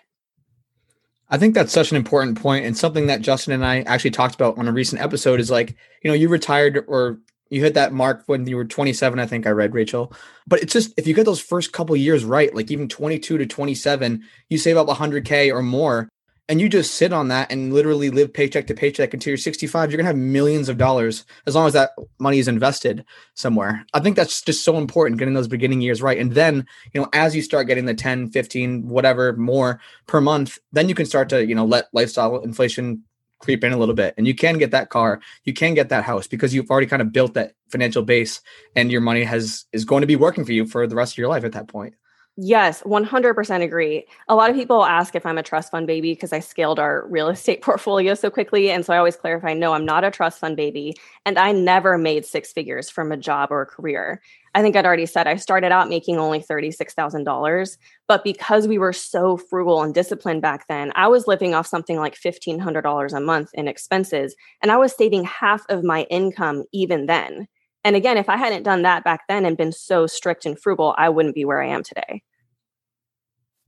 I 1.30 1.38
think 1.38 1.56
that's 1.56 1.74
such 1.74 1.92
an 1.92 1.98
important 1.98 2.40
point 2.40 2.66
and 2.66 2.78
something 2.78 3.08
that 3.08 3.22
Justin 3.22 3.54
and 3.54 3.66
I 3.66 3.82
actually 3.82 4.12
talked 4.12 4.36
about 4.36 4.58
on 4.58 4.68
a 4.68 4.72
recent 4.72 5.02
episode 5.02 5.40
is 5.40 5.52
like, 5.52 5.76
you 6.04 6.10
know, 6.10 6.14
you 6.14 6.30
retired 6.30 6.86
or 6.88 7.20
you 7.50 7.62
hit 7.62 7.74
that 7.74 7.94
mark 7.94 8.24
when 8.28 8.46
you 8.48 8.56
were 8.56 8.66
27 8.66 9.20
i 9.20 9.26
think 9.26 9.48
i 9.48 9.50
read 9.50 9.74
rachel. 9.74 10.14
But 10.46 10.62
it's 10.62 10.74
just 10.74 10.94
if 10.98 11.08
you 11.08 11.14
get 11.14 11.26
those 11.26 11.42
first 11.42 11.74
couple 11.74 11.96
years 11.96 12.24
right 12.24 12.54
like 12.54 12.72
even 12.72 12.88
22 12.88 13.38
to 13.38 13.46
27 13.46 14.24
you 14.50 14.58
save 14.58 14.78
up 14.78 14.88
100k 14.88 15.54
or 15.54 15.62
more 15.62 16.10
and 16.50 16.62
you 16.62 16.70
just 16.70 16.96
sit 16.96 17.12
on 17.12 17.28
that 17.28 17.52
and 17.52 17.74
literally 17.74 18.10
live 18.10 18.34
paycheck 18.34 18.68
to 18.68 18.74
paycheck 18.74 19.14
until 19.14 19.32
you're 19.32 19.38
65 19.38 19.92
you're 19.92 19.98
going 19.98 20.06
to 20.06 20.08
have 20.08 20.16
millions 20.16 20.70
of 20.70 20.78
dollars 20.78 21.26
as 21.46 21.56
long 21.56 21.68
as 21.68 21.74
that 21.74 21.92
money 22.20 22.40
is 22.40 22.48
invested 22.48 23.04
somewhere. 23.34 23.86
I 23.94 24.00
think 24.00 24.16
that's 24.16 24.42
just 24.42 24.64
so 24.64 24.78
important 24.78 25.20
getting 25.20 25.34
those 25.34 25.48
beginning 25.48 25.82
years 25.82 26.02
right. 26.02 26.18
And 26.18 26.32
then 26.32 26.66
you 26.94 27.02
know 27.02 27.10
as 27.14 27.36
you 27.36 27.42
start 27.42 27.68
getting 27.68 27.86
the 27.86 27.94
10 27.94 28.30
15 28.32 28.88
whatever 28.88 29.34
more 29.36 29.80
per 30.06 30.22
month 30.22 30.60
then 30.72 30.88
you 30.88 30.96
can 30.96 31.06
start 31.06 31.30
to 31.30 31.46
you 31.46 31.56
know 31.56 31.66
let 31.66 31.88
lifestyle 31.94 32.40
inflation 32.40 33.04
creep 33.40 33.64
in 33.64 33.72
a 33.72 33.78
little 33.78 33.96
bit 33.96 34.14
and 34.18 34.28
you 34.28 34.34
can 34.34 34.58
get 34.58 34.72
that 34.72 34.90
car 34.90 35.20
you 35.44 35.54
can 35.54 35.74
get 35.74 35.90
that 35.90 36.04
house 36.04 36.28
because 36.28 36.54
you've 36.54 36.70
already 36.70 36.88
kind 36.88 37.02
of 37.02 37.12
built 37.12 37.34
that 37.34 37.54
financial 37.70 38.04
base 38.04 38.42
and 38.76 38.92
your 38.92 39.02
money 39.02 39.24
has 39.24 39.66
is 39.74 39.86
going 39.86 40.02
to 40.02 40.08
be 40.08 40.16
working 40.16 40.46
for 40.46 40.54
you 40.54 40.66
for 40.66 40.88
the 40.88 40.96
rest 40.96 41.14
of 41.14 41.18
your 41.18 41.30
life 41.30 41.44
at 41.44 41.52
that 41.52 41.68
point 41.68 41.94
Yes, 42.40 42.84
100% 42.84 43.64
agree. 43.64 44.06
A 44.28 44.36
lot 44.36 44.52
of 44.52 44.56
people 44.56 44.86
ask 44.86 45.16
if 45.16 45.26
I'm 45.26 45.40
a 45.40 45.44
trust 45.44 45.72
fund 45.72 45.88
baby 45.88 46.12
because 46.12 46.32
I 46.32 46.40
scaled 46.40 46.78
our 46.78 47.08
real 47.08 47.30
estate 47.36 47.64
portfolio 47.64 48.14
so 48.14 48.30
quickly. 48.30 48.70
And 48.70 48.86
so 48.86 48.94
I 48.94 48.98
always 48.98 49.16
clarify 49.16 49.54
no, 49.54 49.74
I'm 49.74 49.86
not 49.86 50.04
a 50.04 50.12
trust 50.12 50.40
fund 50.40 50.56
baby. 50.56 50.96
And 51.26 51.40
I 51.40 51.52
never 51.52 51.98
made 51.98 52.28
six 52.28 52.54
figures 52.54 52.92
from 52.92 53.12
a 53.12 53.18
job 53.18 53.52
or 53.52 53.62
a 53.62 53.66
career. 53.66 54.22
I 54.58 54.62
think 54.64 54.76
I'd 54.76 54.88
already 54.88 55.06
said 55.06 55.28
I 55.28 55.36
started 55.36 55.72
out 55.72 55.88
making 55.88 56.18
only 56.18 56.40
$36,000. 56.40 57.78
But 58.08 58.24
because 58.24 58.68
we 58.68 58.80
were 58.80 58.92
so 58.92 59.38
frugal 59.38 59.84
and 59.84 59.94
disciplined 59.94 60.42
back 60.42 60.66
then, 60.68 60.92
I 60.96 61.08
was 61.08 61.28
living 61.28 61.54
off 61.54 61.68
something 61.68 61.98
like 61.98 62.20
$1,500 62.20 63.14
a 63.14 63.20
month 63.20 63.52
in 63.54 63.68
expenses. 63.68 64.36
And 64.64 64.72
I 64.72 64.78
was 64.78 64.96
saving 64.96 65.26
half 65.26 65.64
of 65.70 65.84
my 65.84 66.08
income 66.10 66.64
even 66.74 67.06
then. 67.06 67.48
And 67.84 67.96
again, 67.96 68.18
if 68.18 68.30
I 68.30 68.36
hadn't 68.36 68.64
done 68.64 68.82
that 68.82 69.04
back 69.04 69.28
then 69.30 69.46
and 69.46 69.56
been 69.56 69.72
so 69.72 70.08
strict 70.08 70.44
and 70.44 70.60
frugal, 70.60 70.96
I 70.98 71.10
wouldn't 71.10 71.36
be 71.36 71.46
where 71.46 71.62
I 71.62 71.68
am 71.68 71.84
today. 71.84 72.24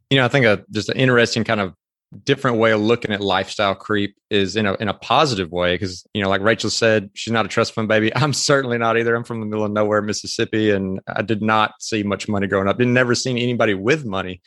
You 0.09 0.17
know, 0.17 0.25
I 0.25 0.27
think 0.27 0.47
a, 0.47 0.65
just 0.71 0.89
an 0.89 0.97
interesting 0.97 1.43
kind 1.43 1.61
of 1.61 1.75
different 2.17 2.57
way 2.57 2.71
of 2.71 2.81
looking 2.81 3.11
at 3.11 3.21
lifestyle 3.21 3.75
creep 3.75 4.15
is 4.29 4.55
in 4.55 4.65
a 4.65 4.73
in 4.75 4.87
a 4.87 4.93
positive 4.93 5.51
way 5.51 5.75
because 5.75 6.05
you 6.13 6.21
know 6.21 6.29
like 6.29 6.41
Rachel 6.41 6.69
said 6.69 7.09
she's 7.13 7.33
not 7.33 7.45
a 7.45 7.49
trust 7.49 7.73
fund 7.73 7.87
baby. 7.87 8.13
I'm 8.15 8.33
certainly 8.33 8.77
not 8.77 8.97
either. 8.97 9.15
I'm 9.15 9.23
from 9.23 9.39
the 9.39 9.45
middle 9.45 9.65
of 9.65 9.71
nowhere 9.71 10.01
Mississippi 10.01 10.71
and 10.71 10.99
I 11.07 11.21
did 11.21 11.41
not 11.41 11.73
see 11.79 12.03
much 12.03 12.27
money 12.27 12.47
growing 12.47 12.67
up. 12.67 12.77
Didn't 12.77 12.93
never 12.93 13.15
seen 13.15 13.37
anybody 13.37 13.73
with 13.73 14.05
money. 14.05 14.41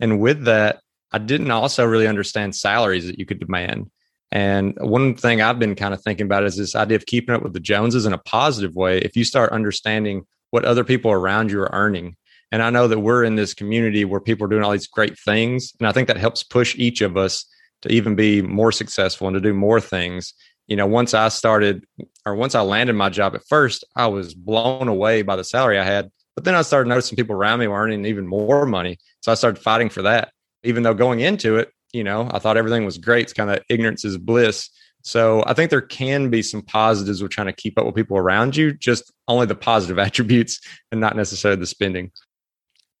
And 0.00 0.20
with 0.20 0.44
that 0.44 0.80
I 1.10 1.18
didn't 1.18 1.50
also 1.50 1.84
really 1.84 2.06
understand 2.06 2.54
salaries 2.54 3.06
that 3.06 3.18
you 3.18 3.26
could 3.26 3.40
demand. 3.40 3.90
And 4.30 4.76
one 4.78 5.14
thing 5.14 5.40
I've 5.40 5.58
been 5.58 5.74
kind 5.74 5.94
of 5.94 6.02
thinking 6.02 6.26
about 6.26 6.44
is 6.44 6.56
this 6.56 6.76
idea 6.76 6.96
of 6.96 7.06
keeping 7.06 7.34
up 7.34 7.42
with 7.42 7.54
the 7.54 7.60
Joneses 7.60 8.04
in 8.04 8.12
a 8.12 8.18
positive 8.18 8.74
way. 8.74 8.98
If 8.98 9.16
you 9.16 9.24
start 9.24 9.52
understanding 9.52 10.26
what 10.50 10.66
other 10.66 10.84
people 10.84 11.10
around 11.10 11.50
you 11.50 11.60
are 11.62 11.70
earning, 11.72 12.16
and 12.50 12.62
I 12.62 12.70
know 12.70 12.88
that 12.88 13.00
we're 13.00 13.24
in 13.24 13.36
this 13.36 13.54
community 13.54 14.04
where 14.04 14.20
people 14.20 14.46
are 14.46 14.48
doing 14.48 14.64
all 14.64 14.72
these 14.72 14.86
great 14.86 15.18
things, 15.18 15.72
and 15.78 15.86
I 15.86 15.92
think 15.92 16.08
that 16.08 16.16
helps 16.16 16.42
push 16.42 16.74
each 16.76 17.00
of 17.00 17.16
us 17.16 17.44
to 17.82 17.92
even 17.92 18.14
be 18.14 18.42
more 18.42 18.72
successful 18.72 19.28
and 19.28 19.34
to 19.34 19.40
do 19.40 19.54
more 19.54 19.80
things. 19.80 20.34
You 20.66 20.76
know, 20.76 20.86
once 20.86 21.14
I 21.14 21.28
started 21.28 21.84
or 22.26 22.34
once 22.34 22.54
I 22.54 22.60
landed 22.60 22.94
my 22.94 23.08
job 23.08 23.34
at 23.34 23.46
first, 23.48 23.84
I 23.96 24.06
was 24.06 24.34
blown 24.34 24.88
away 24.88 25.22
by 25.22 25.36
the 25.36 25.44
salary 25.44 25.78
I 25.78 25.84
had. 25.84 26.10
But 26.34 26.44
then 26.44 26.54
I 26.54 26.62
started 26.62 26.88
noticing 26.88 27.16
people 27.16 27.34
around 27.34 27.58
me 27.58 27.66
were 27.66 27.80
earning 27.80 28.04
even 28.04 28.26
more 28.26 28.66
money. 28.66 28.98
So 29.22 29.32
I 29.32 29.34
started 29.34 29.60
fighting 29.60 29.88
for 29.88 30.02
that. 30.02 30.32
Even 30.62 30.82
though 30.82 30.94
going 30.94 31.20
into 31.20 31.56
it, 31.56 31.70
you 31.92 32.04
know, 32.04 32.28
I 32.32 32.38
thought 32.38 32.56
everything 32.56 32.84
was 32.84 32.98
great. 32.98 33.24
It's 33.24 33.32
kind 33.32 33.50
of 33.50 33.60
ignorance 33.68 34.04
is 34.04 34.18
bliss. 34.18 34.68
So 35.02 35.42
I 35.46 35.54
think 35.54 35.70
there 35.70 35.80
can 35.80 36.28
be 36.28 36.42
some 36.42 36.62
positives 36.62 37.22
with 37.22 37.30
trying 37.30 37.46
to 37.46 37.52
keep 37.52 37.78
up 37.78 37.86
with 37.86 37.94
people 37.94 38.18
around 38.18 38.56
you, 38.56 38.72
just 38.72 39.12
only 39.26 39.46
the 39.46 39.54
positive 39.54 39.98
attributes 40.06 40.60
and 40.92 41.00
not 41.00 41.16
necessarily 41.16 41.58
the 41.58 41.66
spending. 41.66 42.10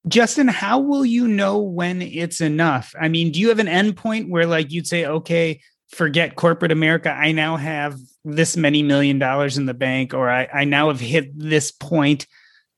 Justin, 0.08 0.48
how 0.48 0.78
will 0.80 1.04
you 1.04 1.28
know 1.28 1.58
when 1.58 2.02
it's 2.02 2.40
enough? 2.40 2.94
I 3.00 3.08
mean, 3.08 3.30
do 3.30 3.40
you 3.40 3.48
have 3.50 3.58
an 3.58 3.66
endpoint 3.66 4.28
where 4.28 4.46
like 4.46 4.72
you'd 4.72 4.86
say, 4.86 5.04
okay, 5.04 5.60
forget 5.88 6.36
corporate 6.36 6.72
America. 6.72 7.10
I 7.10 7.32
now 7.32 7.56
have 7.56 7.98
this 8.24 8.56
many 8.56 8.82
million 8.82 9.18
dollars 9.18 9.58
in 9.58 9.66
the 9.66 9.74
bank, 9.74 10.14
or 10.14 10.30
I, 10.30 10.48
I 10.52 10.64
now 10.64 10.88
have 10.88 11.00
hit 11.00 11.36
this 11.38 11.70
point 11.70 12.26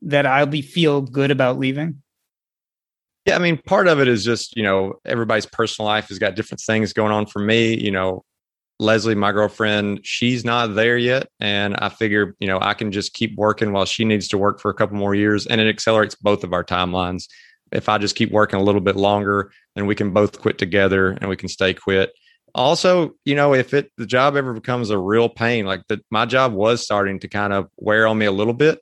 that 0.03 0.27
I'll 0.27 0.47
be 0.47 0.63
feel 0.63 1.03
good 1.03 1.31
about 1.31 1.59
leaving? 1.59 2.03
Yeah, 3.27 3.37
I 3.37 3.39
mean, 3.39 3.59
part 3.59 3.87
of 3.87 4.01
it 4.01 4.09
is 4.09 4.25
just, 4.25 4.57
you 4.57 4.63
know, 4.63 4.95
everybody's 5.05 5.47
personal 5.47 5.87
life 5.87 6.09
has 6.09 6.19
got 6.19 6.37
different 6.37 6.61
things 6.61 6.93
going 6.93 7.13
on 7.13 7.27
for 7.27 7.41
me. 7.41 7.79
You 7.79 7.91
know, 7.91 8.25
Leslie, 8.81 9.15
my 9.15 9.31
girlfriend, 9.33 10.01
she's 10.03 10.45
not 10.45 10.75
there 10.75 10.99
yet. 10.99 11.29
And 11.39 11.77
I 11.77 11.89
figure, 11.89 12.35
you 12.41 12.49
know, 12.49 12.59
I 12.61 12.75
can 12.75 12.93
just 12.93 13.15
keep 13.15 13.37
working 13.37 13.73
while 13.73 13.85
she 13.85 14.05
needs 14.05 14.29
to 14.29 14.39
work 14.39 14.61
for 14.61 14.71
a 14.71 14.75
couple 14.75 14.97
more 14.97 15.15
years. 15.15 15.47
And 15.47 15.61
it 15.61 15.69
accelerates 15.69 16.15
both 16.15 16.45
of 16.45 16.53
our 16.53 16.65
timelines. 16.65 17.29
If 17.73 17.89
I 17.89 17.99
just 17.99 18.17
keep 18.17 18.33
working 18.33 18.59
a 18.59 18.63
little 18.63 18.81
bit 18.81 18.97
longer, 18.97 19.53
then 19.77 19.87
we 19.87 19.95
can 19.95 20.13
both 20.13 20.41
quit 20.41 20.59
together 20.59 21.11
and 21.11 21.29
we 21.29 21.37
can 21.37 21.49
stay 21.49 21.75
quit. 21.75 22.13
Also, 22.55 23.13
you 23.25 23.37
know, 23.37 23.55
if 23.55 23.75
it 23.75 23.93
the 23.97 24.07
job 24.07 24.37
ever 24.37 24.53
becomes 24.53 24.91
a 24.91 24.99
real 24.99 25.29
pain, 25.29 25.67
like 25.67 25.83
that 25.89 26.01
my 26.11 26.27
job 26.27 26.53
was 26.53 26.83
starting 26.83 27.21
to 27.21 27.29
kind 27.29 27.53
of 27.53 27.69
wear 27.77 28.09
on 28.09 28.19
me 28.19 28.27
a 28.27 28.33
little 28.33 28.55
bit 28.55 28.81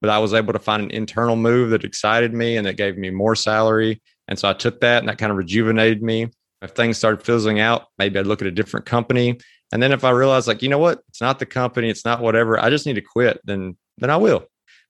but 0.00 0.10
I 0.10 0.18
was 0.18 0.34
able 0.34 0.52
to 0.52 0.58
find 0.58 0.82
an 0.82 0.90
internal 0.90 1.36
move 1.36 1.70
that 1.70 1.84
excited 1.84 2.32
me 2.32 2.56
and 2.56 2.66
that 2.66 2.76
gave 2.76 2.96
me 2.96 3.10
more 3.10 3.34
salary. 3.34 4.00
And 4.28 4.38
so 4.38 4.48
I 4.48 4.52
took 4.52 4.80
that 4.80 4.98
and 4.98 5.08
that 5.08 5.18
kind 5.18 5.32
of 5.32 5.38
rejuvenated 5.38 6.02
me. 6.02 6.30
If 6.62 6.70
things 6.70 6.98
started 6.98 7.24
fizzling 7.24 7.60
out, 7.60 7.86
maybe 7.98 8.18
I'd 8.18 8.26
look 8.26 8.42
at 8.42 8.48
a 8.48 8.52
different 8.52 8.86
company. 8.86 9.38
And 9.72 9.82
then 9.82 9.92
if 9.92 10.02
I 10.02 10.10
realize 10.10 10.48
like, 10.48 10.62
you 10.62 10.68
know 10.68 10.78
what, 10.78 11.00
it's 11.08 11.20
not 11.20 11.38
the 11.38 11.46
company, 11.46 11.90
it's 11.90 12.04
not 12.04 12.20
whatever, 12.20 12.58
I 12.58 12.70
just 12.70 12.86
need 12.86 12.94
to 12.94 13.02
quit, 13.02 13.40
then 13.44 13.76
then 13.98 14.10
I 14.10 14.16
will. 14.16 14.44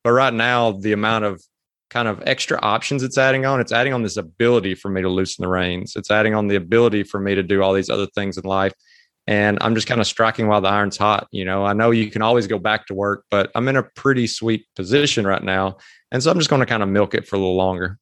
But 0.04 0.12
right 0.12 0.32
now, 0.32 0.72
the 0.72 0.92
amount 0.92 1.24
of 1.24 1.42
kind 1.90 2.08
of 2.08 2.22
extra 2.26 2.58
options 2.60 3.02
it's 3.02 3.18
adding 3.18 3.46
on, 3.46 3.60
it's 3.60 3.72
adding 3.72 3.94
on 3.94 4.02
this 4.02 4.16
ability 4.16 4.74
for 4.74 4.90
me 4.90 5.02
to 5.02 5.08
loosen 5.08 5.42
the 5.42 5.48
reins. 5.48 5.96
It's 5.96 6.10
adding 6.10 6.34
on 6.34 6.48
the 6.48 6.56
ability 6.56 7.04
for 7.04 7.18
me 7.18 7.34
to 7.34 7.42
do 7.42 7.62
all 7.62 7.72
these 7.72 7.90
other 7.90 8.06
things 8.14 8.36
in 8.36 8.44
life 8.44 8.74
and 9.28 9.58
I'm 9.60 9.74
just 9.74 9.86
kind 9.86 10.00
of 10.00 10.06
striking 10.06 10.48
while 10.48 10.62
the 10.62 10.68
iron's 10.68 10.96
hot. 10.96 11.28
You 11.30 11.44
know, 11.44 11.62
I 11.62 11.74
know 11.74 11.90
you 11.90 12.10
can 12.10 12.22
always 12.22 12.46
go 12.46 12.58
back 12.58 12.86
to 12.86 12.94
work, 12.94 13.26
but 13.30 13.50
I'm 13.54 13.68
in 13.68 13.76
a 13.76 13.82
pretty 13.82 14.26
sweet 14.26 14.66
position 14.74 15.26
right 15.26 15.42
now. 15.42 15.76
And 16.10 16.22
so 16.22 16.30
I'm 16.30 16.38
just 16.38 16.48
going 16.48 16.60
to 16.60 16.66
kind 16.66 16.82
of 16.82 16.88
milk 16.88 17.14
it 17.14 17.28
for 17.28 17.36
a 17.36 17.38
little 17.38 17.54
longer. 17.54 17.98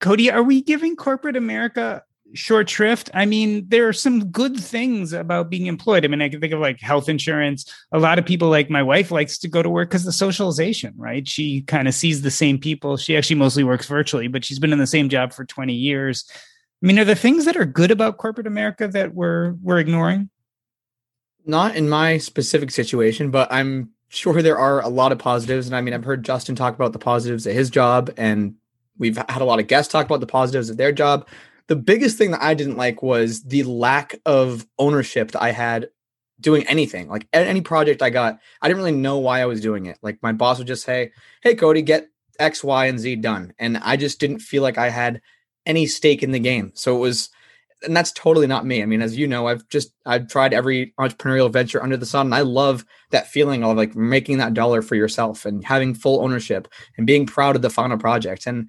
Cody, 0.00 0.30
are 0.30 0.42
we 0.42 0.62
giving 0.62 0.96
corporate 0.96 1.36
America 1.36 2.02
short 2.34 2.68
shrift? 2.68 3.10
I 3.14 3.26
mean, 3.26 3.66
there 3.68 3.88
are 3.88 3.92
some 3.92 4.26
good 4.26 4.56
things 4.56 5.12
about 5.12 5.50
being 5.50 5.66
employed. 5.66 6.04
I 6.04 6.08
mean, 6.08 6.22
I 6.22 6.28
can 6.28 6.40
think 6.40 6.52
of 6.52 6.60
like 6.60 6.80
health 6.80 7.08
insurance. 7.08 7.64
A 7.92 7.98
lot 7.98 8.18
of 8.18 8.26
people, 8.26 8.48
like 8.48 8.70
my 8.70 8.82
wife, 8.82 9.10
likes 9.10 9.38
to 9.38 9.48
go 9.48 9.62
to 9.62 9.70
work 9.70 9.90
because 9.90 10.04
the 10.04 10.12
socialization, 10.12 10.94
right? 10.96 11.26
She 11.26 11.62
kind 11.62 11.88
of 11.88 11.94
sees 11.94 12.22
the 12.22 12.30
same 12.30 12.58
people. 12.58 12.96
She 12.96 13.16
actually 13.16 13.36
mostly 13.36 13.64
works 13.64 13.86
virtually, 13.86 14.28
but 14.28 14.44
she's 14.44 14.58
been 14.58 14.72
in 14.72 14.78
the 14.78 14.86
same 14.86 15.08
job 15.08 15.32
for 15.32 15.44
20 15.44 15.74
years. 15.74 16.24
I 16.82 16.86
mean, 16.86 16.98
are 16.98 17.04
there 17.04 17.14
things 17.14 17.44
that 17.44 17.56
are 17.56 17.66
good 17.66 17.90
about 17.90 18.16
corporate 18.16 18.46
America 18.46 18.88
that 18.88 19.14
we're 19.14 19.52
we're 19.62 19.78
ignoring? 19.78 20.30
Not 21.44 21.76
in 21.76 21.88
my 21.88 22.18
specific 22.18 22.70
situation, 22.70 23.30
but 23.30 23.52
I'm 23.52 23.90
sure 24.08 24.42
there 24.42 24.58
are 24.58 24.82
a 24.82 24.88
lot 24.88 25.12
of 25.12 25.18
positives. 25.18 25.66
And 25.66 25.76
I 25.76 25.80
mean, 25.80 25.94
I've 25.94 26.04
heard 26.04 26.24
Justin 26.24 26.54
talk 26.54 26.74
about 26.74 26.92
the 26.92 26.98
positives 26.98 27.46
at 27.46 27.54
his 27.54 27.70
job, 27.70 28.10
and 28.16 28.54
we've 28.98 29.16
had 29.16 29.42
a 29.42 29.44
lot 29.44 29.60
of 29.60 29.66
guests 29.66 29.92
talk 29.92 30.06
about 30.06 30.20
the 30.20 30.26
positives 30.26 30.70
at 30.70 30.76
their 30.76 30.92
job. 30.92 31.26
The 31.70 31.76
biggest 31.76 32.18
thing 32.18 32.32
that 32.32 32.42
I 32.42 32.54
didn't 32.54 32.76
like 32.76 33.00
was 33.00 33.44
the 33.44 33.62
lack 33.62 34.16
of 34.26 34.66
ownership 34.76 35.30
that 35.30 35.40
I 35.40 35.52
had 35.52 35.88
doing 36.40 36.66
anything. 36.66 37.08
Like 37.08 37.28
any 37.32 37.60
project 37.60 38.02
I 38.02 38.10
got, 38.10 38.40
I 38.60 38.66
didn't 38.66 38.78
really 38.78 38.90
know 38.90 39.18
why 39.18 39.40
I 39.40 39.46
was 39.46 39.60
doing 39.60 39.86
it. 39.86 39.96
Like 40.02 40.18
my 40.20 40.32
boss 40.32 40.58
would 40.58 40.66
just 40.66 40.84
say, 40.84 41.12
"Hey, 41.44 41.54
Cody, 41.54 41.82
get 41.82 42.08
X, 42.40 42.64
Y, 42.64 42.86
and 42.86 42.98
Z 42.98 43.14
done," 43.16 43.52
and 43.56 43.78
I 43.78 43.96
just 43.96 44.18
didn't 44.18 44.40
feel 44.40 44.64
like 44.64 44.78
I 44.78 44.88
had 44.88 45.20
any 45.64 45.86
stake 45.86 46.24
in 46.24 46.32
the 46.32 46.40
game. 46.40 46.72
So 46.74 46.96
it 46.96 46.98
was, 46.98 47.30
and 47.84 47.96
that's 47.96 48.10
totally 48.10 48.48
not 48.48 48.66
me. 48.66 48.82
I 48.82 48.86
mean, 48.86 49.00
as 49.00 49.16
you 49.16 49.28
know, 49.28 49.46
I've 49.46 49.68
just 49.68 49.92
I've 50.04 50.26
tried 50.26 50.52
every 50.52 50.92
entrepreneurial 50.98 51.52
venture 51.52 51.80
under 51.80 51.96
the 51.96 52.04
sun, 52.04 52.26
and 52.26 52.34
I 52.34 52.40
love 52.40 52.84
that 53.12 53.28
feeling 53.28 53.62
of 53.62 53.76
like 53.76 53.94
making 53.94 54.38
that 54.38 54.54
dollar 54.54 54.82
for 54.82 54.96
yourself 54.96 55.46
and 55.46 55.64
having 55.64 55.94
full 55.94 56.20
ownership 56.20 56.66
and 56.98 57.06
being 57.06 57.26
proud 57.26 57.54
of 57.54 57.62
the 57.62 57.70
final 57.70 57.96
project. 57.96 58.48
And 58.48 58.68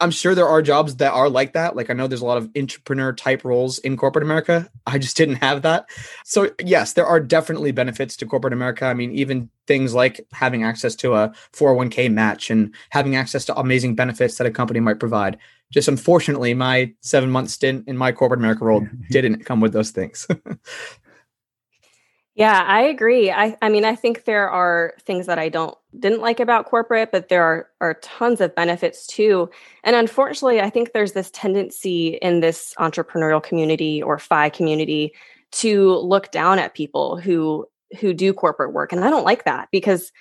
I'm 0.00 0.10
sure 0.12 0.34
there 0.34 0.48
are 0.48 0.62
jobs 0.62 0.96
that 0.96 1.12
are 1.12 1.28
like 1.28 1.54
that. 1.54 1.74
Like 1.74 1.90
I 1.90 1.92
know 1.92 2.06
there's 2.06 2.20
a 2.20 2.26
lot 2.26 2.38
of 2.38 2.48
entrepreneur 2.56 3.12
type 3.12 3.44
roles 3.44 3.78
in 3.78 3.96
corporate 3.96 4.22
America. 4.22 4.70
I 4.86 4.98
just 4.98 5.16
didn't 5.16 5.36
have 5.36 5.62
that. 5.62 5.86
So 6.24 6.50
yes, 6.64 6.92
there 6.92 7.06
are 7.06 7.18
definitely 7.18 7.72
benefits 7.72 8.16
to 8.18 8.26
corporate 8.26 8.52
America. 8.52 8.84
I 8.84 8.94
mean, 8.94 9.10
even 9.12 9.50
things 9.66 9.94
like 9.94 10.24
having 10.32 10.62
access 10.62 10.94
to 10.96 11.14
a 11.14 11.32
401k 11.52 12.12
match 12.12 12.48
and 12.50 12.72
having 12.90 13.16
access 13.16 13.44
to 13.46 13.58
amazing 13.58 13.96
benefits 13.96 14.38
that 14.38 14.46
a 14.46 14.50
company 14.52 14.80
might 14.80 15.00
provide. 15.00 15.36
Just 15.70 15.88
unfortunately, 15.88 16.54
my 16.54 16.92
seven 17.00 17.30
month 17.30 17.50
stint 17.50 17.88
in 17.88 17.96
my 17.96 18.12
corporate 18.12 18.40
America 18.40 18.64
role 18.64 18.86
didn't 19.10 19.44
come 19.44 19.60
with 19.60 19.72
those 19.72 19.90
things. 19.90 20.26
Yeah, 22.38 22.62
I 22.64 22.82
agree. 22.82 23.32
I, 23.32 23.56
I 23.62 23.68
mean, 23.68 23.84
I 23.84 23.96
think 23.96 24.24
there 24.24 24.48
are 24.48 24.94
things 25.02 25.26
that 25.26 25.40
I 25.40 25.48
don't 25.48 25.76
didn't 25.98 26.20
like 26.20 26.38
about 26.38 26.66
corporate, 26.66 27.10
but 27.10 27.28
there 27.28 27.42
are 27.42 27.68
are 27.80 27.94
tons 27.94 28.40
of 28.40 28.54
benefits 28.54 29.08
too. 29.08 29.50
And 29.82 29.96
unfortunately, 29.96 30.60
I 30.60 30.70
think 30.70 30.92
there's 30.92 31.12
this 31.14 31.32
tendency 31.32 32.18
in 32.22 32.38
this 32.40 32.74
entrepreneurial 32.78 33.42
community 33.42 34.00
or 34.02 34.18
FI 34.20 34.50
community 34.50 35.14
to 35.52 35.96
look 35.96 36.30
down 36.30 36.60
at 36.60 36.74
people 36.74 37.16
who 37.18 37.66
who 38.00 38.14
do 38.14 38.32
corporate 38.32 38.72
work, 38.72 38.92
and 38.92 39.04
I 39.04 39.10
don't 39.10 39.24
like 39.24 39.44
that 39.44 39.68
because 39.72 40.12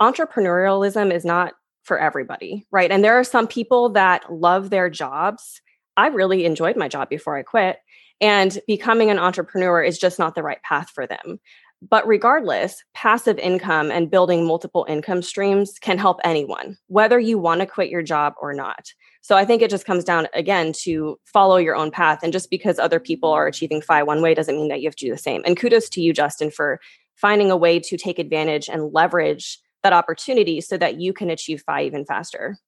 entrepreneurialism 0.00 1.12
is 1.12 1.24
not 1.24 1.54
for 1.84 1.98
everybody, 1.98 2.66
right? 2.70 2.90
And 2.90 3.02
there 3.04 3.18
are 3.18 3.24
some 3.24 3.46
people 3.46 3.90
that 3.90 4.32
love 4.32 4.70
their 4.70 4.90
jobs. 4.90 5.60
I 5.96 6.08
really 6.08 6.44
enjoyed 6.44 6.76
my 6.76 6.88
job 6.88 7.08
before 7.08 7.36
I 7.36 7.42
quit 7.42 7.78
and 8.20 8.58
becoming 8.66 9.10
an 9.10 9.18
entrepreneur 9.18 9.82
is 9.82 9.98
just 9.98 10.18
not 10.18 10.34
the 10.34 10.42
right 10.42 10.62
path 10.62 10.90
for 10.90 11.06
them. 11.06 11.40
But 11.80 12.06
regardless, 12.08 12.82
passive 12.92 13.38
income 13.38 13.92
and 13.92 14.10
building 14.10 14.44
multiple 14.44 14.84
income 14.88 15.22
streams 15.22 15.78
can 15.80 15.96
help 15.96 16.18
anyone, 16.24 16.76
whether 16.88 17.20
you 17.20 17.38
want 17.38 17.60
to 17.60 17.66
quit 17.66 17.88
your 17.88 18.02
job 18.02 18.34
or 18.40 18.52
not. 18.52 18.92
So 19.20 19.36
I 19.36 19.44
think 19.44 19.62
it 19.62 19.70
just 19.70 19.84
comes 19.84 20.02
down 20.02 20.26
again 20.34 20.72
to 20.84 21.20
follow 21.24 21.56
your 21.56 21.76
own 21.76 21.92
path. 21.92 22.20
And 22.22 22.32
just 22.32 22.50
because 22.50 22.78
other 22.78 22.98
people 22.98 23.30
are 23.30 23.46
achieving 23.46 23.80
FI 23.80 24.02
one 24.02 24.22
way 24.22 24.34
doesn't 24.34 24.56
mean 24.56 24.68
that 24.68 24.80
you 24.80 24.88
have 24.88 24.96
to 24.96 25.04
do 25.04 25.12
the 25.12 25.18
same. 25.18 25.42
And 25.44 25.56
kudos 25.56 25.88
to 25.90 26.00
you, 26.00 26.12
Justin, 26.12 26.50
for 26.50 26.80
finding 27.14 27.50
a 27.50 27.56
way 27.56 27.78
to 27.78 27.96
take 27.96 28.18
advantage 28.18 28.68
and 28.68 28.92
leverage 28.92 29.60
that 29.84 29.92
opportunity 29.92 30.60
so 30.60 30.76
that 30.76 31.00
you 31.00 31.12
can 31.12 31.30
achieve 31.30 31.62
FI 31.64 31.84
even 31.84 32.04
faster. 32.04 32.58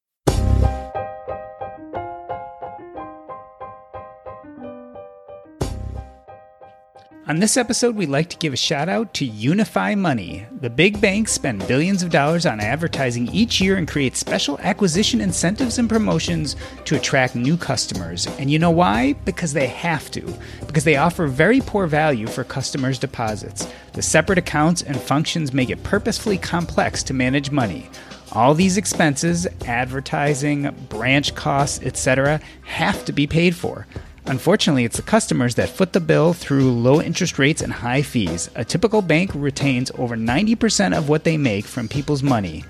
On 7.31 7.39
this 7.39 7.57
episode, 7.57 7.95
we'd 7.95 8.09
like 8.09 8.28
to 8.31 8.37
give 8.39 8.53
a 8.53 8.57
shout 8.57 8.89
out 8.89 9.14
to 9.14 9.24
Unifi 9.24 9.97
Money. 9.97 10.47
The 10.62 10.68
big 10.68 11.01
banks 11.01 11.31
spend 11.31 11.64
billions 11.68 12.03
of 12.03 12.11
dollars 12.11 12.45
on 12.45 12.59
advertising 12.59 13.28
each 13.28 13.61
year 13.61 13.76
and 13.76 13.87
create 13.87 14.16
special 14.16 14.59
acquisition 14.59 15.20
incentives 15.20 15.78
and 15.78 15.89
promotions 15.89 16.57
to 16.87 16.97
attract 16.97 17.37
new 17.37 17.57
customers. 17.57 18.26
And 18.41 18.51
you 18.51 18.59
know 18.59 18.72
why? 18.72 19.12
Because 19.12 19.53
they 19.53 19.68
have 19.68 20.11
to. 20.11 20.22
Because 20.66 20.83
they 20.83 20.97
offer 20.97 21.28
very 21.28 21.61
poor 21.61 21.87
value 21.87 22.26
for 22.26 22.43
customers' 22.43 22.99
deposits. 22.99 23.72
The 23.93 24.03
separate 24.03 24.39
accounts 24.39 24.83
and 24.83 25.01
functions 25.01 25.53
make 25.53 25.70
it 25.70 25.85
purposefully 25.85 26.37
complex 26.37 27.05
to 27.05 27.14
manage 27.14 27.53
money. 27.53 27.91
All 28.33 28.55
these 28.55 28.76
expenses, 28.76 29.47
advertising, 29.66 30.74
branch 30.89 31.37
costs, 31.37 31.81
etc., 31.85 32.41
have 32.64 33.05
to 33.05 33.12
be 33.12 33.28
paid 33.28 33.55
for. 33.55 33.87
Unfortunately, 34.31 34.85
it's 34.85 34.97
the 34.97 35.03
customers 35.03 35.57
that 35.57 35.68
foot 35.68 35.93
the 35.93 35.99
bill 35.99 36.33
through 36.33 36.70
low 36.70 37.03
interest 37.03 37.37
rates 37.37 37.62
and 37.62 37.72
high 37.72 38.01
fees. 38.01 38.49
A 38.55 38.64
typical 38.64 39.03
bank 39.03 39.33
retains 39.35 39.91
over 39.99 40.16
90% 40.16 40.97
of 40.97 41.09
what 41.09 41.24
they 41.24 41.37
make 41.37 41.64
from 41.64 41.89
people's 41.89 42.22
money. 42.22 42.64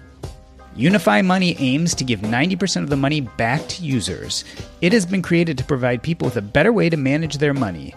Unifi 0.75 1.23
Money 1.23 1.55
aims 1.59 1.95
to 1.97 2.03
give 2.03 2.21
90% 2.21 2.83
of 2.83 2.89
the 2.89 2.97
money 2.97 3.21
back 3.21 3.69
to 3.69 3.83
users. 3.83 4.43
It 4.81 4.95
has 4.95 5.05
been 5.05 5.21
created 5.21 5.59
to 5.59 5.65
provide 5.65 6.03
people 6.03 6.25
with 6.25 6.39
a 6.39 6.43
better 6.57 6.73
way 6.73 6.89
to 6.89 6.97
manage 6.97 7.37
their 7.37 7.53
money. 7.53 7.95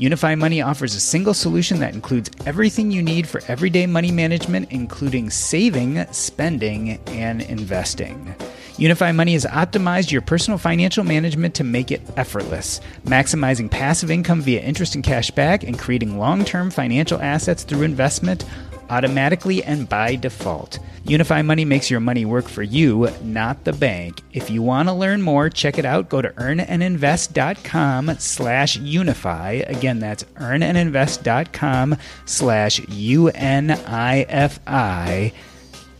Unifi 0.00 0.38
Money 0.38 0.62
offers 0.62 0.94
a 0.94 1.00
single 1.00 1.34
solution 1.34 1.78
that 1.80 1.92
includes 1.92 2.30
everything 2.46 2.90
you 2.90 3.02
need 3.02 3.28
for 3.28 3.42
everyday 3.48 3.84
money 3.84 4.10
management, 4.10 4.72
including 4.72 5.28
saving, 5.28 6.02
spending, 6.10 6.98
and 7.08 7.42
investing. 7.42 8.34
Unifi 8.78 9.14
Money 9.14 9.34
has 9.34 9.44
optimized 9.44 10.10
your 10.10 10.22
personal 10.22 10.56
financial 10.56 11.04
management 11.04 11.54
to 11.54 11.64
make 11.64 11.90
it 11.90 12.00
effortless, 12.16 12.80
maximizing 13.04 13.70
passive 13.70 14.10
income 14.10 14.40
via 14.40 14.62
interest 14.62 14.94
and 14.94 15.04
cash 15.04 15.30
back 15.32 15.64
and 15.64 15.78
creating 15.78 16.18
long 16.18 16.46
term 16.46 16.70
financial 16.70 17.20
assets 17.20 17.62
through 17.62 17.82
investment 17.82 18.46
automatically 18.90 19.62
and 19.62 19.88
by 19.88 20.16
default. 20.16 20.78
Unifi 21.04 21.44
Money 21.44 21.64
makes 21.64 21.90
your 21.90 22.00
money 22.00 22.24
work 22.24 22.46
for 22.48 22.62
you, 22.62 23.08
not 23.22 23.64
the 23.64 23.72
bank. 23.72 24.20
If 24.32 24.50
you 24.50 24.62
want 24.62 24.88
to 24.88 24.92
learn 24.92 25.22
more, 25.22 25.48
check 25.48 25.78
it 25.78 25.84
out. 25.84 26.08
Go 26.08 26.20
to 26.20 26.28
earnandinvest.com 26.30 28.16
slash 28.18 28.78
unifi. 28.78 29.68
Again, 29.68 29.98
that's 29.98 30.24
earnandinvest.com 30.24 31.96
slash 32.26 32.80
U-N-I-F-I 32.88 33.72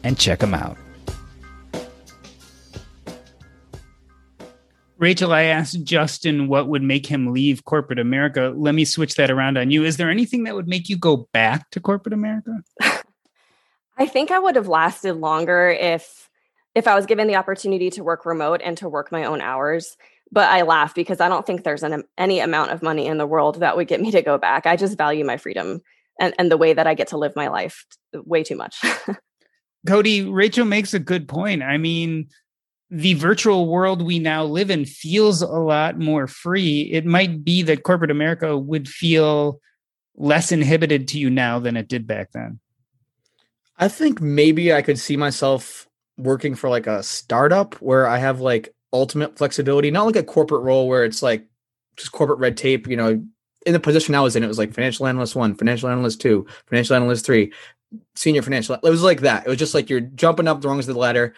and 0.03 0.18
check 0.18 0.38
them 0.41 0.55
out. 0.55 0.76
Rachel, 5.01 5.32
I 5.32 5.44
asked 5.44 5.82
Justin 5.82 6.46
what 6.46 6.68
would 6.68 6.82
make 6.82 7.07
him 7.07 7.32
leave 7.32 7.64
corporate 7.64 7.98
America. 7.98 8.53
Let 8.55 8.74
me 8.74 8.84
switch 8.84 9.14
that 9.14 9.30
around 9.30 9.57
on 9.57 9.70
you. 9.70 9.82
Is 9.82 9.96
there 9.96 10.11
anything 10.11 10.44
that 10.44 10.55
would 10.55 10.68
make 10.68 10.90
you 10.90 10.98
go 10.98 11.26
back 11.32 11.70
to 11.70 11.80
corporate 11.80 12.12
America? 12.12 12.62
I 13.96 14.07
think 14.07 14.30
I 14.30 14.38
would 14.38 14.57
have 14.57 14.68
lasted 14.68 15.14
longer 15.14 15.70
if 15.70 16.28
if 16.74 16.86
I 16.86 16.94
was 16.94 17.07
given 17.07 17.28
the 17.28 17.36
opportunity 17.36 17.88
to 17.90 18.05
work 18.05 18.26
remote 18.26 18.61
and 18.62 18.76
to 18.76 18.90
work 18.90 19.11
my 19.11 19.24
own 19.24 19.40
hours. 19.40 19.96
But 20.30 20.51
I 20.51 20.62
laugh 20.62 20.94
because 20.94 21.18
I 21.18 21.30
don't 21.30 21.46
think 21.46 21.64
there's 21.64 21.82
an, 21.82 22.05
any 22.18 22.38
amount 22.38 22.70
of 22.70 22.82
money 22.82 23.07
in 23.07 23.16
the 23.16 23.26
world 23.26 23.61
that 23.61 23.76
would 23.78 23.88
get 23.88 24.03
me 24.03 24.11
to 24.11 24.22
go 24.22 24.36
back. 24.36 24.66
I 24.66 24.76
just 24.76 24.98
value 24.98 25.24
my 25.24 25.38
freedom 25.38 25.80
and, 26.20 26.34
and 26.38 26.53
the 26.53 26.59
way 26.59 26.74
that 26.74 26.86
I 26.86 26.92
get 26.92 27.09
to 27.09 27.18
live 27.18 27.34
my 27.34 27.48
life 27.48 27.86
way 28.12 28.44
too 28.44 28.55
much. 28.55 28.80
Cody, 29.86 30.22
Rachel 30.22 30.66
makes 30.66 30.92
a 30.92 30.98
good 30.98 31.26
point. 31.26 31.62
I 31.62 31.78
mean, 31.78 32.28
the 32.91 33.14
virtual 33.14 33.68
world 33.68 34.03
we 34.03 34.18
now 34.18 34.45
live 34.45 34.70
in 34.70 34.84
feels 34.84 35.43
a 35.43 35.47
lot 35.47 35.99
more 35.99 36.26
free. 36.26 36.82
It 36.93 37.07
might 37.07 37.45
be 37.45 37.62
that 37.62 37.84
corporate 37.84 38.11
America 38.11 38.59
would 38.59 38.88
feel 38.88 39.61
less 40.16 40.51
inhibited 40.51 41.07
to 41.09 41.18
you 41.18 41.30
now 41.30 41.61
than 41.61 41.76
it 41.76 41.88
did 41.88 42.07
back 42.07 42.32
then. 42.32 42.59
I 43.78 43.88
think 43.88 44.20
maybe 44.20 44.72
I 44.72 44.82
could 44.82 44.99
see 44.99 45.16
myself 45.16 45.88
working 46.18 46.55
for 46.55 46.68
like 46.68 46.86
a 46.86 47.03
startup 47.03 47.74
where 47.76 48.07
I 48.07 48.18
have 48.18 48.41
like 48.41 48.74
ultimate 48.93 49.38
flexibility, 49.38 49.91
not 49.91 50.05
like 50.05 50.16
a 50.16 50.22
corporate 50.22 50.62
role 50.62 50.88
where 50.88 51.05
it's 51.05 51.22
like 51.22 51.47
just 51.97 52.12
corporate 52.12 52.41
red 52.41 52.57
tape, 52.57 52.88
you 52.88 52.97
know, 52.97 53.24
in 53.66 53.72
the 53.72 53.80
position 53.80 54.14
I 54.14 54.20
was 54.20 54.36
in, 54.36 54.43
it 54.43 54.49
was 54.49 54.59
like 54.59 54.74
financial 54.74 55.07
analyst 55.07 55.36
one, 55.36 55.55
financial 55.55 55.88
analyst 55.88 56.20
two, 56.20 56.47
financial 56.66 56.97
analyst 56.97 57.24
three, 57.24 57.53
senior 58.14 58.43
financial. 58.43 58.74
It 58.74 58.91
was 58.91 59.03
like 59.03 59.20
that. 59.20 59.47
It 59.47 59.49
was 59.49 59.59
just 59.59 59.74
like 59.74 59.88
you're 59.88 60.01
jumping 60.01 60.49
up 60.49 60.61
the 60.61 60.68
rungs 60.68 60.88
of 60.88 60.95
the 60.95 61.01
ladder 61.01 61.34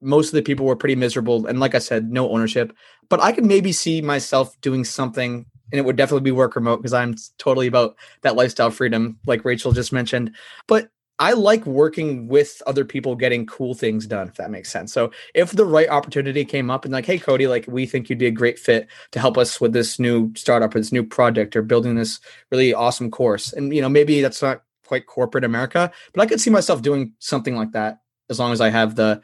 most 0.00 0.28
of 0.28 0.32
the 0.34 0.42
people 0.42 0.66
were 0.66 0.76
pretty 0.76 0.96
miserable 0.96 1.46
and 1.46 1.60
like 1.60 1.74
i 1.74 1.78
said 1.78 2.10
no 2.10 2.30
ownership. 2.30 2.72
But 3.08 3.20
i 3.20 3.32
could 3.32 3.44
maybe 3.44 3.72
see 3.72 4.02
myself 4.02 4.58
doing 4.60 4.84
something 4.84 5.46
and 5.72 5.78
it 5.78 5.84
would 5.84 5.96
definitely 5.96 6.24
be 6.24 6.32
work 6.32 6.54
remote 6.56 6.78
because 6.78 6.92
i'm 6.92 7.14
totally 7.38 7.66
about 7.66 7.96
that 8.22 8.36
lifestyle 8.36 8.70
freedom 8.70 9.18
like 9.26 9.44
rachel 9.44 9.72
just 9.72 9.92
mentioned. 9.92 10.34
But 10.66 10.90
i 11.18 11.32
like 11.32 11.64
working 11.64 12.28
with 12.28 12.62
other 12.66 12.84
people 12.84 13.16
getting 13.16 13.46
cool 13.46 13.74
things 13.74 14.06
done 14.06 14.28
if 14.28 14.34
that 14.34 14.50
makes 14.50 14.70
sense. 14.70 14.92
So 14.92 15.10
if 15.34 15.52
the 15.52 15.64
right 15.64 15.88
opportunity 15.88 16.44
came 16.44 16.70
up 16.70 16.84
and 16.84 16.92
like 16.92 17.06
hey 17.06 17.18
cody 17.18 17.46
like 17.46 17.66
we 17.66 17.86
think 17.86 18.10
you'd 18.10 18.18
be 18.18 18.26
a 18.26 18.30
great 18.30 18.58
fit 18.58 18.88
to 19.12 19.20
help 19.20 19.38
us 19.38 19.60
with 19.60 19.72
this 19.72 19.98
new 19.98 20.32
startup 20.36 20.74
or 20.74 20.78
this 20.78 20.92
new 20.92 21.04
project 21.04 21.56
or 21.56 21.62
building 21.62 21.94
this 21.94 22.20
really 22.50 22.74
awesome 22.74 23.10
course 23.10 23.52
and 23.52 23.74
you 23.74 23.80
know 23.80 23.88
maybe 23.88 24.20
that's 24.20 24.42
not 24.42 24.62
quite 24.84 25.06
corporate 25.06 25.42
america 25.42 25.90
but 26.12 26.22
i 26.22 26.26
could 26.26 26.40
see 26.40 26.50
myself 26.50 26.80
doing 26.80 27.12
something 27.18 27.56
like 27.56 27.72
that 27.72 27.98
as 28.30 28.38
long 28.38 28.52
as 28.52 28.60
i 28.60 28.68
have 28.68 28.94
the 28.94 29.20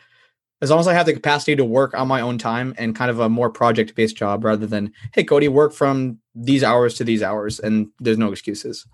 as 0.62 0.70
long 0.70 0.78
as 0.78 0.86
I 0.86 0.94
have 0.94 1.06
the 1.06 1.12
capacity 1.12 1.56
to 1.56 1.64
work 1.64 1.92
on 1.92 2.06
my 2.06 2.20
own 2.20 2.38
time 2.38 2.72
and 2.78 2.94
kind 2.94 3.10
of 3.10 3.18
a 3.18 3.28
more 3.28 3.50
project 3.50 3.96
based 3.96 4.16
job 4.16 4.44
rather 4.44 4.64
than, 4.64 4.92
hey, 5.12 5.24
Cody, 5.24 5.48
work 5.48 5.72
from 5.72 6.18
these 6.36 6.62
hours 6.62 6.94
to 6.94 7.04
these 7.04 7.22
hours 7.22 7.58
and 7.58 7.88
there's 7.98 8.16
no 8.16 8.30
excuses. 8.30 8.86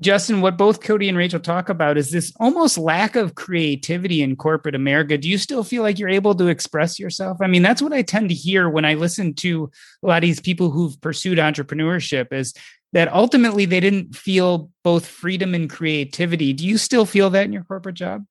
Justin, 0.00 0.40
what 0.40 0.58
both 0.58 0.82
Cody 0.82 1.08
and 1.08 1.16
Rachel 1.16 1.40
talk 1.40 1.68
about 1.68 1.96
is 1.96 2.10
this 2.10 2.32
almost 2.38 2.76
lack 2.76 3.16
of 3.16 3.34
creativity 3.34 4.22
in 4.22 4.36
corporate 4.36 4.74
America. 4.74 5.16
Do 5.16 5.28
you 5.28 5.38
still 5.38 5.62
feel 5.62 5.82
like 5.82 5.98
you're 5.98 6.08
able 6.08 6.34
to 6.34 6.48
express 6.48 6.98
yourself? 6.98 7.38
I 7.40 7.46
mean, 7.46 7.62
that's 7.62 7.80
what 7.80 7.94
I 7.94 8.02
tend 8.02 8.30
to 8.30 8.34
hear 8.34 8.68
when 8.68 8.84
I 8.84 8.94
listen 8.94 9.34
to 9.34 9.70
a 10.02 10.06
lot 10.06 10.18
of 10.18 10.22
these 10.22 10.40
people 10.40 10.70
who've 10.70 11.00
pursued 11.00 11.38
entrepreneurship 11.38 12.32
is 12.32 12.54
that 12.92 13.12
ultimately 13.12 13.66
they 13.66 13.80
didn't 13.80 14.14
feel 14.16 14.70
both 14.84 15.06
freedom 15.06 15.54
and 15.54 15.68
creativity. 15.68 16.52
Do 16.54 16.66
you 16.66 16.78
still 16.78 17.04
feel 17.04 17.30
that 17.30 17.44
in 17.44 17.52
your 17.52 17.64
corporate 17.64 17.96
job? 17.96 18.24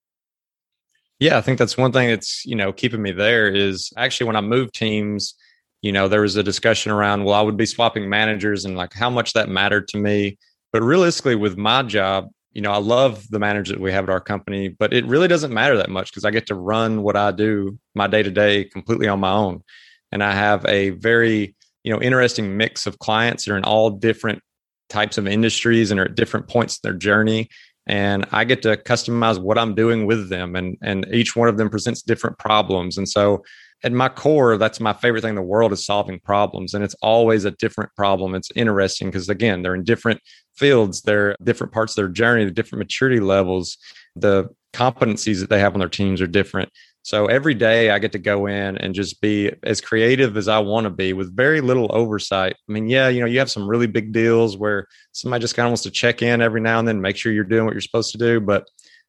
Yeah, 1.20 1.38
I 1.38 1.42
think 1.42 1.60
that's 1.60 1.78
one 1.78 1.92
thing 1.92 2.10
that's, 2.10 2.46
you 2.46 2.56
know, 2.56 2.74
keeping 2.74 3.02
me 3.02 3.12
there 3.12 3.48
is 3.48 3.92
actually 3.96 4.28
when 4.28 4.36
I 4.36 4.42
moved 4.42 4.74
teams, 4.76 5.36
you 5.82 5.92
know, 5.92 6.08
there 6.08 6.22
was 6.22 6.36
a 6.36 6.44
discussion 6.44 6.92
around, 6.92 7.24
well, 7.24 7.36
I 7.36 7.42
would 7.42 7.58
be 7.58 7.66
swapping 7.66 8.10
managers 8.10 8.66
and 8.66 8.76
like 8.76 8.94
how 8.94 9.10
much 9.10 9.34
that 9.34 9.48
mattered 9.48 9.88
to 9.90 9.98
me. 9.98 10.38
But 10.74 10.84
realistically, 10.84 11.36
with 11.36 11.58
my 11.58 11.84
job, 11.84 12.30
you 12.52 12.62
know, 12.62 12.72
I 12.72 12.78
love 12.78 13.30
the 13.30 13.40
manager 13.40 13.74
that 13.74 13.82
we 13.82 13.92
have 13.92 14.06
at 14.06 14.10
our 14.10 14.20
company, 14.20 14.68
but 14.70 14.94
it 14.94 15.06
really 15.06 15.28
doesn't 15.28 15.54
matter 15.54 15.78
that 15.78 15.90
much 15.90 16.12
because 16.12 16.26
I 16.26 16.32
get 16.32 16.48
to 16.48 16.56
run 16.56 17.02
what 17.02 17.16
I 17.16 17.32
do 17.32 17.78
my 17.94 18.08
day 18.08 18.24
to 18.24 18.32
day 18.32 18.66
completely 18.66 19.08
on 19.08 19.20
my 19.20 19.32
own. 19.32 19.62
And 20.12 20.24
I 20.24 20.34
have 20.34 20.66
a 20.66 20.92
very, 20.92 21.56
you 21.84 21.94
know, 21.94 22.02
interesting 22.02 22.58
mix 22.58 22.88
of 22.88 23.00
clients 23.00 23.46
that 23.46 23.54
are 23.54 23.58
in 23.58 23.64
all 23.64 23.90
different 23.90 24.42
types 24.90 25.18
of 25.18 25.28
industries 25.28 25.92
and 25.92 26.00
are 26.00 26.06
at 26.06 26.16
different 26.16 26.48
points 26.48 26.78
in 26.78 26.90
their 26.90 26.98
journey. 26.98 27.50
And 27.88 28.26
I 28.32 28.44
get 28.46 28.62
to 28.64 28.78
customize 28.78 29.40
what 29.40 29.58
I'm 29.58 29.76
doing 29.76 30.06
with 30.06 30.30
them. 30.30 30.56
And, 30.56 30.78
and 30.82 31.06
each 31.14 31.36
one 31.36 31.48
of 31.48 31.58
them 31.58 31.70
presents 31.70 32.02
different 32.02 32.38
problems. 32.40 32.98
And 32.98 33.08
so 33.08 33.44
at 33.84 33.92
my 33.92 34.10
core, 34.10 34.58
that's 34.58 34.80
my 34.80 34.94
favorite 34.94 35.22
thing 35.22 35.30
in 35.30 35.36
the 35.36 35.42
world 35.42 35.72
is 35.72 35.86
solving 35.86 36.20
problems. 36.20 36.74
And 36.74 36.84
it's 36.84 36.96
always 37.02 37.46
a 37.46 37.52
different 37.52 37.92
problem. 37.96 38.34
It's 38.34 38.52
interesting 38.56 39.10
because, 39.10 39.30
again, 39.30 39.62
they're 39.62 39.76
in 39.76 39.84
different 39.84 40.22
fields, 40.56 41.02
they're 41.02 41.36
different 41.44 41.74
parts 41.74 41.92
of 41.92 41.98
their 41.98 42.08
journey, 42.08 42.46
the 42.46 42.52
different 42.52 42.80
maturity 42.80 43.20
levels, 43.20 43.78
the 44.16 44.46
competencies 44.74 45.40
that 45.40 45.50
they 45.50 45.60
have 45.60 45.74
on 45.74 45.80
their 45.80 45.90
teams 45.90 46.22
are 46.22 46.28
different. 46.28 46.70
So 47.06 47.28
every 47.28 47.54
day 47.54 47.92
I 47.92 48.00
get 48.00 48.14
to 48.14 48.18
go 48.18 48.48
in 48.48 48.80
and 48.80 48.96
just 48.96 49.22
be 49.22 49.52
as 49.62 49.80
creative 49.80 50.36
as 50.38 50.48
I 50.48 50.58
want 50.58 50.86
to 50.86 50.90
be 50.90 51.14
with 51.14 51.36
very 51.36 51.62
little 51.62 51.88
oversight. 51.92 52.56
I 52.68 52.72
mean, 52.72 52.90
yeah, 52.90 53.10
you 53.10 53.20
know, 53.20 53.28
you 53.28 53.38
have 53.38 53.52
some 53.52 53.68
really 53.68 53.86
big 53.86 54.12
deals 54.12 54.58
where 54.58 54.88
somebody 55.12 55.44
just 55.44 55.54
kind 55.54 55.68
of 55.68 55.70
wants 55.70 55.84
to 55.84 55.92
check 55.92 56.24
in 56.24 56.42
every 56.42 56.62
now 56.62 56.80
and 56.80 56.88
then, 56.88 57.02
make 57.02 57.16
sure 57.16 57.32
you're 57.32 57.44
doing 57.44 57.66
what 57.66 57.76
you're 57.76 57.82
supposed 57.82 58.12
to 58.14 58.18
do, 58.18 58.40
but 58.40 58.68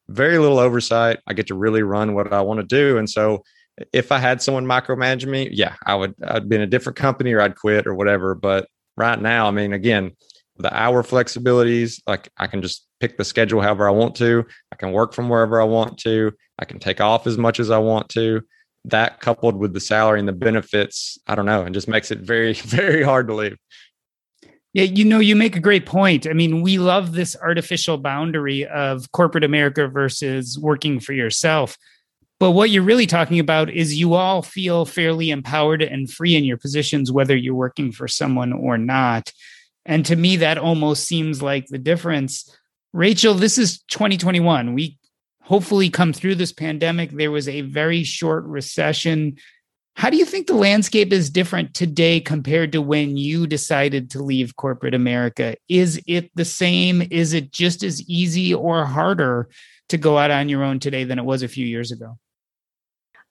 very 0.09 0.37
little 0.37 0.59
oversight. 0.59 1.17
I 1.25 1.33
get 1.33 1.47
to 1.47 1.55
really 1.55 1.81
run 1.81 2.13
what 2.13 2.31
I 2.31 2.41
want 2.41 2.59
to 2.59 2.67
do. 2.67 2.99
And 2.99 3.09
so 3.09 3.43
if 3.91 4.11
I 4.11 4.19
had 4.19 4.43
someone 4.43 4.65
micromanage 4.65 5.25
me, 5.25 5.49
yeah, 5.51 5.73
I 5.83 5.95
would 5.95 6.13
I'd 6.23 6.47
be 6.47 6.55
in 6.55 6.61
a 6.61 6.67
different 6.67 6.97
company 6.97 7.33
or 7.33 7.41
I'd 7.41 7.55
quit 7.55 7.87
or 7.87 7.95
whatever. 7.95 8.35
But 8.35 8.67
right 8.95 9.19
now, 9.19 9.47
I 9.47 9.51
mean, 9.51 9.73
again, 9.73 10.11
the 10.57 10.71
hour 10.71 11.01
flexibilities, 11.01 11.99
like 12.05 12.29
I 12.37 12.45
can 12.45 12.61
just 12.61 12.86
pick 12.99 13.17
the 13.17 13.25
schedule 13.25 13.61
however 13.61 13.87
I 13.87 13.91
want 13.91 14.15
to. 14.17 14.45
I 14.71 14.75
can 14.75 14.91
work 14.91 15.13
from 15.13 15.29
wherever 15.29 15.61
I 15.61 15.65
want 15.65 15.97
to. 15.99 16.33
I 16.59 16.65
can 16.65 16.79
take 16.79 17.01
off 17.01 17.27
as 17.27 17.37
much 17.37 17.59
as 17.59 17.69
I 17.69 17.77
want 17.77 18.09
to. 18.09 18.41
That 18.85 19.19
coupled 19.19 19.57
with 19.57 19.73
the 19.73 19.79
salary 19.79 20.19
and 20.19 20.27
the 20.27 20.33
benefits, 20.33 21.17
I 21.27 21.35
don't 21.35 21.45
know, 21.45 21.63
and 21.63 21.73
just 21.73 21.87
makes 21.87 22.11
it 22.11 22.19
very, 22.19 22.53
very 22.53 23.03
hard 23.03 23.27
to 23.27 23.35
leave. 23.35 23.57
Yeah, 24.73 24.83
you 24.83 25.05
know, 25.05 25.19
you 25.19 25.35
make 25.35 25.55
a 25.55 25.61
great 25.61 25.85
point. 25.85 26.27
I 26.27 26.33
mean, 26.33 26.61
we 26.61 26.77
love 26.77 27.13
this 27.13 27.35
artificial 27.41 27.97
boundary 27.97 28.65
of 28.65 29.11
corporate 29.11 29.43
America 29.43 29.87
versus 29.87 30.59
working 30.59 30.99
for 30.99 31.13
yourself. 31.13 31.77
But 32.39 32.51
what 32.51 32.69
you're 32.69 32.83
really 32.83 33.07
talking 33.07 33.39
about 33.39 33.71
is 33.71 33.97
you 33.97 34.13
all 34.13 34.43
feel 34.43 34.85
fairly 34.85 35.31
empowered 35.31 35.81
and 35.81 36.11
free 36.11 36.35
in 36.35 36.43
your 36.43 36.57
positions, 36.57 37.11
whether 37.11 37.35
you're 37.35 37.55
working 37.55 37.91
for 37.91 38.07
someone 38.07 38.53
or 38.53 38.77
not. 38.77 39.31
And 39.85 40.05
to 40.05 40.15
me, 40.15 40.35
that 40.37 40.57
almost 40.57 41.05
seems 41.05 41.41
like 41.41 41.67
the 41.67 41.79
difference. 41.79 42.55
Rachel, 42.97 43.35
this 43.35 43.59
is 43.59 43.79
2021. 43.91 44.73
We 44.73 44.97
hopefully 45.43 45.87
come 45.91 46.13
through 46.13 46.33
this 46.33 46.51
pandemic. 46.51 47.11
There 47.11 47.29
was 47.29 47.47
a 47.47 47.61
very 47.61 48.03
short 48.03 48.43
recession. 48.45 49.37
How 49.95 50.09
do 50.09 50.17
you 50.17 50.25
think 50.25 50.47
the 50.47 50.55
landscape 50.55 51.13
is 51.13 51.29
different 51.29 51.75
today 51.75 52.19
compared 52.19 52.71
to 52.71 52.81
when 52.81 53.15
you 53.15 53.45
decided 53.45 54.09
to 54.09 54.23
leave 54.23 54.55
corporate 54.55 54.95
America? 54.95 55.55
Is 55.69 56.01
it 56.07 56.31
the 56.33 56.43
same? 56.43 57.03
Is 57.11 57.33
it 57.33 57.51
just 57.51 57.83
as 57.83 58.01
easy 58.09 58.51
or 58.51 58.83
harder 58.83 59.47
to 59.89 59.97
go 59.99 60.17
out 60.17 60.31
on 60.31 60.49
your 60.49 60.63
own 60.63 60.79
today 60.79 61.03
than 61.03 61.19
it 61.19 61.25
was 61.25 61.43
a 61.43 61.47
few 61.47 61.67
years 61.67 61.91
ago? 61.91 62.17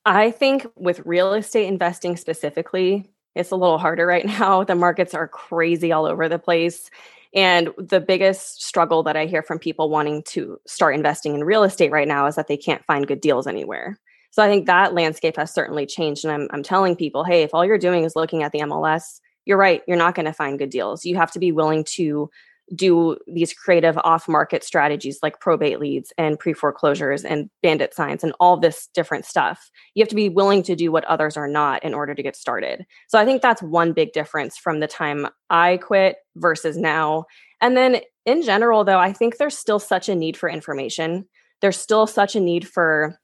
I 0.04 0.30
think 0.30 0.64
with 0.76 1.00
real 1.04 1.34
estate 1.34 1.66
investing 1.66 2.16
specifically, 2.16 3.10
it's 3.34 3.50
a 3.50 3.56
little 3.56 3.78
harder 3.78 4.06
right 4.06 4.26
now. 4.38 4.62
The 4.62 4.76
markets 4.76 5.12
are 5.12 5.26
crazy 5.26 5.90
all 5.90 6.06
over 6.06 6.28
the 6.28 6.38
place. 6.38 6.88
And 7.36 7.68
the 7.76 8.00
biggest 8.00 8.64
struggle 8.64 9.02
that 9.02 9.16
I 9.16 9.26
hear 9.26 9.42
from 9.42 9.58
people 9.58 9.90
wanting 9.90 10.22
to 10.28 10.58
start 10.66 10.94
investing 10.94 11.34
in 11.34 11.44
real 11.44 11.64
estate 11.64 11.92
right 11.92 12.08
now 12.08 12.26
is 12.26 12.34
that 12.36 12.48
they 12.48 12.56
can't 12.56 12.84
find 12.86 13.06
good 13.06 13.20
deals 13.20 13.46
anywhere. 13.46 13.98
So 14.30 14.42
I 14.42 14.48
think 14.48 14.66
that 14.66 14.94
landscape 14.94 15.36
has 15.36 15.52
certainly 15.52 15.84
changed. 15.84 16.24
And 16.24 16.32
I'm, 16.32 16.48
I'm 16.50 16.62
telling 16.62 16.96
people, 16.96 17.24
hey, 17.24 17.42
if 17.42 17.52
all 17.52 17.64
you're 17.64 17.78
doing 17.78 18.04
is 18.04 18.16
looking 18.16 18.42
at 18.42 18.52
the 18.52 18.60
MLS, 18.60 19.20
you're 19.44 19.58
right, 19.58 19.82
you're 19.86 19.98
not 19.98 20.14
going 20.14 20.26
to 20.26 20.32
find 20.32 20.58
good 20.58 20.70
deals. 20.70 21.04
You 21.04 21.16
have 21.16 21.30
to 21.32 21.38
be 21.38 21.52
willing 21.52 21.84
to 21.96 22.30
do 22.74 23.16
these 23.26 23.52
creative 23.52 23.96
off 23.98 24.28
market 24.28 24.64
strategies 24.64 25.20
like 25.22 25.40
probate 25.40 25.78
leads 25.78 26.12
and 26.18 26.38
pre 26.38 26.52
foreclosures 26.52 27.24
and 27.24 27.48
bandit 27.62 27.94
signs 27.94 28.24
and 28.24 28.32
all 28.40 28.56
this 28.56 28.88
different 28.94 29.24
stuff. 29.24 29.70
You 29.94 30.02
have 30.02 30.08
to 30.08 30.16
be 30.16 30.28
willing 30.28 30.62
to 30.64 30.74
do 30.74 30.90
what 30.90 31.04
others 31.04 31.36
are 31.36 31.48
not 31.48 31.84
in 31.84 31.94
order 31.94 32.14
to 32.14 32.22
get 32.22 32.36
started. 32.36 32.84
So 33.08 33.18
I 33.18 33.24
think 33.24 33.40
that's 33.40 33.62
one 33.62 33.92
big 33.92 34.12
difference 34.12 34.56
from 34.56 34.80
the 34.80 34.88
time 34.88 35.28
I 35.48 35.76
quit 35.76 36.16
versus 36.34 36.76
now. 36.76 37.26
And 37.60 37.76
then 37.76 38.00
in 38.24 38.42
general, 38.42 38.84
though, 38.84 38.98
I 38.98 39.12
think 39.12 39.36
there's 39.36 39.56
still 39.56 39.78
such 39.78 40.08
a 40.08 40.14
need 40.14 40.36
for 40.36 40.48
information. 40.48 41.26
There's 41.60 41.78
still 41.78 42.06
such 42.06 42.34
a 42.34 42.40
need 42.40 42.66
for 42.68 43.18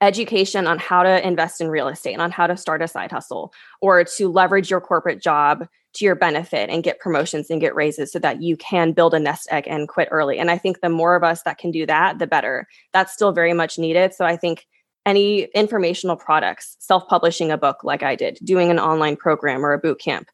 education 0.00 0.66
on 0.66 0.78
how 0.78 1.02
to 1.02 1.26
invest 1.26 1.60
in 1.60 1.68
real 1.68 1.88
estate 1.88 2.12
and 2.12 2.22
on 2.22 2.30
how 2.30 2.46
to 2.46 2.56
start 2.56 2.82
a 2.82 2.88
side 2.88 3.10
hustle 3.10 3.52
or 3.80 4.04
to 4.04 4.28
leverage 4.28 4.70
your 4.70 4.80
corporate 4.80 5.22
job 5.22 5.66
to 5.94 6.04
your 6.04 6.14
benefit 6.14 6.68
and 6.70 6.84
get 6.84 7.00
promotions 7.00 7.50
and 7.50 7.60
get 7.60 7.74
raises 7.74 8.12
so 8.12 8.18
that 8.18 8.42
you 8.42 8.56
can 8.56 8.92
build 8.92 9.14
a 9.14 9.18
nest 9.18 9.48
egg 9.50 9.64
and 9.66 9.88
quit 9.88 10.08
early. 10.10 10.38
And 10.38 10.50
I 10.50 10.58
think 10.58 10.80
the 10.80 10.88
more 10.88 11.16
of 11.16 11.24
us 11.24 11.42
that 11.42 11.58
can 11.58 11.70
do 11.70 11.86
that, 11.86 12.18
the 12.18 12.26
better. 12.26 12.68
That's 12.92 13.12
still 13.12 13.32
very 13.32 13.54
much 13.54 13.78
needed. 13.78 14.14
So 14.14 14.24
I 14.24 14.36
think 14.36 14.66
any 15.06 15.44
informational 15.54 16.16
products, 16.16 16.76
self 16.78 17.08
publishing 17.08 17.50
a 17.50 17.56
book 17.56 17.82
like 17.82 18.02
I 18.02 18.14
did, 18.14 18.38
doing 18.44 18.70
an 18.70 18.78
online 18.78 19.16
program 19.16 19.64
or 19.64 19.72
a 19.72 19.78
boot 19.78 19.98
camp, 19.98 20.28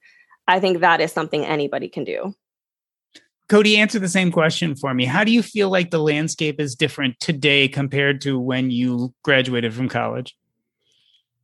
I 0.48 0.58
think 0.58 0.80
that 0.80 1.00
is 1.00 1.12
something 1.12 1.44
anybody 1.44 1.88
can 1.88 2.04
do. 2.04 2.34
Cody, 3.48 3.76
answer 3.76 3.98
the 3.98 4.08
same 4.08 4.32
question 4.32 4.74
for 4.74 4.94
me. 4.94 5.04
How 5.04 5.22
do 5.22 5.30
you 5.30 5.42
feel 5.42 5.68
like 5.68 5.90
the 5.90 5.98
landscape 5.98 6.58
is 6.58 6.74
different 6.74 7.20
today 7.20 7.68
compared 7.68 8.20
to 8.22 8.38
when 8.38 8.70
you 8.70 9.12
graduated 9.22 9.74
from 9.74 9.88
college? 9.88 10.36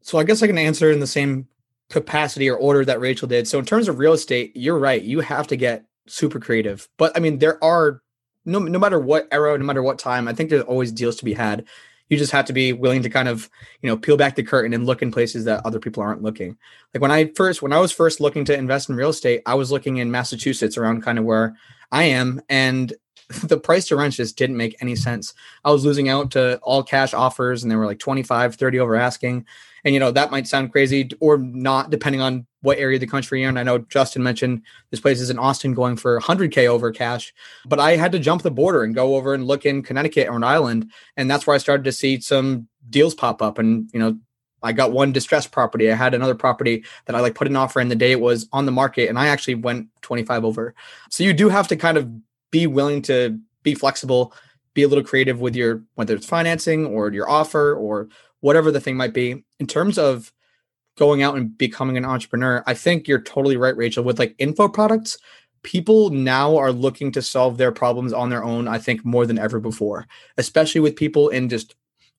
So 0.01 0.19
I 0.19 0.25
guess 0.25 0.43
I 0.43 0.47
can 0.47 0.57
answer 0.57 0.91
in 0.91 1.01
the 1.01 1.07
same 1.07 1.47
capacity 1.91 2.49
or 2.49 2.57
order 2.57 2.85
that 2.87 3.01
Rachel 3.01 3.29
did. 3.29 3.47
So 3.47 3.59
in 3.59 3.67
terms 3.67 3.89
of 3.89 3.99
real 3.99 4.15
estate, 4.15 4.53
you're 4.55 4.79
right. 4.79 5.03
You 5.03 5.21
have 5.21 5.47
to 5.49 5.57
get 5.57 5.85
super 6.07 6.41
creative. 6.41 6.89
But 6.97 7.15
I 7.17 7.21
mean, 7.21 7.39
there 7.39 7.63
are 7.63 8.01
no 8.47 8.59
no 8.61 8.79
matter 8.79 8.99
what 8.99 9.29
era, 9.31 9.57
no 9.59 9.65
matter 9.65 9.83
what 9.83 9.99
time, 9.99 10.27
I 10.27 10.33
think 10.33 10.49
there's 10.49 10.63
always 10.63 10.93
deals 10.93 11.17
to 11.17 11.25
be 11.25 11.35
had. 11.35 11.67
You 12.11 12.19
just 12.19 12.33
have 12.33 12.45
to 12.45 12.53
be 12.53 12.75
willing 12.75 13.03
to 13.03 13.09
kind 13.09 13.29
of, 13.29 13.49
you 13.81 13.89
know, 13.89 13.97
peel 13.97 14.19
back 14.19 14.37
the 14.37 14.43
curtain 14.43 14.75
and 14.75 14.85
look 14.85 15.01
in 15.01 15.11
places 15.11 15.47
that 15.47 15.65
other 15.65 15.81
people 15.81 16.03
aren't 16.03 16.23
looking. 16.23 16.59
Like 16.93 17.01
when 17.01 17.11
I 17.11 17.33
first 17.35 17.63
when 17.63 17.73
I 17.73 17.81
was 17.81 17.93
first 17.93 18.21
looking 18.21 18.45
to 18.45 18.55
invest 18.55 18.91
in 18.91 18.97
real 18.97 19.09
estate, 19.09 19.41
I 19.47 19.55
was 19.55 19.73
looking 19.73 19.97
in 19.97 20.11
Massachusetts 20.11 20.77
around 20.77 21.03
kind 21.03 21.19
of 21.19 21.25
where 21.25 21.57
I 21.91 22.05
am 22.05 22.43
and 22.51 22.93
the 23.45 23.59
price 23.59 23.87
to 23.89 23.97
rent 23.97 24.15
just 24.15 24.37
didn't 24.37 24.57
make 24.57 24.77
any 24.81 24.97
sense. 24.97 25.35
I 25.65 25.71
was 25.71 25.85
losing 25.85 26.09
out 26.09 26.33
to 26.33 26.59
all 26.59 26.83
cash 26.83 27.15
offers 27.15 27.63
and 27.63 27.71
they 27.71 27.77
were 27.77 27.87
like 27.87 27.99
25, 27.99 28.57
30 28.57 28.81
over 28.81 28.97
asking. 28.97 29.47
And, 29.85 29.95
you 29.95 30.01
know, 30.01 30.11
that 30.11 30.31
might 30.31 30.47
sound 30.47 30.73
crazy 30.73 31.11
or 31.21 31.39
not, 31.39 31.91
depending 31.91 32.21
on 32.21 32.47
what 32.63 32.79
area 32.79 32.97
of 32.97 33.01
the 33.01 33.07
country 33.07 33.41
you're 33.41 33.49
in. 33.49 33.57
I 33.57 33.63
know 33.63 33.79
Justin 33.79 34.23
mentioned 34.23 34.63
this 34.91 35.01
place 35.01 35.21
is 35.21 35.31
in 35.31 35.39
Austin 35.39 35.75
going 35.75 35.97
for 35.97 36.21
100K 36.21 36.67
over 36.67 36.91
cash, 36.91 37.33
but 37.67 37.81
I 37.81 37.97
had 37.97 38.13
to 38.13 38.19
jump 38.19 38.43
the 38.43 38.51
border 38.51 38.83
and 38.83 38.95
go 38.95 39.17
over 39.17 39.33
and 39.33 39.47
look 39.47 39.65
in 39.65 39.83
Connecticut 39.83 40.29
or 40.29 40.33
Rhode 40.33 40.45
Island. 40.45 40.91
And 41.17 41.31
that's 41.31 41.47
where 41.47 41.55
I 41.55 41.59
started 41.59 41.85
to 41.85 41.93
see 41.93 42.21
some 42.21 42.69
deals 42.91 43.15
pop 43.15 43.41
up. 43.41 43.59
And, 43.59 43.89
you 43.93 44.01
know, 44.01 44.19
I 44.63 44.73
got 44.73 44.93
one 44.93 45.13
distressed 45.13 45.53
property. 45.53 45.91
I 45.91 45.95
had 45.95 46.15
another 46.15 46.35
property 46.35 46.85
that 47.07 47.17
I 47.17 47.21
like 47.21 47.35
put 47.35 47.47
an 47.47 47.57
offer 47.57 47.81
in 47.81 47.89
the 47.89 47.97
day 47.97 48.13
it 48.13 48.21
was 48.21 48.49
on 48.53 48.67
the 48.67 48.73
market, 48.73 49.09
and 49.09 49.19
I 49.19 49.29
actually 49.29 49.55
went 49.55 49.89
25 50.03 50.45
over. 50.45 50.75
So 51.09 51.25
you 51.25 51.33
do 51.33 51.49
have 51.49 51.69
to 51.69 51.77
kind 51.77 51.97
of 51.97 52.11
be 52.51 52.67
willing 52.67 53.03
to 53.03 53.39
be 53.63 53.75
flexible, 53.75 54.35
be 54.75 54.83
a 54.83 54.89
little 54.89 55.05
creative 55.05 55.41
with 55.41 55.57
your 55.57 55.83
whether 55.95 56.15
it's 56.15 56.27
financing 56.27 56.87
or 56.87 57.11
your 57.13 57.29
offer 57.29 57.75
or 57.75 58.09
whatever 58.41 58.71
the 58.71 58.81
thing 58.81 58.97
might 58.97 59.15
be. 59.15 59.45
In 59.59 59.67
terms 59.67 59.99
of 59.99 60.33
going 60.97 61.23
out 61.23 61.37
and 61.37 61.57
becoming 61.57 61.97
an 61.97 62.05
entrepreneur, 62.05 62.63
I 62.67 62.75
think 62.75 63.09
you're 63.09 63.21
totally 63.21 63.57
right, 63.57 63.77
Rachel. 63.77 64.05
With 64.05 64.19
like 64.19 64.35
info 64.39 64.69
products, 64.69 65.19
people 65.63 66.11
now 66.11 66.57
are 66.57 66.73
looking 66.73 67.13
to 67.13 67.23
solve 67.23 67.59
their 67.59 67.73
problems 67.73 68.13
on 68.13 68.31
their 68.31 68.45
own, 68.45 68.69
I 68.69 68.79
think, 68.79 69.05
more 69.05 69.27
than 69.27 69.39
ever 69.39 69.61
before, 69.61 70.07
especially 70.39 70.81
with 70.81 70.97
people 70.97 71.29
in 71.29 71.49
just 71.49 71.75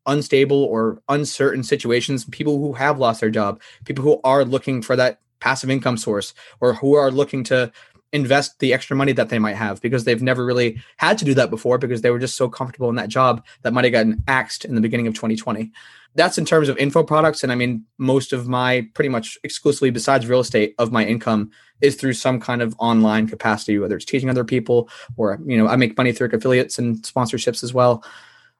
unstable 0.05 0.63
or 0.63 1.01
uncertain 1.09 1.63
situations, 1.63 2.25
people 2.25 2.57
who 2.57 2.73
have 2.73 2.99
lost 2.99 3.21
their 3.21 3.29
job, 3.29 3.61
people 3.85 4.03
who 4.03 4.19
are 4.23 4.43
looking 4.43 4.81
for 4.81 4.95
that 4.95 5.19
passive 5.39 5.69
income 5.69 5.97
source 5.97 6.33
or 6.59 6.73
who 6.73 6.93
are 6.95 7.11
looking 7.11 7.43
to 7.43 7.71
invest 8.13 8.59
the 8.59 8.73
extra 8.73 8.95
money 8.95 9.13
that 9.13 9.29
they 9.29 9.39
might 9.39 9.55
have 9.55 9.81
because 9.81 10.03
they've 10.03 10.21
never 10.21 10.45
really 10.45 10.81
had 10.97 11.17
to 11.17 11.25
do 11.25 11.33
that 11.33 11.49
before 11.49 11.77
because 11.77 12.01
they 12.01 12.11
were 12.11 12.19
just 12.19 12.35
so 12.35 12.49
comfortable 12.49 12.89
in 12.89 12.95
that 12.95 13.09
job 13.09 13.45
that 13.61 13.73
might 13.73 13.85
have 13.85 13.93
gotten 13.93 14.23
axed 14.27 14.65
in 14.65 14.75
the 14.75 14.81
beginning 14.81 15.07
of 15.07 15.13
2020. 15.13 15.71
That's 16.15 16.37
in 16.37 16.43
terms 16.43 16.67
of 16.67 16.77
info 16.77 17.03
products. 17.03 17.41
And 17.41 17.51
I 17.51 17.55
mean, 17.55 17.85
most 17.97 18.33
of 18.33 18.47
my 18.47 18.87
pretty 18.93 19.07
much 19.07 19.37
exclusively 19.43 19.91
besides 19.91 20.27
real 20.27 20.41
estate 20.41 20.75
of 20.77 20.91
my 20.91 21.05
income 21.05 21.51
is 21.79 21.95
through 21.95 22.13
some 22.13 22.39
kind 22.39 22.61
of 22.61 22.75
online 22.79 23.27
capacity, 23.27 23.79
whether 23.79 23.95
it's 23.95 24.05
teaching 24.05 24.29
other 24.29 24.43
people 24.43 24.89
or, 25.15 25.39
you 25.45 25.57
know, 25.57 25.67
I 25.67 25.77
make 25.77 25.97
money 25.97 26.11
through 26.11 26.29
affiliates 26.33 26.77
and 26.77 26.97
sponsorships 26.97 27.63
as 27.63 27.73
well. 27.73 28.03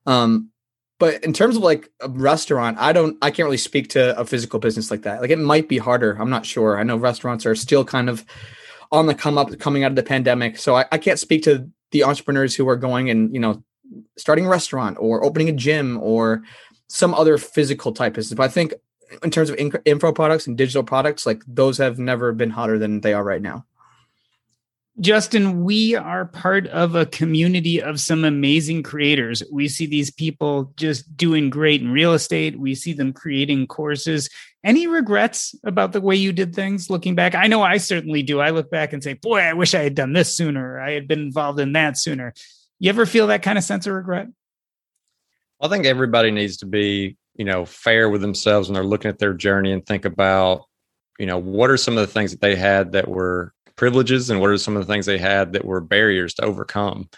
Um, 0.05 0.49
but 0.97 1.23
in 1.23 1.33
terms 1.33 1.57
of 1.57 1.63
like 1.63 1.89
a 1.99 2.07
restaurant, 2.07 2.77
I 2.79 2.93
don't, 2.93 3.17
I 3.21 3.31
can't 3.31 3.45
really 3.45 3.57
speak 3.57 3.89
to 3.89 4.17
a 4.17 4.23
physical 4.23 4.59
business 4.59 4.89
like 4.89 5.01
that. 5.01 5.19
Like 5.19 5.31
it 5.31 5.39
might 5.39 5.67
be 5.67 5.77
harder. 5.77 6.15
I'm 6.19 6.29
not 6.29 6.45
sure. 6.45 6.79
I 6.79 6.83
know 6.83 6.95
restaurants 6.95 7.45
are 7.45 7.55
still 7.55 7.83
kind 7.83 8.07
of 8.07 8.23
on 8.91 9.05
the 9.05 9.15
come 9.15 9.37
up 9.37 9.57
coming 9.59 9.83
out 9.83 9.91
of 9.91 9.95
the 9.95 10.03
pandemic. 10.03 10.57
So 10.57 10.75
I, 10.75 10.85
I 10.91 10.97
can't 10.97 11.19
speak 11.19 11.43
to 11.43 11.69
the 11.91 12.03
entrepreneurs 12.03 12.55
who 12.55 12.67
are 12.69 12.75
going 12.75 13.09
and 13.09 13.33
you 13.33 13.39
know 13.39 13.63
starting 14.17 14.45
a 14.45 14.49
restaurant 14.49 14.97
or 14.99 15.23
opening 15.23 15.49
a 15.49 15.53
gym 15.53 15.97
or 16.01 16.43
some 16.87 17.13
other 17.13 17.37
physical 17.37 17.93
type 17.93 18.13
business. 18.13 18.35
But 18.35 18.43
I 18.43 18.49
think 18.49 18.73
in 19.23 19.31
terms 19.31 19.49
of 19.49 19.57
info 19.85 20.11
products 20.11 20.47
and 20.47 20.57
digital 20.57 20.83
products, 20.83 21.25
like 21.25 21.43
those 21.47 21.77
have 21.77 21.99
never 21.99 22.31
been 22.31 22.49
hotter 22.49 22.77
than 22.77 23.01
they 23.01 23.13
are 23.13 23.23
right 23.23 23.41
now. 23.41 23.65
Justin, 24.99 25.63
we 25.63 25.95
are 25.95 26.25
part 26.25 26.67
of 26.67 26.95
a 26.95 27.05
community 27.05 27.81
of 27.81 27.99
some 27.99 28.25
amazing 28.25 28.83
creators. 28.83 29.41
We 29.51 29.67
see 29.67 29.85
these 29.85 30.11
people 30.11 30.73
just 30.75 31.15
doing 31.15 31.49
great 31.49 31.81
in 31.81 31.91
real 31.91 32.13
estate. 32.13 32.59
We 32.59 32.75
see 32.75 32.93
them 32.93 33.13
creating 33.13 33.67
courses. 33.67 34.29
Any 34.63 34.85
regrets 34.85 35.55
about 35.63 35.91
the 35.91 36.01
way 36.01 36.15
you 36.15 36.31
did 36.31 36.53
things 36.53 36.89
looking 36.89 37.15
back? 37.15 37.33
I 37.33 37.47
know 37.47 37.63
I 37.63 37.77
certainly 37.77 38.21
do. 38.21 38.39
I 38.39 38.51
look 38.51 38.69
back 38.69 38.93
and 38.93 39.03
say, 39.03 39.13
boy, 39.13 39.39
I 39.39 39.53
wish 39.53 39.73
I 39.73 39.81
had 39.81 39.95
done 39.95 40.13
this 40.13 40.35
sooner. 40.35 40.79
I 40.79 40.91
had 40.91 41.07
been 41.07 41.19
involved 41.19 41.59
in 41.59 41.73
that 41.73 41.97
sooner. 41.97 42.33
You 42.79 42.89
ever 42.89 43.07
feel 43.07 43.27
that 43.27 43.41
kind 43.41 43.57
of 43.57 43.63
sense 43.63 43.87
of 43.87 43.93
regret? 43.93 44.27
I 45.59 45.67
think 45.67 45.85
everybody 45.85 46.29
needs 46.29 46.57
to 46.57 46.67
be, 46.67 47.17
you 47.35 47.45
know, 47.45 47.65
fair 47.65 48.09
with 48.09 48.21
themselves 48.21 48.67
when 48.67 48.75
they're 48.75 48.83
looking 48.83 49.09
at 49.09 49.17
their 49.17 49.33
journey 49.33 49.71
and 49.71 49.85
think 49.85 50.05
about, 50.05 50.65
you 51.17 51.25
know, 51.25 51.39
what 51.39 51.71
are 51.71 51.77
some 51.77 51.97
of 51.97 52.01
the 52.05 52.13
things 52.13 52.31
that 52.31 52.41
they 52.41 52.55
had 52.55 52.91
that 52.91 53.07
were 53.07 53.53
privileges 53.75 54.29
and 54.29 54.39
what 54.39 54.51
are 54.51 54.57
some 54.57 54.75
of 54.75 54.85
the 54.85 54.91
things 54.93 55.07
they 55.07 55.17
had 55.17 55.53
that 55.53 55.65
were 55.65 55.81
barriers 55.81 56.35
to 56.35 56.43
overcome 56.43 57.09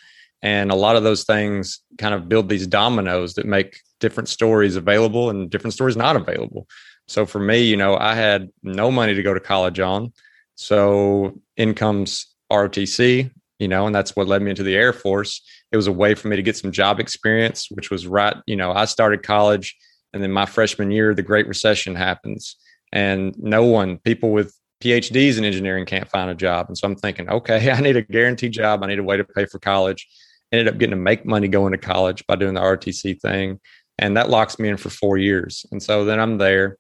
and 0.44 0.72
a 0.72 0.76
lot 0.76 0.98
of 0.98 1.04
those 1.04 1.24
things 1.24 1.80
kind 1.98 2.14
of 2.14 2.28
build 2.28 2.50
these 2.50 2.68
dominoes 2.68 3.36
that 3.36 3.46
make 3.46 3.80
different 4.02 4.28
stories 4.28 4.76
available 4.76 5.30
and 5.30 5.50
different 5.50 5.74
stories 5.74 5.96
not 5.96 6.18
available 6.18 6.68
so 7.08 7.26
for 7.26 7.40
me 7.40 7.64
you 7.64 7.78
know 7.78 7.98
i 7.98 8.14
had 8.14 8.50
no 8.64 8.92
money 8.92 9.14
to 9.14 9.24
go 9.24 9.34
to 9.34 9.40
college 9.40 9.80
on 9.80 10.12
so 10.56 11.34
in 11.58 11.74
comes 11.74 12.28
rotc 12.52 13.32
you 13.60 13.68
know 13.68 13.86
and 13.86 13.96
that's 13.96 14.16
what 14.16 14.28
led 14.28 14.42
me 14.42 14.50
into 14.50 14.64
the 14.64 14.76
air 14.76 14.94
force 14.94 15.42
it 15.72 15.78
was 15.78 15.88
a 15.88 15.92
way 15.92 16.14
for 16.16 16.28
me 16.28 16.36
to 16.36 16.44
get 16.44 16.58
some 16.58 16.72
job 16.72 17.00
experience 17.00 17.68
which 17.72 17.90
was 17.90 18.08
right 18.08 18.38
you 18.46 18.56
know 18.56 18.72
i 18.72 18.86
started 18.86 19.24
college 19.24 19.76
and 20.14 20.22
then 20.22 20.32
my 20.32 20.46
freshman 20.46 20.92
year 20.92 21.14
the 21.14 21.22
great 21.22 21.48
recession 21.48 21.96
happens 21.96 22.56
and 22.92 23.36
no 23.38 23.64
one 23.64 23.98
people 23.98 24.32
with 24.32 24.56
PhDs 24.84 25.38
in 25.38 25.46
engineering 25.46 25.86
can't 25.86 26.10
find 26.10 26.30
a 26.30 26.36
job. 26.36 26.68
And 26.68 26.78
so 26.78 26.88
I'm 26.88 26.96
thinking, 26.96 27.30
okay, 27.30 27.72
I 27.72 27.80
need 27.80 27.98
a 27.98 28.02
guaranteed 28.02 28.52
job. 28.52 28.84
I 28.84 28.88
need 28.88 29.00
a 29.00 29.04
way 29.04 29.18
to 29.18 29.24
pay 29.24 29.46
for 29.46 29.60
college. 29.60 30.08
Ended 30.52 30.68
up 30.68 30.78
getting 30.78 30.92
to 30.92 31.02
make 31.02 31.26
money 31.26 31.48
going 31.48 31.72
to 31.72 31.78
college 31.78 32.26
by 32.28 32.36
doing 32.36 32.54
the 32.54 32.62
ROTC 32.62 33.20
thing. 33.20 33.60
And 33.98 34.18
that 34.18 34.30
locks 34.30 34.60
me 34.60 34.70
in 34.70 34.78
for 34.78 34.90
four 34.90 35.18
years. 35.18 35.66
And 35.72 35.82
so 35.82 36.06
then 36.06 36.20
I'm 36.20 36.38
there. 36.38 36.78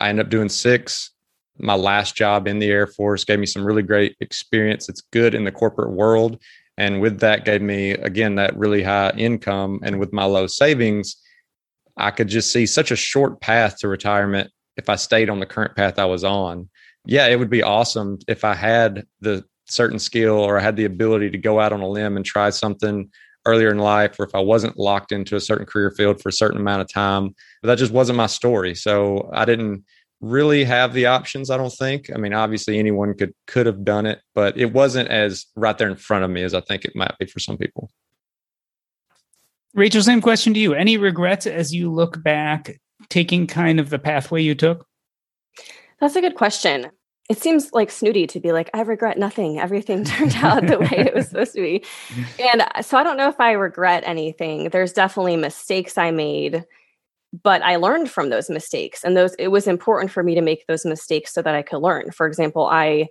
I 0.00 0.08
end 0.08 0.20
up 0.20 0.28
doing 0.28 0.48
six. 0.48 1.10
My 1.58 1.74
last 1.74 2.14
job 2.14 2.46
in 2.46 2.58
the 2.58 2.70
Air 2.70 2.86
Force 2.86 3.24
gave 3.24 3.38
me 3.38 3.46
some 3.46 3.64
really 3.64 3.82
great 3.82 4.16
experience. 4.20 4.88
It's 4.88 5.02
good 5.12 5.34
in 5.34 5.44
the 5.44 5.52
corporate 5.52 5.92
world. 5.92 6.42
And 6.76 7.00
with 7.00 7.20
that, 7.20 7.46
gave 7.46 7.62
me, 7.62 7.92
again, 7.92 8.34
that 8.34 8.56
really 8.56 8.82
high 8.82 9.10
income. 9.16 9.80
And 9.82 9.98
with 9.98 10.12
my 10.12 10.24
low 10.24 10.46
savings, 10.46 11.16
I 11.96 12.10
could 12.10 12.28
just 12.28 12.52
see 12.52 12.66
such 12.66 12.90
a 12.90 12.96
short 12.96 13.40
path 13.40 13.78
to 13.78 13.88
retirement 13.88 14.50
if 14.76 14.90
I 14.90 14.96
stayed 14.96 15.30
on 15.30 15.40
the 15.40 15.46
current 15.46 15.74
path 15.74 15.98
I 15.98 16.04
was 16.04 16.22
on 16.22 16.68
yeah, 17.06 17.26
it 17.28 17.38
would 17.38 17.50
be 17.50 17.62
awesome 17.62 18.18
if 18.28 18.44
I 18.44 18.54
had 18.54 19.06
the 19.20 19.44
certain 19.66 19.98
skill 19.98 20.34
or 20.34 20.58
I 20.58 20.62
had 20.62 20.76
the 20.76 20.84
ability 20.84 21.30
to 21.30 21.38
go 21.38 21.60
out 21.60 21.72
on 21.72 21.80
a 21.80 21.88
limb 21.88 22.16
and 22.16 22.24
try 22.24 22.50
something 22.50 23.10
earlier 23.46 23.70
in 23.70 23.78
life, 23.78 24.18
or 24.18 24.24
if 24.24 24.34
I 24.34 24.40
wasn't 24.40 24.78
locked 24.78 25.12
into 25.12 25.36
a 25.36 25.40
certain 25.40 25.66
career 25.66 25.90
field 25.90 26.20
for 26.20 26.28
a 26.28 26.32
certain 26.32 26.60
amount 26.60 26.82
of 26.82 26.92
time. 26.92 27.34
But 27.62 27.68
that 27.68 27.78
just 27.78 27.92
wasn't 27.92 28.18
my 28.18 28.26
story. 28.26 28.74
So 28.74 29.30
I 29.32 29.44
didn't 29.44 29.84
really 30.20 30.64
have 30.64 30.92
the 30.92 31.06
options, 31.06 31.50
I 31.50 31.56
don't 31.56 31.72
think. 31.72 32.10
I 32.14 32.18
mean, 32.18 32.32
obviously 32.32 32.78
anyone 32.78 33.14
could 33.14 33.32
could 33.46 33.66
have 33.66 33.84
done 33.84 34.06
it, 34.06 34.20
but 34.34 34.56
it 34.58 34.72
wasn't 34.72 35.08
as 35.08 35.46
right 35.56 35.76
there 35.76 35.88
in 35.88 35.96
front 35.96 36.24
of 36.24 36.30
me 36.30 36.42
as 36.42 36.54
I 36.54 36.60
think 36.60 36.84
it 36.84 36.96
might 36.96 37.16
be 37.18 37.26
for 37.26 37.38
some 37.38 37.56
people. 37.56 37.90
Rachel, 39.74 40.02
same 40.02 40.22
question 40.22 40.54
to 40.54 40.60
you. 40.60 40.72
Any 40.72 40.96
regrets 40.96 41.46
as 41.46 41.74
you 41.74 41.92
look 41.92 42.22
back 42.22 42.80
taking 43.10 43.46
kind 43.46 43.78
of 43.78 43.90
the 43.90 43.98
pathway 43.98 44.42
you 44.42 44.54
took? 44.54 44.86
That's 46.00 46.16
a 46.16 46.20
good 46.20 46.34
question. 46.34 46.90
It 47.28 47.38
seems 47.38 47.72
like 47.72 47.90
snooty 47.90 48.26
to 48.28 48.40
be 48.40 48.52
like, 48.52 48.70
I 48.72 48.82
regret 48.82 49.18
nothing. 49.18 49.58
Everything 49.58 50.04
turned 50.04 50.36
out 50.36 50.66
the 50.66 50.78
way 50.78 51.06
it 51.06 51.14
was 51.14 51.28
supposed 51.28 51.54
to 51.54 51.60
be. 51.60 51.84
And 52.38 52.62
uh, 52.62 52.82
so 52.82 52.98
I 52.98 53.02
don't 53.02 53.16
know 53.16 53.28
if 53.28 53.40
I 53.40 53.52
regret 53.52 54.04
anything. 54.06 54.70
There's 54.70 54.92
definitely 54.92 55.36
mistakes 55.36 55.98
I 55.98 56.10
made, 56.10 56.64
but 57.42 57.62
I 57.62 57.76
learned 57.76 58.10
from 58.10 58.30
those 58.30 58.48
mistakes. 58.48 59.02
And 59.02 59.16
those 59.16 59.34
it 59.38 59.48
was 59.48 59.66
important 59.66 60.10
for 60.10 60.22
me 60.22 60.34
to 60.34 60.40
make 60.40 60.66
those 60.66 60.84
mistakes 60.84 61.34
so 61.34 61.42
that 61.42 61.54
I 61.54 61.62
could 61.62 61.78
learn. 61.78 62.10
For 62.12 62.26
example, 62.26 62.66
I 62.66 63.08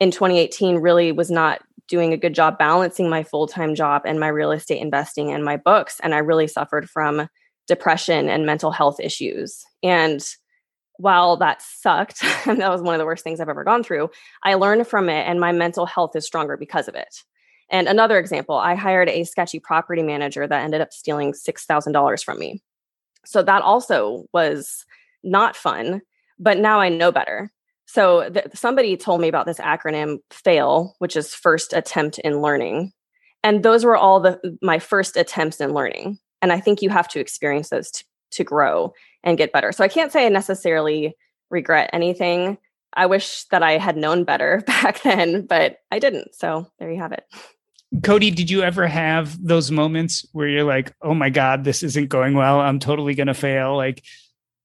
in 0.00 0.10
2018 0.10 0.78
really 0.78 1.12
was 1.12 1.30
not 1.30 1.60
doing 1.88 2.12
a 2.12 2.16
good 2.16 2.34
job 2.34 2.58
balancing 2.58 3.10
my 3.10 3.22
full-time 3.22 3.74
job 3.74 4.02
and 4.06 4.18
my 4.18 4.28
real 4.28 4.50
estate 4.50 4.80
investing 4.80 5.30
and 5.30 5.44
my 5.44 5.56
books. 5.58 6.00
And 6.02 6.14
I 6.14 6.18
really 6.18 6.46
suffered 6.46 6.88
from 6.88 7.28
depression 7.68 8.28
and 8.28 8.46
mental 8.46 8.70
health 8.70 8.98
issues. 8.98 9.64
And 9.82 10.24
while 11.02 11.36
that 11.36 11.60
sucked, 11.60 12.22
and 12.46 12.60
that 12.60 12.70
was 12.70 12.80
one 12.80 12.94
of 12.94 12.98
the 12.98 13.04
worst 13.04 13.24
things 13.24 13.40
I've 13.40 13.48
ever 13.48 13.64
gone 13.64 13.82
through, 13.82 14.10
I 14.42 14.54
learned 14.54 14.86
from 14.86 15.08
it 15.08 15.26
and 15.26 15.40
my 15.40 15.52
mental 15.52 15.84
health 15.84 16.14
is 16.14 16.24
stronger 16.24 16.56
because 16.56 16.88
of 16.88 16.94
it. 16.94 17.22
And 17.68 17.88
another 17.88 18.18
example, 18.18 18.56
I 18.56 18.74
hired 18.74 19.08
a 19.08 19.24
sketchy 19.24 19.58
property 19.58 20.02
manager 20.02 20.46
that 20.46 20.62
ended 20.62 20.80
up 20.80 20.92
stealing 20.92 21.32
$6,000 21.32 22.24
from 22.24 22.38
me. 22.38 22.62
So 23.24 23.42
that 23.42 23.62
also 23.62 24.26
was 24.32 24.84
not 25.24 25.56
fun, 25.56 26.02
but 26.38 26.58
now 26.58 26.80
I 26.80 26.88
know 26.88 27.10
better. 27.10 27.50
So 27.86 28.28
th- 28.30 28.46
somebody 28.54 28.96
told 28.96 29.20
me 29.20 29.28
about 29.28 29.46
this 29.46 29.58
acronym 29.58 30.18
FAIL, 30.30 30.94
which 30.98 31.16
is 31.16 31.34
first 31.34 31.72
attempt 31.72 32.18
in 32.18 32.40
learning. 32.40 32.92
And 33.42 33.62
those 33.62 33.84
were 33.84 33.96
all 33.96 34.20
the 34.20 34.56
my 34.62 34.78
first 34.78 35.16
attempts 35.16 35.60
in 35.60 35.72
learning. 35.72 36.18
And 36.40 36.52
I 36.52 36.60
think 36.60 36.82
you 36.82 36.90
have 36.90 37.08
to 37.08 37.20
experience 37.20 37.70
those 37.70 37.90
to, 37.90 38.04
to 38.32 38.44
grow 38.44 38.92
and 39.22 39.38
get 39.38 39.52
better. 39.52 39.72
So 39.72 39.84
I 39.84 39.88
can't 39.88 40.12
say 40.12 40.26
I 40.26 40.28
necessarily 40.28 41.16
regret 41.50 41.90
anything. 41.92 42.58
I 42.94 43.06
wish 43.06 43.44
that 43.44 43.62
I 43.62 43.78
had 43.78 43.96
known 43.96 44.24
better 44.24 44.62
back 44.66 45.02
then, 45.02 45.46
but 45.46 45.78
I 45.90 45.98
didn't. 45.98 46.34
So 46.34 46.66
there 46.78 46.90
you 46.90 46.98
have 46.98 47.12
it. 47.12 47.24
Cody, 48.02 48.30
did 48.30 48.50
you 48.50 48.62
ever 48.62 48.86
have 48.86 49.36
those 49.44 49.70
moments 49.70 50.26
where 50.32 50.48
you're 50.48 50.64
like, 50.64 50.94
"Oh 51.02 51.12
my 51.12 51.28
god, 51.28 51.64
this 51.64 51.82
isn't 51.82 52.08
going 52.08 52.32
well. 52.34 52.58
I'm 52.58 52.78
totally 52.78 53.14
going 53.14 53.26
to 53.26 53.34
fail." 53.34 53.76
Like 53.76 54.02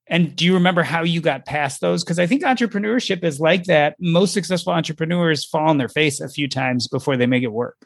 and 0.09 0.35
do 0.35 0.45
you 0.45 0.53
remember 0.53 0.83
how 0.83 1.03
you 1.03 1.21
got 1.21 1.45
past 1.45 1.81
those? 1.81 2.03
Because 2.03 2.19
I 2.19 2.27
think 2.27 2.43
entrepreneurship 2.43 3.23
is 3.23 3.39
like 3.39 3.65
that. 3.65 3.95
Most 3.99 4.33
successful 4.33 4.73
entrepreneurs 4.73 5.45
fall 5.45 5.69
on 5.69 5.77
their 5.77 5.89
face 5.89 6.21
a 6.21 6.29
few 6.29 6.47
times 6.47 6.87
before 6.87 7.17
they 7.17 7.25
make 7.25 7.43
it 7.43 7.51
work. 7.51 7.85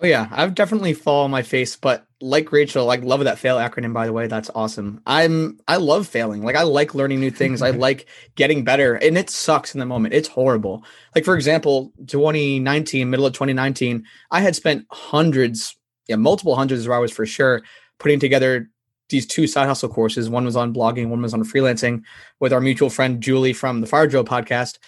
Oh 0.00 0.06
yeah, 0.06 0.28
I've 0.32 0.54
definitely 0.54 0.94
fall 0.94 1.24
on 1.24 1.30
my 1.30 1.42
face, 1.42 1.76
but 1.76 2.06
like 2.24 2.50
Rachel, 2.52 2.90
I 2.90 2.96
love 2.96 3.22
that 3.24 3.38
fail 3.38 3.58
acronym 3.58 3.92
by 3.92 4.06
the 4.06 4.12
way. 4.12 4.26
That's 4.26 4.50
awesome. 4.54 5.02
I'm 5.06 5.60
I 5.68 5.76
love 5.76 6.08
failing. 6.08 6.42
Like 6.42 6.56
I 6.56 6.62
like 6.62 6.94
learning 6.94 7.20
new 7.20 7.30
things. 7.30 7.60
I 7.60 7.70
like 7.86 8.06
getting 8.34 8.64
better. 8.64 8.94
And 8.94 9.18
it 9.18 9.28
sucks 9.28 9.74
in 9.74 9.78
the 9.78 9.86
moment. 9.86 10.14
It's 10.14 10.28
horrible. 10.28 10.84
Like 11.14 11.26
for 11.26 11.34
example, 11.34 11.92
2019, 12.06 13.10
middle 13.10 13.26
of 13.26 13.34
2019, 13.34 14.04
I 14.30 14.40
had 14.40 14.56
spent 14.56 14.86
hundreds, 14.90 15.76
yeah, 16.08 16.16
multiple 16.16 16.56
hundreds 16.56 16.86
of 16.86 16.92
hours 16.92 17.12
for 17.12 17.26
sure 17.26 17.62
putting 17.98 18.20
together 18.20 18.70
these 19.10 19.26
two 19.26 19.46
side 19.46 19.66
hustle 19.66 19.90
courses. 19.90 20.30
One 20.30 20.46
was 20.46 20.56
on 20.56 20.72
blogging, 20.72 21.08
one 21.08 21.20
was 21.20 21.34
on 21.34 21.44
freelancing 21.44 22.04
with 22.40 22.54
our 22.54 22.60
mutual 22.60 22.88
friend 22.88 23.20
Julie 23.20 23.52
from 23.52 23.82
the 23.82 23.86
Fire 23.86 24.06
Drill 24.06 24.24
podcast. 24.24 24.78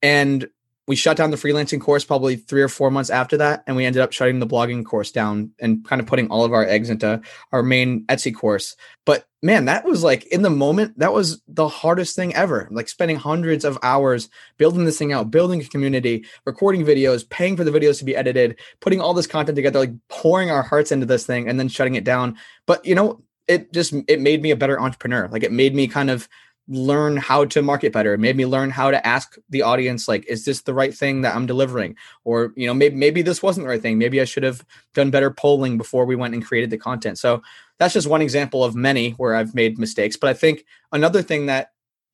And 0.00 0.48
we 0.86 0.96
shut 0.96 1.16
down 1.16 1.30
the 1.30 1.36
freelancing 1.36 1.80
course 1.80 2.04
probably 2.04 2.36
three 2.36 2.62
or 2.62 2.68
four 2.68 2.90
months 2.90 3.10
after 3.10 3.36
that 3.36 3.62
and 3.66 3.76
we 3.76 3.84
ended 3.84 4.02
up 4.02 4.12
shutting 4.12 4.38
the 4.38 4.46
blogging 4.46 4.84
course 4.84 5.10
down 5.10 5.50
and 5.58 5.84
kind 5.84 6.00
of 6.00 6.06
putting 6.06 6.28
all 6.28 6.44
of 6.44 6.52
our 6.52 6.64
eggs 6.64 6.90
into 6.90 7.20
our 7.52 7.62
main 7.62 8.04
etsy 8.06 8.34
course. 8.34 8.76
But 9.04 9.26
man 9.42 9.66
that 9.66 9.84
was 9.84 10.02
like 10.02 10.26
in 10.26 10.42
the 10.42 10.50
moment 10.50 10.98
that 10.98 11.12
was 11.12 11.40
the 11.46 11.68
hardest 11.68 12.16
thing 12.16 12.34
ever 12.34 12.66
like 12.72 12.88
spending 12.88 13.16
hundreds 13.16 13.64
of 13.64 13.78
hours 13.82 14.28
building 14.58 14.84
this 14.84 14.98
thing 14.98 15.12
out 15.12 15.30
building 15.30 15.60
a 15.60 15.64
community 15.64 16.24
recording 16.46 16.84
videos 16.84 17.28
paying 17.28 17.56
for 17.56 17.62
the 17.62 17.70
videos 17.70 17.98
to 17.98 18.04
be 18.04 18.16
edited 18.16 18.58
putting 18.80 19.00
all 19.00 19.14
this 19.14 19.26
content 19.26 19.54
together 19.54 19.78
like 19.78 19.92
pouring 20.08 20.50
our 20.50 20.62
hearts 20.62 20.90
into 20.90 21.06
this 21.06 21.26
thing 21.26 21.48
and 21.48 21.60
then 21.60 21.68
shutting 21.68 21.94
it 21.94 22.04
down. 22.04 22.36
But 22.66 22.84
you 22.84 22.94
know 22.94 23.22
it 23.48 23.72
just 23.72 23.94
it 24.08 24.20
made 24.20 24.42
me 24.42 24.50
a 24.50 24.56
better 24.56 24.80
entrepreneur. 24.80 25.28
Like 25.28 25.44
it 25.44 25.52
made 25.52 25.74
me 25.74 25.86
kind 25.86 26.10
of 26.10 26.28
learn 26.68 27.16
how 27.16 27.44
to 27.44 27.62
market 27.62 27.92
better. 27.92 28.14
It 28.14 28.18
made 28.18 28.36
me 28.36 28.44
learn 28.44 28.70
how 28.70 28.90
to 28.90 29.06
ask 29.06 29.36
the 29.50 29.62
audience 29.62 30.08
like 30.08 30.26
is 30.26 30.44
this 30.44 30.62
the 30.62 30.74
right 30.74 30.94
thing 30.94 31.22
that 31.22 31.36
i'm 31.36 31.46
delivering? 31.46 31.96
Or 32.24 32.52
you 32.56 32.66
know 32.66 32.74
maybe 32.74 32.96
maybe 32.96 33.22
this 33.22 33.42
wasn't 33.42 33.64
the 33.64 33.70
right 33.70 33.82
thing. 33.82 33.98
Maybe 33.98 34.20
i 34.20 34.24
should 34.24 34.42
have 34.42 34.64
done 34.94 35.10
better 35.10 35.30
polling 35.30 35.78
before 35.78 36.04
we 36.04 36.16
went 36.16 36.34
and 36.34 36.44
created 36.44 36.70
the 36.70 36.78
content. 36.78 37.18
So 37.18 37.42
that's 37.78 37.94
just 37.94 38.08
one 38.08 38.22
example 38.22 38.64
of 38.64 38.74
many 38.74 39.12
where 39.12 39.34
i've 39.34 39.54
made 39.54 39.78
mistakes. 39.78 40.16
But 40.16 40.30
i 40.30 40.34
think 40.34 40.64
another 40.92 41.22
thing 41.22 41.46
that 41.46 41.72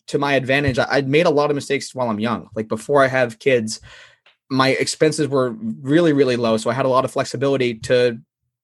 to 0.09 0.19
my 0.19 0.35
advantage 0.35 0.79
I, 0.79 0.87
i'd 0.91 1.09
made 1.09 1.27
a 1.27 1.31
lot 1.31 1.51
of 1.51 1.55
mistakes 1.55 1.95
while 1.95 2.11
i'm 2.11 2.21
young. 2.21 2.49
Like 2.55 2.69
before 2.69 3.03
i 3.03 3.09
have 3.09 3.39
kids 3.39 3.81
my 4.51 4.71
expenses 4.71 5.29
were 5.29 5.53
really 5.81 6.13
really 6.13 6.37
low. 6.37 6.59
So 6.59 6.69
i 6.69 6.75
had 6.75 6.85
a 6.85 6.91
lot 6.91 7.07
of 7.07 7.11
flexibility 7.11 7.75
to 7.75 8.19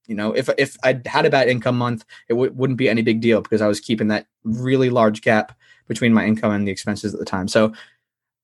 you 0.07 0.15
know 0.15 0.33
if 0.33 0.51
if 0.59 0.77
i 0.83 1.01
had 1.07 1.25
a 1.25 1.31
bad 1.31 1.49
income 1.49 1.79
month 1.79 2.05
it 2.29 2.33
w- 2.33 2.53
wouldn't 2.53 2.79
be 2.79 2.89
any 2.89 3.03
big 3.03 3.21
deal 3.21 3.41
because 3.41 3.61
i 3.61 3.69
was 3.69 3.79
keeping 3.79 4.09
that 4.09 4.27
really 4.43 4.91
large 4.91 5.21
gap 5.21 5.53
between 5.89 6.13
my 6.13 6.25
income 6.25 6.53
and 6.53 6.67
the 6.67 6.71
expenses 6.71 7.13
at 7.15 7.19
the 7.19 7.27
time. 7.27 7.49
So 7.49 7.73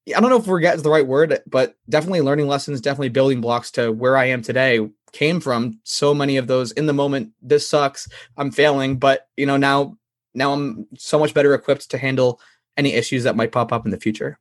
I 0.09 0.21
don't 0.21 0.31
know 0.31 0.39
if 0.39 0.45
forget 0.45 0.77
is 0.77 0.83
the 0.83 0.91
right 0.91 1.07
word, 1.07 1.41
but 1.47 1.77
definitely 1.89 2.21
learning 2.21 2.49
lessons, 2.49 2.81
definitely 2.81 3.09
building 3.09 3.41
blocks 3.41 3.71
to 3.73 3.91
where 3.91 4.17
I 4.17 4.27
am 4.27 4.43
today 4.43 4.89
came 5.13 5.41
from 5.41 5.79
so 5.85 6.13
many 6.13 6.37
of 6.37 6.47
those 6.47 6.73
in 6.73 6.87
the 6.87 6.93
moment. 6.93 7.33
This 7.41 7.67
sucks. 7.67 8.09
I'm 8.37 8.51
failing, 8.51 8.99
but 8.99 9.29
you 9.37 9.47
know, 9.47 9.57
now, 9.57 9.97
now 10.35 10.53
I'm 10.53 10.87
so 10.99 11.19
much 11.19 11.33
better 11.33 11.55
equipped 11.55 11.91
to 11.91 11.99
handle 11.99 12.41
any 12.77 12.93
issues 12.93 13.23
that 13.23 13.37
might 13.37 13.53
pop 13.53 13.73
up 13.73 13.85
in 13.85 13.93
the 13.93 14.01
future. 14.01 14.39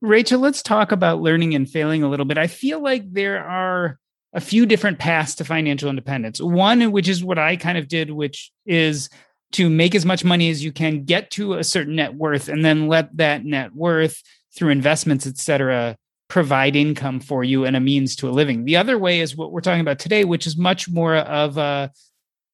Rachel, 0.00 0.38
let's 0.38 0.62
talk 0.62 0.92
about 0.92 1.22
learning 1.22 1.54
and 1.54 1.68
failing 1.68 2.04
a 2.04 2.08
little 2.08 2.26
bit. 2.26 2.38
I 2.38 2.46
feel 2.46 2.80
like 2.80 3.12
there 3.12 3.42
are 3.42 3.98
a 4.32 4.40
few 4.40 4.66
different 4.66 4.98
paths 4.98 5.34
to 5.36 5.44
financial 5.44 5.90
independence. 5.90 6.40
One, 6.40 6.92
which 6.92 7.08
is 7.08 7.24
what 7.24 7.38
I 7.38 7.56
kind 7.56 7.78
of 7.78 7.88
did, 7.88 8.10
which 8.10 8.52
is 8.66 9.08
to 9.52 9.70
make 9.70 9.94
as 9.94 10.04
much 10.04 10.24
money 10.24 10.50
as 10.50 10.62
you 10.62 10.72
can, 10.72 11.04
get 11.04 11.30
to 11.32 11.54
a 11.54 11.64
certain 11.64 11.96
net 11.96 12.14
worth, 12.14 12.48
and 12.48 12.64
then 12.64 12.88
let 12.88 13.16
that 13.16 13.44
net 13.44 13.74
worth 13.74 14.22
through 14.54 14.70
investments, 14.70 15.26
et 15.26 15.38
cetera, 15.38 15.96
provide 16.28 16.76
income 16.76 17.20
for 17.20 17.42
you 17.42 17.64
and 17.64 17.74
a 17.74 17.80
means 17.80 18.14
to 18.16 18.28
a 18.28 18.30
living. 18.30 18.64
The 18.64 18.76
other 18.76 18.98
way 18.98 19.20
is 19.20 19.36
what 19.36 19.50
we're 19.50 19.62
talking 19.62 19.80
about 19.80 19.98
today, 19.98 20.24
which 20.24 20.46
is 20.46 20.58
much 20.58 20.88
more 20.88 21.16
of 21.16 21.56
a 21.56 21.90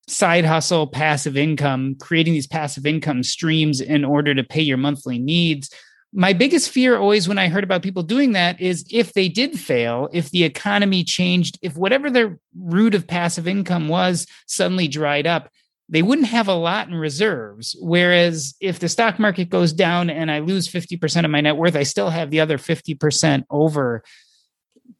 side 0.07 0.45
hustle, 0.45 0.87
passive 0.87 1.37
income, 1.37 1.97
creating 2.01 2.35
these 2.35 2.47
passive 2.47 2.87
income 2.87 3.23
streams 3.23 3.81
in 3.81 4.05
order 4.05 4.35
to 4.35 4.45
pay 4.45 4.63
your 4.63 4.77
monthly 4.77 5.19
needs. 5.19 5.71
My 6.13 6.33
biggest 6.33 6.71
fear 6.71 6.97
always 6.97 7.27
when 7.27 7.39
I 7.39 7.49
heard 7.49 7.65
about 7.65 7.83
people 7.83 8.05
doing 8.05 8.33
that 8.33 8.61
is 8.61 8.85
if 8.93 9.15
they 9.15 9.29
did 9.29 9.59
fail, 9.59 10.09
if 10.13 10.31
the 10.31 10.45
economy 10.45 11.03
changed, 11.03 11.59
if 11.61 11.77
whatever 11.77 12.11
their 12.11 12.39
root 12.57 12.95
of 12.95 13.09
passive 13.09 13.49
income 13.49 13.89
was 13.89 14.27
suddenly 14.47 14.87
dried 14.87 15.27
up, 15.27 15.51
they 15.89 16.03
wouldn't 16.03 16.29
have 16.29 16.49
a 16.49 16.55
lot 16.55 16.89
in 16.89 16.95
reserves. 16.95 17.77
Whereas 17.79 18.55
if 18.61 18.79
the 18.79 18.89
stock 18.89 19.19
market 19.19 19.51
goes 19.51 19.73
down 19.73 20.09
and 20.11 20.31
I 20.31 20.39
lose 20.39 20.69
50% 20.69 21.25
of 21.25 21.31
my 21.31 21.41
net 21.41 21.57
worth, 21.57 21.77
I 21.77 21.83
still 21.83 22.11
have 22.11 22.31
the 22.31 22.41
other 22.41 22.59
50% 22.59 23.45
over 23.51 24.03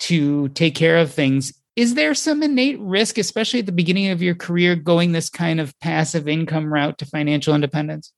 to 0.01 0.49
take 0.49 0.75
care 0.75 0.99
of 0.99 1.13
things. 1.13 1.53
Is 1.77 1.95
there 1.95 2.15
some 2.15 2.43
innate 2.43 2.79
risk, 2.81 3.19
especially 3.19 3.61
at 3.61 3.67
the 3.67 3.73
beginning 3.73 4.11
of 4.11 4.23
your 4.23 4.35
career, 4.35 4.77
going 4.77 5.13
this 5.13 5.29
kind 5.29 5.59
of 5.59 5.79
passive 5.81 6.29
income 6.29 6.73
route 6.73 6.99
to 6.99 7.07
financial 7.07 7.55
independence? 7.55 8.13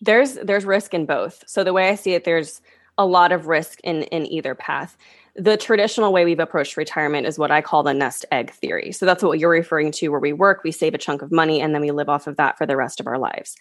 There's 0.00 0.34
there's 0.34 0.64
risk 0.64 0.94
in 0.94 1.06
both. 1.06 1.44
So 1.46 1.62
the 1.62 1.74
way 1.74 1.90
I 1.90 1.94
see 1.94 2.14
it, 2.14 2.24
there's 2.24 2.62
a 2.96 3.06
lot 3.06 3.32
of 3.32 3.46
risk 3.46 3.78
in 3.84 4.02
in 4.04 4.26
either 4.26 4.54
path 4.54 4.96
the 5.36 5.56
traditional 5.56 6.12
way 6.12 6.24
we've 6.24 6.40
approached 6.40 6.76
retirement 6.76 7.26
is 7.26 7.38
what 7.38 7.50
I 7.50 7.60
call 7.60 7.82
the 7.82 7.94
nest 7.94 8.24
egg 8.32 8.52
theory. 8.52 8.92
So 8.92 9.06
that's 9.06 9.22
what 9.22 9.38
you're 9.38 9.50
referring 9.50 9.92
to, 9.92 10.08
where 10.08 10.20
we 10.20 10.32
work, 10.32 10.62
we 10.64 10.72
save 10.72 10.94
a 10.94 10.98
chunk 10.98 11.22
of 11.22 11.32
money, 11.32 11.60
and 11.60 11.74
then 11.74 11.82
we 11.82 11.90
live 11.90 12.08
off 12.08 12.26
of 12.26 12.36
that 12.36 12.58
for 12.58 12.66
the 12.66 12.76
rest 12.76 13.00
of 13.00 13.06
our 13.06 13.18
lives. 13.18 13.54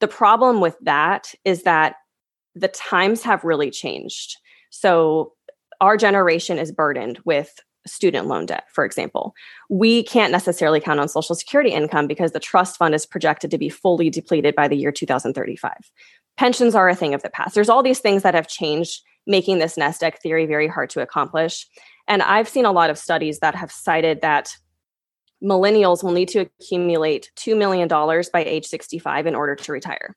The 0.00 0.08
problem 0.08 0.60
with 0.60 0.76
that 0.82 1.34
is 1.44 1.62
that 1.64 1.96
the 2.54 2.68
times 2.68 3.22
have 3.22 3.44
really 3.44 3.70
changed. 3.70 4.36
So 4.70 5.32
our 5.80 5.96
generation 5.96 6.58
is 6.58 6.72
burdened 6.72 7.20
with 7.24 7.60
student 7.86 8.26
loan 8.26 8.46
debt, 8.46 8.64
for 8.72 8.84
example. 8.84 9.34
We 9.68 10.02
can't 10.02 10.32
necessarily 10.32 10.80
count 10.80 11.00
on 11.00 11.08
Social 11.08 11.34
Security 11.34 11.70
income 11.70 12.06
because 12.06 12.32
the 12.32 12.40
trust 12.40 12.76
fund 12.76 12.94
is 12.94 13.06
projected 13.06 13.50
to 13.50 13.58
be 13.58 13.68
fully 13.68 14.10
depleted 14.10 14.54
by 14.54 14.68
the 14.68 14.76
year 14.76 14.92
2035. 14.92 15.72
Pensions 16.36 16.74
are 16.74 16.88
a 16.88 16.94
thing 16.94 17.14
of 17.14 17.22
the 17.22 17.30
past. 17.30 17.54
There's 17.54 17.68
all 17.68 17.82
these 17.82 18.00
things 18.00 18.22
that 18.22 18.34
have 18.34 18.48
changed 18.48 19.02
making 19.26 19.58
this 19.58 19.76
nest 19.76 20.02
egg 20.02 20.18
theory 20.18 20.46
very 20.46 20.68
hard 20.68 20.90
to 20.90 21.00
accomplish. 21.00 21.66
And 22.08 22.22
I've 22.22 22.48
seen 22.48 22.64
a 22.64 22.72
lot 22.72 22.90
of 22.90 22.98
studies 22.98 23.40
that 23.40 23.54
have 23.54 23.72
cited 23.72 24.20
that 24.22 24.56
millennials 25.42 26.02
will 26.02 26.12
need 26.12 26.28
to 26.28 26.40
accumulate 26.40 27.30
$2 27.36 27.56
million 27.56 27.88
by 27.88 28.44
age 28.44 28.66
65 28.66 29.26
in 29.26 29.34
order 29.34 29.54
to 29.54 29.72
retire. 29.72 30.16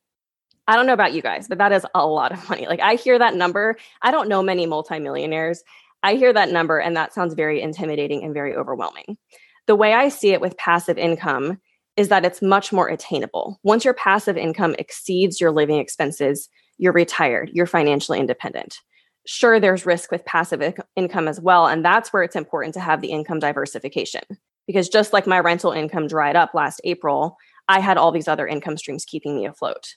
I 0.67 0.75
don't 0.75 0.85
know 0.85 0.93
about 0.93 1.13
you 1.13 1.21
guys, 1.21 1.47
but 1.47 1.57
that 1.57 1.71
is 1.71 1.85
a 1.95 2.05
lot 2.05 2.31
of 2.31 2.47
money. 2.49 2.67
Like 2.67 2.79
I 2.79 2.95
hear 2.95 3.17
that 3.17 3.35
number. 3.35 3.75
I 4.01 4.11
don't 4.11 4.29
know 4.29 4.43
many 4.43 4.65
multimillionaires. 4.65 5.63
I 6.03 6.15
hear 6.15 6.31
that 6.31 6.51
number 6.51 6.79
and 6.79 6.95
that 6.95 7.13
sounds 7.13 7.33
very 7.33 7.61
intimidating 7.61 8.23
and 8.23 8.33
very 8.33 8.55
overwhelming. 8.55 9.17
The 9.65 9.75
way 9.75 9.93
I 9.93 10.09
see 10.09 10.29
it 10.31 10.41
with 10.41 10.57
passive 10.57 10.97
income 10.97 11.59
is 11.97 12.07
that 12.09 12.23
it's 12.23 12.41
much 12.41 12.71
more 12.71 12.87
attainable. 12.87 13.59
Once 13.63 13.83
your 13.83 13.93
passive 13.93 14.37
income 14.37 14.75
exceeds 14.79 15.41
your 15.41 15.51
living 15.51 15.79
expenses, 15.79 16.47
you're 16.77 16.93
retired, 16.93 17.49
you're 17.53 17.65
financially 17.65 18.19
independent 18.19 18.79
sure 19.25 19.59
there's 19.59 19.85
risk 19.85 20.11
with 20.11 20.25
passive 20.25 20.75
income 20.95 21.27
as 21.27 21.39
well 21.39 21.67
and 21.67 21.83
that's 21.83 22.11
where 22.11 22.23
it's 22.23 22.35
important 22.35 22.73
to 22.73 22.79
have 22.79 23.01
the 23.01 23.11
income 23.11 23.39
diversification. 23.39 24.23
Because 24.67 24.87
just 24.87 25.13
like 25.13 25.25
my 25.25 25.39
rental 25.39 25.71
income 25.71 26.07
dried 26.07 26.35
up 26.35 26.53
last 26.53 26.81
april 26.83 27.37
i 27.67 27.79
had 27.79 27.97
all 27.97 28.11
these 28.11 28.27
other 28.27 28.47
income 28.47 28.77
streams 28.77 29.05
keeping 29.05 29.35
me 29.35 29.45
afloat. 29.45 29.95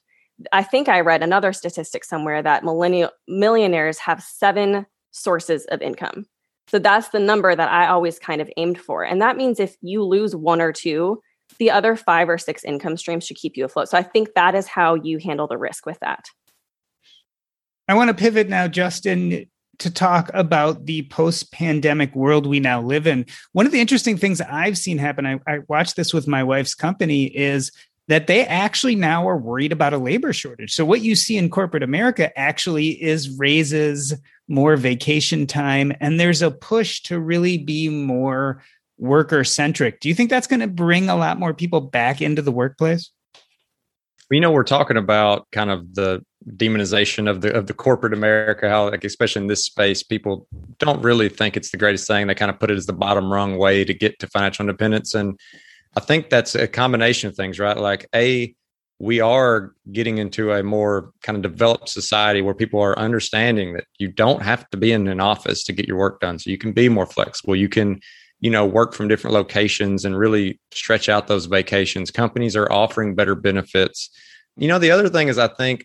I 0.52 0.62
think 0.62 0.88
i 0.88 1.00
read 1.00 1.22
another 1.22 1.52
statistic 1.52 2.04
somewhere 2.04 2.42
that 2.42 2.64
millennial 2.64 3.10
millionaires 3.28 3.98
have 3.98 4.22
seven 4.22 4.86
sources 5.10 5.66
of 5.66 5.82
income. 5.82 6.26
So 6.68 6.78
that's 6.78 7.08
the 7.08 7.18
number 7.20 7.54
that 7.54 7.70
i 7.70 7.86
always 7.86 8.18
kind 8.18 8.40
of 8.40 8.50
aimed 8.56 8.80
for 8.80 9.04
and 9.04 9.20
that 9.22 9.36
means 9.36 9.60
if 9.60 9.76
you 9.82 10.04
lose 10.04 10.34
one 10.34 10.60
or 10.60 10.72
two 10.72 11.20
the 11.58 11.70
other 11.70 11.96
five 11.96 12.30
or 12.30 12.38
six 12.38 12.64
income 12.64 12.96
streams 12.96 13.26
should 13.26 13.36
keep 13.36 13.56
you 13.56 13.64
afloat. 13.64 13.88
So 13.88 13.98
i 13.98 14.02
think 14.02 14.34
that 14.34 14.54
is 14.54 14.66
how 14.66 14.94
you 14.94 15.18
handle 15.18 15.46
the 15.46 15.58
risk 15.58 15.86
with 15.86 16.00
that 16.00 16.26
I 17.88 17.94
want 17.94 18.08
to 18.08 18.14
pivot 18.14 18.48
now, 18.48 18.68
Justin, 18.68 19.46
to 19.78 19.90
talk 19.90 20.30
about 20.34 20.86
the 20.86 21.02
post 21.02 21.52
pandemic 21.52 22.14
world 22.14 22.46
we 22.46 22.60
now 22.60 22.80
live 22.80 23.06
in. 23.06 23.26
One 23.52 23.66
of 23.66 23.72
the 23.72 23.80
interesting 23.80 24.16
things 24.16 24.40
I've 24.40 24.78
seen 24.78 24.98
happen, 24.98 25.26
I, 25.26 25.40
I 25.46 25.60
watched 25.68 25.96
this 25.96 26.14
with 26.14 26.28
my 26.28 26.44
wife's 26.44 26.74
company, 26.74 27.24
is 27.24 27.72
that 28.08 28.26
they 28.26 28.44
actually 28.46 28.94
now 28.94 29.28
are 29.28 29.36
worried 29.36 29.72
about 29.72 29.94
a 29.94 29.98
labor 29.98 30.32
shortage. 30.32 30.72
So, 30.72 30.84
what 30.84 31.00
you 31.00 31.16
see 31.16 31.36
in 31.36 31.50
corporate 31.50 31.82
America 31.82 32.36
actually 32.38 33.02
is 33.02 33.36
raises, 33.38 34.14
more 34.48 34.76
vacation 34.76 35.46
time, 35.46 35.92
and 36.00 36.20
there's 36.20 36.42
a 36.42 36.50
push 36.50 37.00
to 37.02 37.18
really 37.18 37.58
be 37.58 37.88
more 37.88 38.62
worker 38.98 39.42
centric. 39.42 40.00
Do 40.00 40.08
you 40.08 40.14
think 40.14 40.30
that's 40.30 40.46
going 40.46 40.60
to 40.60 40.68
bring 40.68 41.08
a 41.08 41.16
lot 41.16 41.38
more 41.38 41.54
people 41.54 41.80
back 41.80 42.20
into 42.20 42.42
the 42.42 42.52
workplace? 42.52 43.10
you 44.30 44.40
know 44.40 44.50
we're 44.50 44.64
talking 44.64 44.96
about 44.96 45.46
kind 45.52 45.70
of 45.70 45.94
the 45.94 46.24
demonization 46.51 47.28
of 47.28 47.40
the 47.40 47.53
of 47.55 47.66
the 47.66 47.74
corporate 47.74 48.12
America, 48.12 48.68
how 48.68 48.90
like 48.90 49.05
especially 49.05 49.43
in 49.43 49.49
this 49.49 49.64
space, 49.64 50.03
people 50.03 50.47
don't 50.78 51.03
really 51.03 51.28
think 51.28 51.57
it's 51.57 51.70
the 51.70 51.76
greatest 51.76 52.07
thing. 52.07 52.26
They 52.26 52.34
kind 52.34 52.51
of 52.51 52.59
put 52.59 52.70
it 52.70 52.76
as 52.76 52.86
the 52.86 52.93
bottom 52.93 53.32
rung 53.32 53.59
way 53.59 53.84
to 53.84 53.95
get 53.95 54.18
to 54.20 54.26
financial 54.26 54.64
independence. 54.64 55.14
And 55.14 55.38
I 55.97 56.01
think 56.01 56.30
that's 56.30 56.55
a 56.55 56.66
combination 56.66 57.28
of 57.28 57.36
things, 57.36 57.59
right? 57.59 57.76
Like 57.76 58.09
a 58.14 58.55
we 58.99 59.20
are 59.20 59.72
getting 59.90 60.18
into 60.18 60.53
a 60.53 60.62
more 60.62 61.11
kind 61.22 61.34
of 61.34 61.43
developed 61.43 61.88
society 61.88 62.40
where 62.40 62.55
people 62.55 62.80
are 62.80 62.97
understanding 62.97 63.72
that 63.72 63.84
you 63.99 64.07
don't 64.07 64.43
have 64.43 64.68
to 64.70 64.76
be 64.76 64.93
in 64.93 65.09
an 65.09 65.18
office 65.18 65.64
to 65.64 65.72
get 65.72 65.88
your 65.88 65.99
work 65.99 66.20
done. 66.20 66.38
So 66.38 66.51
you 66.51 66.57
can 66.57 66.72
be 66.72 66.88
more 66.88 67.07
flexible. 67.07 67.57
You 67.57 67.68
can, 67.68 68.01
you 68.38 68.49
know, 68.49 68.64
work 68.64 68.95
from 68.95 69.09
different 69.09 69.34
locations 69.34 70.05
and 70.05 70.16
really 70.16 70.61
stretch 70.70 71.09
out 71.09 71.26
those 71.26 71.47
vacations. 71.47 72.12
Companies 72.12 72.55
are 72.55 72.70
offering 72.70 73.16
better 73.16 73.34
benefits. 73.34 74.09
You 74.57 74.68
know, 74.68 74.78
the 74.78 74.93
other 74.93 75.09
thing 75.09 75.26
is 75.26 75.36
I 75.36 75.49
think 75.49 75.84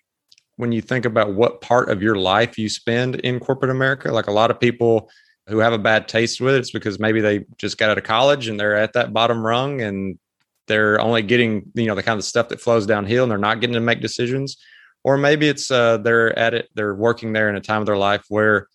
when 0.57 0.71
you 0.71 0.81
think 0.81 1.05
about 1.05 1.33
what 1.33 1.61
part 1.61 1.89
of 1.89 2.01
your 2.01 2.15
life 2.15 2.57
you 2.57 2.67
spend 2.67 3.15
in 3.21 3.39
corporate 3.39 3.71
America. 3.71 4.11
Like 4.11 4.27
a 4.27 4.31
lot 4.31 4.51
of 4.51 4.59
people 4.59 5.09
who 5.47 5.59
have 5.59 5.71
a 5.71 5.77
bad 5.77 6.07
taste 6.07 6.41
with 6.41 6.55
it, 6.55 6.59
it's 6.59 6.71
because 6.71 6.99
maybe 6.99 7.21
they 7.21 7.45
just 7.57 7.77
got 7.77 7.89
out 7.89 7.97
of 7.97 8.03
college 8.03 8.47
and 8.47 8.59
they're 8.59 8.75
at 8.75 8.93
that 8.93 9.13
bottom 9.13 9.45
rung 9.45 9.81
and 9.81 10.19
they're 10.67 10.99
only 10.99 11.21
getting, 11.21 11.71
you 11.73 11.85
know, 11.85 11.95
the 11.95 12.03
kind 12.03 12.17
of 12.17 12.25
stuff 12.25 12.49
that 12.49 12.59
flows 12.59 12.85
downhill 12.85 13.23
and 13.23 13.31
they're 13.31 13.37
not 13.37 13.61
getting 13.61 13.75
to 13.75 13.79
make 13.79 14.01
decisions. 14.01 14.57
Or 15.03 15.15
maybe 15.17 15.47
it's 15.47 15.71
uh, 15.71 15.97
they're 15.99 16.37
at 16.37 16.53
it, 16.53 16.69
they're 16.73 16.95
working 16.95 17.31
there 17.31 17.49
in 17.49 17.55
a 17.55 17.61
time 17.61 17.81
of 17.81 17.85
their 17.85 17.97
life 17.97 18.25
where 18.27 18.67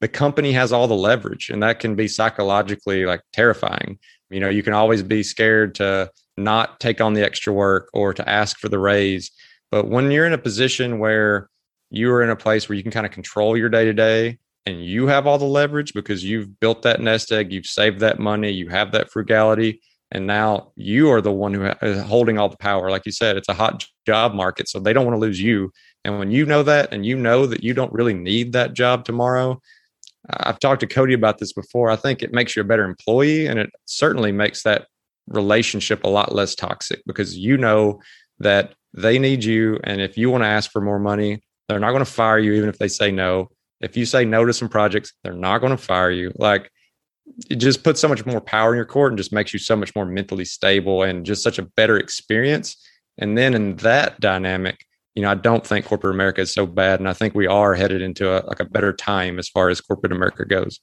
the 0.00 0.08
company 0.08 0.52
has 0.52 0.72
all 0.72 0.88
the 0.88 0.94
leverage 0.94 1.48
and 1.48 1.62
that 1.62 1.78
can 1.78 1.94
be 1.94 2.08
psychologically 2.08 3.06
like 3.06 3.20
terrifying. 3.32 3.98
You 4.30 4.40
know, 4.40 4.48
you 4.48 4.62
can 4.62 4.72
always 4.72 5.02
be 5.02 5.22
scared 5.22 5.76
to 5.76 6.10
not 6.36 6.80
take 6.80 7.00
on 7.00 7.14
the 7.14 7.24
extra 7.24 7.52
work 7.52 7.88
or 7.92 8.12
to 8.14 8.28
ask 8.28 8.58
for 8.58 8.68
the 8.68 8.78
raise 8.78 9.30
but 9.70 9.88
when 9.88 10.10
you're 10.10 10.26
in 10.26 10.32
a 10.32 10.38
position 10.38 10.98
where 10.98 11.48
you 11.90 12.10
are 12.12 12.22
in 12.22 12.30
a 12.30 12.36
place 12.36 12.68
where 12.68 12.76
you 12.76 12.82
can 12.82 12.92
kind 12.92 13.06
of 13.06 13.12
control 13.12 13.56
your 13.56 13.68
day 13.68 13.84
to 13.84 13.92
day 13.92 14.38
and 14.64 14.84
you 14.84 15.06
have 15.06 15.26
all 15.26 15.38
the 15.38 15.44
leverage 15.44 15.94
because 15.94 16.24
you've 16.24 16.58
built 16.58 16.82
that 16.82 17.00
nest 17.00 17.30
egg, 17.30 17.52
you've 17.52 17.66
saved 17.66 18.00
that 18.00 18.18
money, 18.18 18.50
you 18.50 18.68
have 18.68 18.92
that 18.92 19.10
frugality, 19.10 19.80
and 20.10 20.26
now 20.26 20.72
you 20.76 21.10
are 21.10 21.20
the 21.20 21.32
one 21.32 21.54
who 21.54 21.64
is 21.82 22.02
holding 22.02 22.38
all 22.38 22.48
the 22.48 22.56
power. 22.56 22.90
Like 22.90 23.06
you 23.06 23.12
said, 23.12 23.36
it's 23.36 23.48
a 23.48 23.54
hot 23.54 23.84
job 24.06 24.34
market, 24.34 24.68
so 24.68 24.78
they 24.78 24.92
don't 24.92 25.04
want 25.04 25.16
to 25.16 25.20
lose 25.20 25.40
you. 25.40 25.72
And 26.04 26.18
when 26.18 26.30
you 26.30 26.46
know 26.46 26.62
that, 26.62 26.92
and 26.92 27.04
you 27.04 27.16
know 27.16 27.46
that 27.46 27.64
you 27.64 27.74
don't 27.74 27.92
really 27.92 28.14
need 28.14 28.52
that 28.52 28.74
job 28.74 29.04
tomorrow, 29.04 29.60
I've 30.30 30.58
talked 30.58 30.80
to 30.80 30.86
Cody 30.86 31.14
about 31.14 31.38
this 31.38 31.52
before. 31.52 31.90
I 31.90 31.96
think 31.96 32.22
it 32.22 32.32
makes 32.32 32.56
you 32.56 32.62
a 32.62 32.64
better 32.64 32.84
employee, 32.84 33.46
and 33.46 33.58
it 33.58 33.70
certainly 33.84 34.32
makes 34.32 34.62
that 34.62 34.86
relationship 35.28 36.04
a 36.04 36.08
lot 36.08 36.34
less 36.34 36.54
toxic 36.54 37.02
because 37.06 37.36
you 37.36 37.56
know 37.56 38.00
that 38.38 38.74
they 38.96 39.18
need 39.18 39.44
you. 39.44 39.78
And 39.84 40.00
if 40.00 40.16
you 40.18 40.30
want 40.30 40.42
to 40.44 40.48
ask 40.48 40.70
for 40.70 40.80
more 40.80 40.98
money, 40.98 41.42
they're 41.68 41.80
not 41.80 41.90
going 41.90 42.04
to 42.04 42.10
fire 42.10 42.38
you, 42.38 42.52
even 42.54 42.68
if 42.68 42.78
they 42.78 42.88
say 42.88 43.10
no. 43.10 43.50
If 43.80 43.96
you 43.96 44.06
say 44.06 44.24
no 44.24 44.44
to 44.44 44.52
some 44.52 44.68
projects, 44.68 45.12
they're 45.22 45.34
not 45.34 45.58
going 45.58 45.70
to 45.70 45.82
fire 45.82 46.10
you. 46.10 46.32
Like 46.36 46.70
it 47.50 47.56
just 47.56 47.84
puts 47.84 48.00
so 48.00 48.08
much 48.08 48.24
more 48.24 48.40
power 48.40 48.72
in 48.72 48.76
your 48.76 48.86
court 48.86 49.12
and 49.12 49.18
just 49.18 49.32
makes 49.32 49.52
you 49.52 49.58
so 49.58 49.76
much 49.76 49.94
more 49.94 50.06
mentally 50.06 50.44
stable 50.44 51.02
and 51.02 51.26
just 51.26 51.42
such 51.42 51.58
a 51.58 51.62
better 51.62 51.96
experience. 51.96 52.76
And 53.18 53.36
then 53.36 53.54
in 53.54 53.76
that 53.76 54.20
dynamic, 54.20 54.84
you 55.14 55.22
know, 55.22 55.30
I 55.30 55.34
don't 55.34 55.66
think 55.66 55.86
corporate 55.86 56.14
America 56.14 56.42
is 56.42 56.52
so 56.52 56.66
bad, 56.66 57.00
and 57.00 57.08
I 57.08 57.14
think 57.14 57.34
we 57.34 57.46
are 57.46 57.74
headed 57.74 58.02
into 58.02 58.30
a 58.30 58.44
like 58.46 58.60
a 58.60 58.66
better 58.66 58.92
time 58.92 59.38
as 59.38 59.48
far 59.48 59.70
as 59.70 59.80
corporate 59.80 60.12
America 60.12 60.44
goes. 60.44 60.78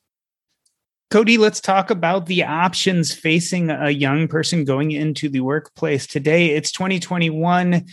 Cody, 1.09 1.37
let's 1.37 1.61
talk 1.61 1.91
about 1.91 2.25
the 2.25 2.43
options 2.43 3.13
facing 3.13 3.69
a 3.69 3.91
young 3.91 4.27
person 4.27 4.65
going 4.65 4.91
into 4.91 5.29
the 5.29 5.41
workplace 5.41 6.07
today. 6.07 6.51
It's 6.51 6.71
2021. 6.71 7.85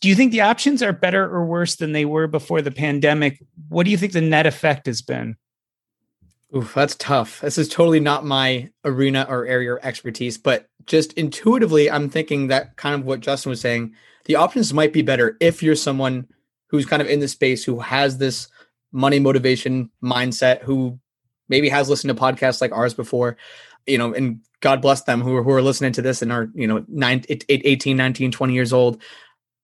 Do 0.00 0.08
you 0.08 0.14
think 0.14 0.32
the 0.32 0.42
options 0.42 0.82
are 0.82 0.92
better 0.92 1.24
or 1.24 1.44
worse 1.44 1.76
than 1.76 1.92
they 1.92 2.04
were 2.04 2.26
before 2.26 2.62
the 2.62 2.70
pandemic? 2.70 3.42
What 3.68 3.84
do 3.84 3.90
you 3.90 3.96
think 3.96 4.12
the 4.12 4.20
net 4.20 4.46
effect 4.46 4.86
has 4.86 5.02
been? 5.02 5.36
Oof, 6.56 6.72
that's 6.74 6.96
tough. 6.96 7.40
This 7.40 7.58
is 7.58 7.68
totally 7.68 8.00
not 8.00 8.24
my 8.24 8.70
arena 8.84 9.26
or 9.28 9.46
area 9.46 9.74
of 9.74 9.84
expertise, 9.84 10.36
but 10.38 10.66
just 10.86 11.12
intuitively, 11.12 11.90
I'm 11.90 12.08
thinking 12.08 12.48
that 12.48 12.76
kind 12.76 12.94
of 12.94 13.04
what 13.04 13.20
Justin 13.20 13.50
was 13.50 13.60
saying. 13.60 13.94
The 14.24 14.36
options 14.36 14.74
might 14.74 14.92
be 14.92 15.02
better 15.02 15.36
if 15.40 15.62
you're 15.62 15.76
someone 15.76 16.26
who's 16.68 16.86
kind 16.86 17.02
of 17.02 17.08
in 17.08 17.20
the 17.20 17.28
space 17.28 17.64
who 17.64 17.80
has 17.80 18.18
this 18.18 18.48
money 18.92 19.20
motivation 19.20 19.90
mindset, 20.02 20.62
who 20.62 20.98
maybe 21.50 21.68
has 21.68 21.90
listened 21.90 22.16
to 22.16 22.20
podcasts 22.20 22.62
like 22.62 22.72
ours 22.72 22.94
before, 22.94 23.36
you 23.86 23.98
know, 23.98 24.14
and 24.14 24.40
God 24.60 24.80
bless 24.80 25.02
them 25.02 25.20
who 25.20 25.36
are, 25.36 25.42
who 25.42 25.50
are 25.50 25.60
listening 25.60 25.92
to 25.92 26.02
this 26.02 26.22
and 26.22 26.32
are, 26.32 26.48
you 26.54 26.66
know, 26.66 26.84
nine, 26.88 27.24
18, 27.28 27.96
19, 27.96 28.32
20 28.32 28.54
years 28.54 28.72
old. 28.72 29.02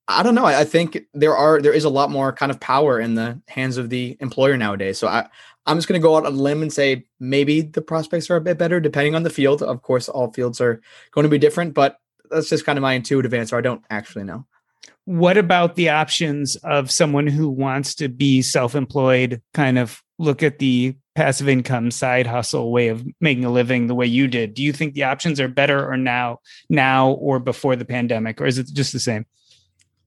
I 0.07 0.23
don't 0.23 0.35
know. 0.35 0.45
I 0.45 0.63
think 0.63 0.99
there 1.13 1.35
are 1.35 1.61
there 1.61 1.73
is 1.73 1.83
a 1.83 1.89
lot 1.89 2.09
more 2.09 2.31
kind 2.31 2.49
of 2.49 2.61
power 2.61 2.97
in 2.99 3.15
the 3.15 3.41
hands 3.49 3.75
of 3.75 3.89
the 3.89 4.15
employer 4.21 4.55
nowadays. 4.55 4.97
So 4.97 5.07
I 5.07 5.27
I'm 5.65 5.77
just 5.77 5.89
going 5.89 5.99
to 5.99 6.03
go 6.03 6.15
out 6.15 6.25
on 6.25 6.33
a 6.33 6.35
limb 6.35 6.61
and 6.61 6.71
say 6.71 7.05
maybe 7.19 7.61
the 7.61 7.81
prospects 7.81 8.29
are 8.29 8.37
a 8.37 8.41
bit 8.41 8.57
better 8.57 8.79
depending 8.79 9.15
on 9.15 9.23
the 9.23 9.29
field. 9.29 9.61
Of 9.61 9.81
course, 9.81 10.07
all 10.07 10.31
fields 10.31 10.61
are 10.61 10.81
going 11.11 11.23
to 11.23 11.29
be 11.29 11.37
different, 11.37 11.73
but 11.73 11.99
that's 12.31 12.49
just 12.49 12.65
kind 12.65 12.77
of 12.77 12.83
my 12.83 12.93
intuitive 12.93 13.33
answer. 13.33 13.57
I 13.57 13.61
don't 13.61 13.83
actually 13.89 14.23
know. 14.23 14.45
What 15.03 15.37
about 15.37 15.75
the 15.75 15.89
options 15.89 16.55
of 16.57 16.89
someone 16.89 17.27
who 17.27 17.49
wants 17.49 17.95
to 17.95 18.07
be 18.07 18.41
self-employed, 18.41 19.41
kind 19.53 19.77
of 19.77 20.01
look 20.19 20.43
at 20.43 20.59
the 20.59 20.95
passive 21.15 21.49
income 21.49 21.89
side 21.89 22.27
hustle 22.27 22.71
way 22.71 22.89
of 22.89 23.05
making 23.19 23.45
a 23.45 23.51
living 23.51 23.87
the 23.87 23.95
way 23.95 24.05
you 24.05 24.27
did? 24.27 24.53
Do 24.53 24.63
you 24.63 24.71
think 24.71 24.93
the 24.93 25.03
options 25.03 25.39
are 25.39 25.47
better 25.47 25.89
or 25.89 25.97
now 25.97 26.39
now 26.69 27.11
or 27.11 27.39
before 27.39 27.75
the 27.75 27.85
pandemic 27.85 28.39
or 28.39 28.45
is 28.45 28.57
it 28.57 28.67
just 28.73 28.93
the 28.93 28.99
same? 28.99 29.25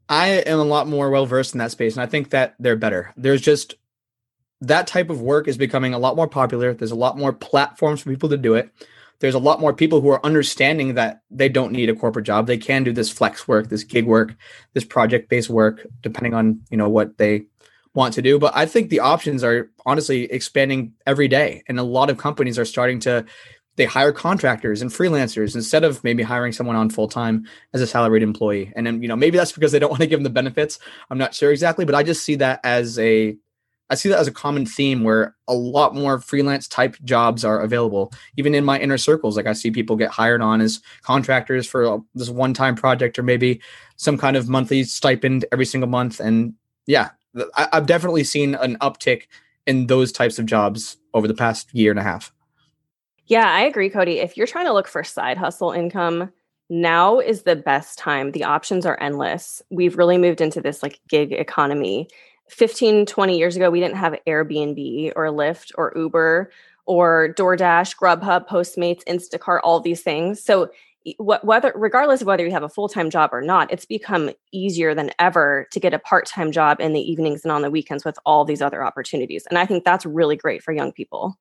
I 0.08 0.28
am 0.28 0.58
a 0.58 0.64
lot 0.64 0.88
more 0.88 1.10
well 1.10 1.26
versed 1.26 1.54
in 1.54 1.58
that 1.58 1.70
space 1.70 1.94
and 1.94 2.02
I 2.02 2.06
think 2.06 2.30
that 2.30 2.54
they're 2.58 2.76
better. 2.76 3.12
There's 3.16 3.40
just 3.40 3.74
that 4.60 4.86
type 4.86 5.10
of 5.10 5.22
work 5.22 5.48
is 5.48 5.56
becoming 5.56 5.94
a 5.94 5.98
lot 5.98 6.16
more 6.16 6.28
popular. 6.28 6.74
There's 6.74 6.90
a 6.90 6.96
lot 6.96 7.16
more 7.16 7.32
platforms 7.32 8.02
for 8.02 8.10
people 8.10 8.28
to 8.28 8.36
do 8.36 8.54
it. 8.54 8.70
There's 9.20 9.34
a 9.34 9.38
lot 9.38 9.60
more 9.60 9.74
people 9.74 10.00
who 10.00 10.08
are 10.08 10.24
understanding 10.24 10.94
that 10.94 11.20
they 11.30 11.48
don't 11.48 11.72
need 11.72 11.90
a 11.90 11.94
corporate 11.94 12.24
job. 12.24 12.46
They 12.46 12.56
can 12.56 12.84
do 12.84 12.92
this 12.92 13.10
flex 13.10 13.46
work, 13.46 13.68
this 13.68 13.84
gig 13.84 14.06
work, 14.06 14.34
this 14.72 14.84
project-based 14.84 15.50
work, 15.50 15.86
depending 16.00 16.34
on 16.34 16.60
you 16.70 16.76
know 16.76 16.88
what 16.88 17.18
they 17.18 17.44
want 17.94 18.14
to 18.14 18.22
do. 18.22 18.38
But 18.38 18.56
I 18.56 18.66
think 18.66 18.90
the 18.90 19.00
options 19.00 19.42
are 19.42 19.70
honestly 19.86 20.24
expanding 20.24 20.92
every 21.06 21.28
day, 21.28 21.62
and 21.68 21.78
a 21.78 21.82
lot 21.82 22.10
of 22.10 22.18
companies 22.18 22.58
are 22.58 22.64
starting 22.64 23.00
to 23.00 23.24
they 23.76 23.86
hire 23.86 24.12
contractors 24.12 24.82
and 24.82 24.90
freelancers 24.90 25.54
instead 25.54 25.84
of 25.84 26.02
maybe 26.04 26.22
hiring 26.22 26.52
someone 26.52 26.76
on 26.76 26.90
full 26.90 27.08
time 27.08 27.46
as 27.72 27.80
a 27.80 27.86
salaried 27.86 28.22
employee. 28.22 28.72
And 28.76 28.86
then 28.86 29.02
you 29.02 29.08
know 29.08 29.16
maybe 29.16 29.38
that's 29.38 29.52
because 29.52 29.72
they 29.72 29.78
don't 29.78 29.90
want 29.94 30.02
to 30.02 30.06
give 30.06 30.18
them 30.18 30.24
the 30.24 30.30
benefits. 30.30 30.78
I'm 31.10 31.18
not 31.18 31.34
sure 31.34 31.50
exactly, 31.50 31.84
but 31.84 31.94
I 31.94 32.02
just 32.02 32.24
see 32.24 32.36
that 32.36 32.60
as 32.64 32.98
a 32.98 33.36
I 33.90 33.96
see 33.96 34.08
that 34.10 34.20
as 34.20 34.28
a 34.28 34.32
common 34.32 34.66
theme 34.66 35.02
where 35.02 35.34
a 35.48 35.54
lot 35.54 35.96
more 35.96 36.20
freelance 36.20 36.68
type 36.68 36.96
jobs 37.02 37.44
are 37.44 37.60
available. 37.60 38.12
Even 38.36 38.54
in 38.54 38.64
my 38.64 38.78
inner 38.78 38.96
circles, 38.96 39.36
like 39.36 39.46
I 39.46 39.52
see 39.52 39.72
people 39.72 39.96
get 39.96 40.10
hired 40.10 40.40
on 40.40 40.60
as 40.60 40.80
contractors 41.02 41.66
for 41.66 42.00
this 42.14 42.30
one 42.30 42.54
time 42.54 42.76
project 42.76 43.18
or 43.18 43.24
maybe 43.24 43.60
some 43.96 44.16
kind 44.16 44.36
of 44.36 44.48
monthly 44.48 44.84
stipend 44.84 45.44
every 45.50 45.66
single 45.66 45.88
month. 45.88 46.20
And 46.20 46.54
yeah, 46.86 47.10
I've 47.54 47.86
definitely 47.86 48.24
seen 48.24 48.54
an 48.54 48.76
uptick 48.78 49.24
in 49.66 49.86
those 49.86 50.12
types 50.12 50.38
of 50.38 50.46
jobs 50.46 50.96
over 51.14 51.28
the 51.28 51.34
past 51.34 51.72
year 51.74 51.90
and 51.90 52.00
a 52.00 52.02
half. 52.02 52.32
Yeah, 53.26 53.48
I 53.48 53.62
agree, 53.62 53.90
Cody. 53.90 54.18
If 54.18 54.36
you're 54.36 54.46
trying 54.46 54.66
to 54.66 54.72
look 54.72 54.88
for 54.88 55.04
side 55.04 55.38
hustle 55.38 55.70
income, 55.70 56.32
now 56.68 57.20
is 57.20 57.42
the 57.42 57.56
best 57.56 57.98
time. 57.98 58.32
The 58.32 58.44
options 58.44 58.86
are 58.86 58.98
endless. 59.00 59.62
We've 59.70 59.96
really 59.96 60.18
moved 60.18 60.40
into 60.40 60.60
this 60.60 60.82
like 60.82 61.00
gig 61.08 61.32
economy 61.32 62.08
15, 62.50 63.06
20 63.06 63.38
years 63.38 63.56
ago, 63.56 63.70
we 63.70 63.80
didn't 63.80 63.96
have 63.96 64.18
Airbnb 64.26 65.12
or 65.16 65.26
Lyft 65.26 65.72
or 65.76 65.92
Uber 65.94 66.50
or 66.84 67.34
DoorDash, 67.38 67.96
Grubhub, 67.96 68.48
Postmates, 68.48 69.04
Instacart, 69.04 69.60
all 69.62 69.80
these 69.80 70.02
things. 70.02 70.42
So 70.42 70.70
whether 71.18 71.72
regardless 71.74 72.20
of 72.20 72.26
whether 72.26 72.44
you 72.44 72.50
have 72.50 72.62
a 72.62 72.68
full-time 72.68 73.08
job 73.08 73.30
or 73.32 73.40
not 73.40 73.72
it's 73.72 73.84
become 73.84 74.30
easier 74.52 74.94
than 74.94 75.10
ever 75.18 75.66
to 75.72 75.80
get 75.80 75.94
a 75.94 75.98
part-time 75.98 76.52
job 76.52 76.80
in 76.80 76.92
the 76.92 77.00
evenings 77.00 77.42
and 77.42 77.52
on 77.52 77.62
the 77.62 77.70
weekends 77.70 78.04
with 78.04 78.18
all 78.26 78.44
these 78.44 78.60
other 78.60 78.84
opportunities 78.84 79.46
and 79.48 79.58
i 79.58 79.64
think 79.64 79.84
that's 79.84 80.04
really 80.04 80.36
great 80.36 80.62
for 80.62 80.72
young 80.72 80.92
people. 80.92 81.38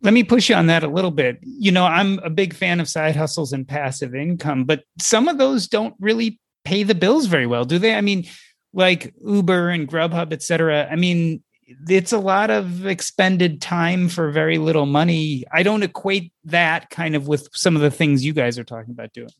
Let 0.00 0.14
me 0.14 0.24
push 0.24 0.48
you 0.48 0.56
on 0.56 0.66
that 0.66 0.82
a 0.82 0.88
little 0.88 1.12
bit. 1.12 1.38
You 1.42 1.72
know 1.72 1.84
i'm 1.84 2.18
a 2.20 2.30
big 2.30 2.54
fan 2.54 2.80
of 2.80 2.88
side 2.88 3.16
hustles 3.16 3.52
and 3.52 3.68
passive 3.68 4.14
income 4.14 4.64
but 4.64 4.84
some 5.00 5.28
of 5.28 5.38
those 5.38 5.68
don't 5.68 5.94
really 6.00 6.40
pay 6.64 6.82
the 6.82 6.94
bills 6.94 7.26
very 7.26 7.46
well 7.46 7.64
do 7.64 7.78
they? 7.78 7.94
I 7.94 8.00
mean 8.00 8.26
like 8.72 9.14
Uber 9.24 9.68
and 9.68 9.88
Grubhub, 9.88 10.32
et 10.32 10.42
cetera, 10.42 10.88
I 10.90 10.96
mean, 10.96 11.42
it's 11.88 12.12
a 12.12 12.18
lot 12.18 12.50
of 12.50 12.86
expended 12.86 13.60
time 13.60 14.08
for 14.08 14.30
very 14.30 14.58
little 14.58 14.86
money. 14.86 15.44
I 15.52 15.62
don't 15.62 15.82
equate 15.82 16.32
that 16.44 16.90
kind 16.90 17.14
of 17.14 17.28
with 17.28 17.48
some 17.52 17.76
of 17.76 17.82
the 17.82 17.90
things 17.90 18.24
you 18.24 18.32
guys 18.32 18.58
are 18.58 18.64
talking 18.64 18.92
about 18.92 19.12
doing. 19.12 19.30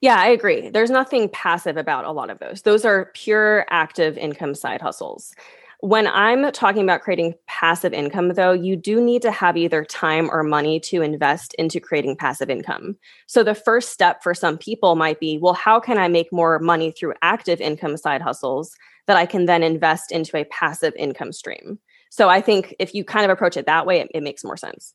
Yeah, 0.00 0.16
I 0.16 0.28
agree. 0.28 0.70
There's 0.70 0.90
nothing 0.90 1.28
passive 1.28 1.76
about 1.76 2.04
a 2.04 2.12
lot 2.12 2.30
of 2.30 2.38
those. 2.38 2.62
Those 2.62 2.84
are 2.84 3.10
pure 3.14 3.66
active 3.70 4.18
income 4.18 4.54
side 4.54 4.80
hustles. 4.80 5.34
When 5.82 6.06
I'm 6.08 6.52
talking 6.52 6.82
about 6.82 7.00
creating 7.00 7.34
passive 7.46 7.94
income, 7.94 8.28
though, 8.34 8.52
you 8.52 8.76
do 8.76 9.00
need 9.00 9.22
to 9.22 9.30
have 9.30 9.56
either 9.56 9.82
time 9.82 10.28
or 10.30 10.42
money 10.42 10.78
to 10.80 11.00
invest 11.00 11.54
into 11.54 11.80
creating 11.80 12.16
passive 12.16 12.50
income. 12.50 12.98
So, 13.26 13.42
the 13.42 13.54
first 13.54 13.88
step 13.90 14.22
for 14.22 14.34
some 14.34 14.58
people 14.58 14.94
might 14.94 15.20
be 15.20 15.38
well, 15.38 15.54
how 15.54 15.80
can 15.80 15.96
I 15.96 16.08
make 16.08 16.30
more 16.32 16.58
money 16.58 16.90
through 16.90 17.14
active 17.22 17.62
income 17.62 17.96
side 17.96 18.20
hustles 18.20 18.76
that 19.06 19.16
I 19.16 19.26
can 19.26 19.46
then 19.46 19.62
invest 19.62 20.12
into 20.12 20.36
a 20.36 20.44
passive 20.44 20.94
income 20.96 21.32
stream? 21.32 21.78
So, 22.10 22.28
I 22.28 22.40
think 22.40 22.74
if 22.78 22.94
you 22.94 23.04
kind 23.04 23.24
of 23.24 23.30
approach 23.30 23.56
it 23.56 23.66
that 23.66 23.86
way, 23.86 24.00
it, 24.00 24.10
it 24.14 24.22
makes 24.22 24.44
more 24.44 24.56
sense. 24.56 24.94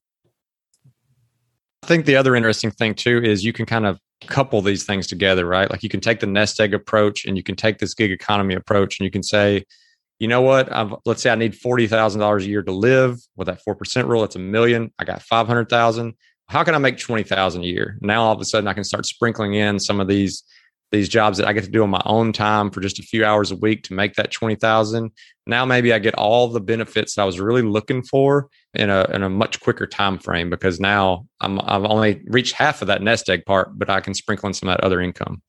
I 1.84 1.88
think 1.88 2.06
the 2.06 2.16
other 2.16 2.36
interesting 2.36 2.72
thing 2.72 2.96
too 2.96 3.22
is 3.24 3.46
you 3.46 3.54
can 3.54 3.68
kind 3.68 3.86
of 3.86 4.00
couple 4.28 4.60
these 4.62 4.86
things 4.86 5.06
together, 5.06 5.46
right? 5.46 5.70
Like 5.70 5.84
you 5.84 5.90
can 5.90 6.00
take 6.02 6.20
the 6.20 6.26
nest 6.26 6.60
egg 6.60 6.74
approach 6.74 7.26
and 7.26 7.38
you 7.38 7.44
can 7.44 7.56
take 7.56 7.78
this 7.78 7.94
gig 7.94 8.12
economy 8.12 8.56
approach 8.56 9.00
and 9.00 9.06
you 9.06 9.12
can 9.12 9.22
say, 9.22 9.64
you 10.18 10.28
know 10.28 10.42
what? 10.42 10.72
I've, 10.72 10.96
let's 11.06 11.22
say 11.22 11.30
I 11.30 11.36
need 11.36 11.56
forty 11.56 11.86
thousand 11.88 12.22
dollars 12.22 12.46
a 12.46 12.50
year 12.50 12.64
to 12.64 12.72
live. 12.72 13.20
With 13.36 13.48
that 13.48 13.62
four 13.62 13.76
percent 13.76 14.08
rule, 14.08 14.24
it's 14.24 14.36
a 14.36 14.40
million. 14.40 14.92
I 14.98 15.04
got 15.04 15.22
five 15.22 15.46
hundred 15.46 15.70
thousand. 15.70 16.16
How 16.48 16.64
can 16.64 16.74
I 16.74 16.80
make 16.80 16.98
twenty 16.98 17.24
thousand 17.24 17.64
a 17.64 17.68
year? 17.68 17.98
Now 18.02 18.24
all 18.24 18.34
of 18.34 18.42
a 18.42 18.46
sudden 18.46 18.68
I 18.68 18.74
can 18.74 18.84
start 18.84 19.06
sprinkling 19.06 19.54
in 19.54 19.80
some 19.80 20.00
of 20.00 20.08
these 20.08 20.44
these 20.96 21.10
jobs 21.10 21.38
that 21.38 21.48
I 21.48 21.54
get 21.54 21.64
to 21.64 21.70
do 21.70 21.84
on 21.84 21.90
my 21.90 22.02
own 22.06 22.34
time 22.34 22.72
for 22.72 22.80
just 22.80 23.00
a 23.00 23.04
few 23.04 23.26
hours 23.26 23.52
a 23.52 23.56
week 23.56 23.84
to 23.84 23.94
make 23.94 24.16
that 24.16 24.32
twenty 24.32 24.56
thousand. 24.56 25.12
Now 25.46 25.66
maybe 25.66 25.94
I 25.94 26.00
get 26.00 26.16
all 26.16 26.48
the 26.48 26.62
benefits 26.62 27.16
that 27.16 27.22
I 27.22 27.26
was 27.26 27.40
really 27.40 27.62
looking 27.62 28.04
for 28.04 28.50
in 28.74 28.90
a 28.90 29.04
in 29.14 29.24
a 29.24 29.30
much 29.30 29.60
quicker 29.60 29.88
time 29.88 30.18
frame 30.18 30.50
because 30.50 30.80
now 30.80 31.28
I'm 31.42 31.60
I've 31.62 31.86
only 31.86 32.24
reached 32.28 32.54
half 32.54 32.82
of 32.82 32.88
that 32.88 33.02
nest 33.02 33.30
egg 33.30 33.46
part, 33.46 33.78
but 33.78 33.90
I 33.90 34.00
can 34.00 34.14
sprinkle 34.14 34.48
in 34.48 34.54
some 34.54 34.70
of 34.70 34.78
that 34.78 34.84
other 34.84 35.02
income. 35.02 35.42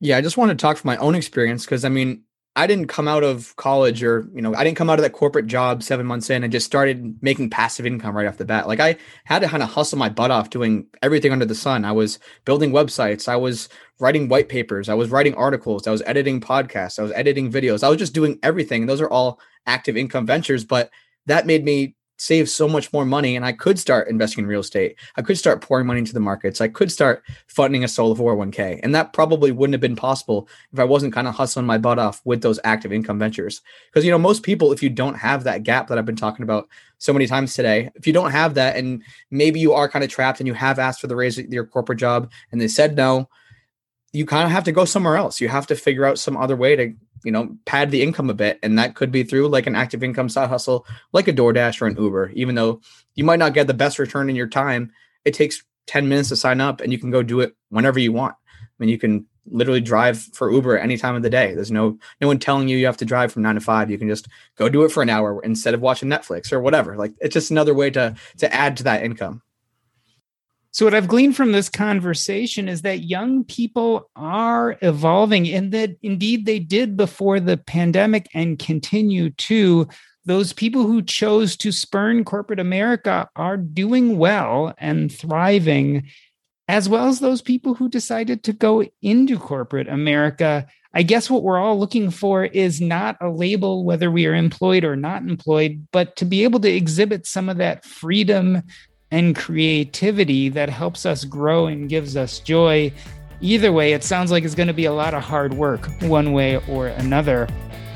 Yeah, 0.00 0.18
I 0.18 0.20
just 0.20 0.36
want 0.36 0.50
to 0.50 0.54
talk 0.54 0.76
from 0.76 0.88
my 0.88 0.96
own 0.98 1.14
experience 1.14 1.64
because 1.64 1.84
I 1.84 1.88
mean, 1.88 2.22
I 2.56 2.66
didn't 2.66 2.86
come 2.86 3.06
out 3.06 3.22
of 3.22 3.54
college 3.56 4.02
or, 4.02 4.28
you 4.34 4.40
know, 4.40 4.54
I 4.54 4.64
didn't 4.64 4.78
come 4.78 4.88
out 4.88 4.98
of 4.98 5.02
that 5.02 5.12
corporate 5.12 5.46
job 5.46 5.82
seven 5.82 6.06
months 6.06 6.30
in 6.30 6.42
and 6.42 6.50
just 6.50 6.64
started 6.64 7.18
making 7.20 7.50
passive 7.50 7.84
income 7.84 8.16
right 8.16 8.26
off 8.26 8.38
the 8.38 8.46
bat. 8.46 8.66
Like 8.66 8.80
I 8.80 8.96
had 9.24 9.40
to 9.40 9.48
kind 9.48 9.62
of 9.62 9.68
hustle 9.68 9.98
my 9.98 10.08
butt 10.08 10.30
off 10.30 10.48
doing 10.48 10.86
everything 11.02 11.32
under 11.32 11.44
the 11.44 11.54
sun. 11.54 11.84
I 11.84 11.92
was 11.92 12.18
building 12.46 12.72
websites. 12.72 13.28
I 13.28 13.36
was 13.36 13.68
writing 14.00 14.28
white 14.28 14.48
papers. 14.48 14.88
I 14.88 14.94
was 14.94 15.10
writing 15.10 15.34
articles. 15.34 15.86
I 15.86 15.90
was 15.90 16.02
editing 16.06 16.40
podcasts. 16.40 16.98
I 16.98 17.02
was 17.02 17.12
editing 17.12 17.52
videos. 17.52 17.82
I 17.84 17.90
was 17.90 17.98
just 17.98 18.14
doing 18.14 18.38
everything. 18.42 18.82
And 18.82 18.88
those 18.88 19.02
are 19.02 19.10
all 19.10 19.38
active 19.66 19.96
income 19.98 20.24
ventures. 20.24 20.64
But 20.64 20.90
that 21.26 21.46
made 21.46 21.64
me 21.64 21.95
save 22.16 22.48
so 22.48 22.66
much 22.66 22.92
more 22.92 23.04
money 23.04 23.36
and 23.36 23.44
I 23.44 23.52
could 23.52 23.78
start 23.78 24.08
investing 24.08 24.44
in 24.44 24.48
real 24.48 24.60
estate. 24.60 24.96
I 25.16 25.22
could 25.22 25.38
start 25.38 25.60
pouring 25.60 25.86
money 25.86 25.98
into 25.98 26.14
the 26.14 26.20
markets. 26.20 26.60
I 26.60 26.68
could 26.68 26.90
start 26.90 27.22
funding 27.46 27.84
a 27.84 27.88
solo 27.88 28.14
401k. 28.14 28.80
And 28.82 28.94
that 28.94 29.12
probably 29.12 29.52
wouldn't 29.52 29.74
have 29.74 29.80
been 29.80 29.96
possible 29.96 30.48
if 30.72 30.78
I 30.78 30.84
wasn't 30.84 31.12
kind 31.12 31.28
of 31.28 31.34
hustling 31.34 31.66
my 31.66 31.78
butt 31.78 31.98
off 31.98 32.22
with 32.24 32.42
those 32.42 32.58
active 32.64 32.92
income 32.92 33.18
ventures. 33.18 33.60
Because, 33.90 34.04
you 34.04 34.10
know, 34.10 34.18
most 34.18 34.42
people, 34.42 34.72
if 34.72 34.82
you 34.82 34.88
don't 34.88 35.14
have 35.14 35.44
that 35.44 35.62
gap 35.62 35.88
that 35.88 35.98
I've 35.98 36.06
been 36.06 36.16
talking 36.16 36.42
about 36.42 36.68
so 36.98 37.12
many 37.12 37.26
times 37.26 37.54
today, 37.54 37.90
if 37.94 38.06
you 38.06 38.12
don't 38.12 38.30
have 38.30 38.54
that 38.54 38.76
and 38.76 39.02
maybe 39.30 39.60
you 39.60 39.72
are 39.72 39.88
kind 39.88 40.04
of 40.04 40.10
trapped 40.10 40.40
and 40.40 40.46
you 40.46 40.54
have 40.54 40.78
asked 40.78 41.00
for 41.00 41.06
the 41.06 41.16
raise 41.16 41.38
at 41.38 41.52
your 41.52 41.66
corporate 41.66 41.98
job 41.98 42.30
and 42.50 42.60
they 42.60 42.68
said 42.68 42.96
no, 42.96 43.28
you 44.12 44.24
kind 44.24 44.46
of 44.46 44.50
have 44.50 44.64
to 44.64 44.72
go 44.72 44.86
somewhere 44.86 45.16
else. 45.16 45.40
You 45.40 45.48
have 45.48 45.66
to 45.66 45.76
figure 45.76 46.06
out 46.06 46.18
some 46.18 46.36
other 46.36 46.56
way 46.56 46.74
to 46.76 46.94
you 47.26 47.32
know 47.32 47.54
pad 47.66 47.90
the 47.90 48.02
income 48.02 48.30
a 48.30 48.34
bit 48.34 48.58
and 48.62 48.78
that 48.78 48.94
could 48.94 49.10
be 49.10 49.24
through 49.24 49.48
like 49.48 49.66
an 49.66 49.74
active 49.74 50.02
income 50.02 50.28
side 50.28 50.48
hustle 50.48 50.86
like 51.12 51.28
a 51.28 51.32
DoorDash 51.32 51.82
or 51.82 51.86
an 51.86 51.96
Uber 51.96 52.30
even 52.34 52.54
though 52.54 52.80
you 53.14 53.24
might 53.24 53.40
not 53.40 53.52
get 53.52 53.66
the 53.66 53.74
best 53.74 53.98
return 53.98 54.30
in 54.30 54.36
your 54.36 54.46
time 54.46 54.92
it 55.24 55.34
takes 55.34 55.64
10 55.88 56.08
minutes 56.08 56.28
to 56.30 56.36
sign 56.36 56.60
up 56.60 56.80
and 56.80 56.92
you 56.92 56.98
can 56.98 57.10
go 57.10 57.22
do 57.22 57.40
it 57.40 57.54
whenever 57.68 57.98
you 57.98 58.12
want 58.12 58.36
I 58.54 58.66
mean 58.78 58.88
you 58.88 58.98
can 58.98 59.26
literally 59.50 59.80
drive 59.80 60.18
for 60.18 60.50
Uber 60.50 60.78
any 60.78 60.96
time 60.96 61.14
of 61.14 61.22
the 61.22 61.30
day. 61.30 61.54
There's 61.54 61.70
no 61.70 61.98
no 62.20 62.26
one 62.26 62.38
telling 62.38 62.68
you 62.68 62.76
you 62.76 62.86
have 62.86 62.96
to 62.98 63.04
drive 63.04 63.32
from 63.32 63.42
nine 63.42 63.54
to 63.54 63.60
five. 63.60 63.90
You 63.90 63.98
can 63.98 64.08
just 64.08 64.28
go 64.56 64.68
do 64.68 64.84
it 64.84 64.90
for 64.90 65.02
an 65.02 65.10
hour 65.10 65.40
instead 65.42 65.74
of 65.74 65.80
watching 65.80 66.08
Netflix 66.08 66.52
or 66.52 66.60
whatever. 66.60 66.96
Like 66.96 67.14
it's 67.20 67.34
just 67.34 67.50
another 67.50 67.74
way 67.74 67.90
to 67.90 68.16
to 68.38 68.52
add 68.52 68.76
to 68.78 68.84
that 68.84 69.04
income. 69.04 69.42
So, 70.76 70.84
what 70.84 70.92
I've 70.92 71.08
gleaned 71.08 71.34
from 71.34 71.52
this 71.52 71.70
conversation 71.70 72.68
is 72.68 72.82
that 72.82 73.04
young 73.04 73.44
people 73.44 74.10
are 74.14 74.76
evolving, 74.82 75.48
and 75.48 75.72
that 75.72 75.96
indeed 76.02 76.44
they 76.44 76.58
did 76.58 76.98
before 76.98 77.40
the 77.40 77.56
pandemic 77.56 78.28
and 78.34 78.58
continue 78.58 79.30
to. 79.30 79.88
Those 80.26 80.52
people 80.52 80.82
who 80.82 81.00
chose 81.00 81.56
to 81.56 81.72
spurn 81.72 82.24
corporate 82.24 82.60
America 82.60 83.26
are 83.36 83.56
doing 83.56 84.18
well 84.18 84.74
and 84.76 85.10
thriving, 85.10 86.10
as 86.68 86.90
well 86.90 87.08
as 87.08 87.20
those 87.20 87.40
people 87.40 87.72
who 87.72 87.88
decided 87.88 88.42
to 88.42 88.52
go 88.52 88.84
into 89.00 89.38
corporate 89.38 89.88
America. 89.88 90.66
I 90.92 91.04
guess 91.04 91.30
what 91.30 91.42
we're 91.42 91.58
all 91.58 91.80
looking 91.80 92.10
for 92.10 92.44
is 92.44 92.82
not 92.82 93.16
a 93.22 93.30
label, 93.30 93.82
whether 93.82 94.10
we 94.10 94.26
are 94.26 94.34
employed 94.34 94.84
or 94.84 94.94
not 94.94 95.22
employed, 95.22 95.86
but 95.90 96.16
to 96.16 96.26
be 96.26 96.44
able 96.44 96.60
to 96.60 96.70
exhibit 96.70 97.26
some 97.26 97.48
of 97.48 97.56
that 97.56 97.86
freedom 97.86 98.62
and 99.10 99.36
creativity 99.36 100.48
that 100.50 100.68
helps 100.68 101.06
us 101.06 101.24
grow 101.24 101.66
and 101.66 101.88
gives 101.88 102.16
us 102.16 102.40
joy. 102.40 102.92
Either 103.40 103.72
way, 103.72 103.92
it 103.92 104.02
sounds 104.02 104.30
like 104.30 104.44
it's 104.44 104.54
going 104.54 104.66
to 104.66 104.74
be 104.74 104.86
a 104.86 104.92
lot 104.92 105.14
of 105.14 105.22
hard 105.22 105.54
work, 105.54 105.88
one 106.02 106.32
way 106.32 106.56
or 106.68 106.88
another. 106.88 107.46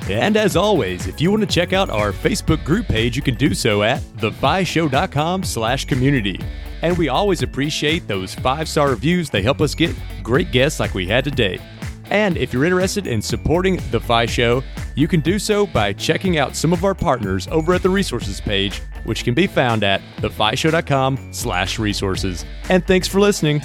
And 0.08 0.36
as 0.36 0.56
always, 0.56 1.06
if 1.06 1.20
you 1.20 1.30
want 1.30 1.42
to 1.42 1.46
check 1.46 1.72
out 1.72 1.88
our 1.88 2.12
Facebook 2.12 2.64
group 2.64 2.86
page, 2.86 3.16
you 3.16 3.22
can 3.22 3.36
do 3.36 3.54
so 3.54 3.82
at 3.82 4.00
thefishow.com 4.18 5.44
slash 5.44 5.84
community. 5.84 6.40
And 6.82 6.96
we 6.96 7.08
always 7.08 7.42
appreciate 7.42 8.08
those 8.08 8.34
five-star 8.34 8.88
reviews. 8.90 9.30
They 9.30 9.42
help 9.42 9.60
us 9.60 9.74
get 9.74 9.94
great 10.22 10.50
guests 10.50 10.80
like 10.80 10.94
we 10.94 11.06
had 11.06 11.24
today. 11.24 11.60
And 12.06 12.36
if 12.36 12.52
you're 12.52 12.64
interested 12.64 13.06
in 13.06 13.22
supporting 13.22 13.78
The 13.92 14.00
Fi 14.00 14.26
Show, 14.26 14.64
you 14.96 15.06
can 15.06 15.20
do 15.20 15.38
so 15.38 15.66
by 15.66 15.92
checking 15.92 16.38
out 16.38 16.56
some 16.56 16.72
of 16.72 16.84
our 16.84 16.94
partners 16.94 17.46
over 17.48 17.74
at 17.74 17.82
the 17.82 17.90
resources 17.90 18.40
page, 18.40 18.82
which 19.04 19.24
can 19.24 19.34
be 19.34 19.46
found 19.46 19.84
at 19.84 20.00
thefishow.com 20.18 21.32
slash 21.32 21.78
resources. 21.78 22.44
And 22.68 22.86
thanks 22.86 23.08
for 23.08 23.20
listening. 23.20 23.60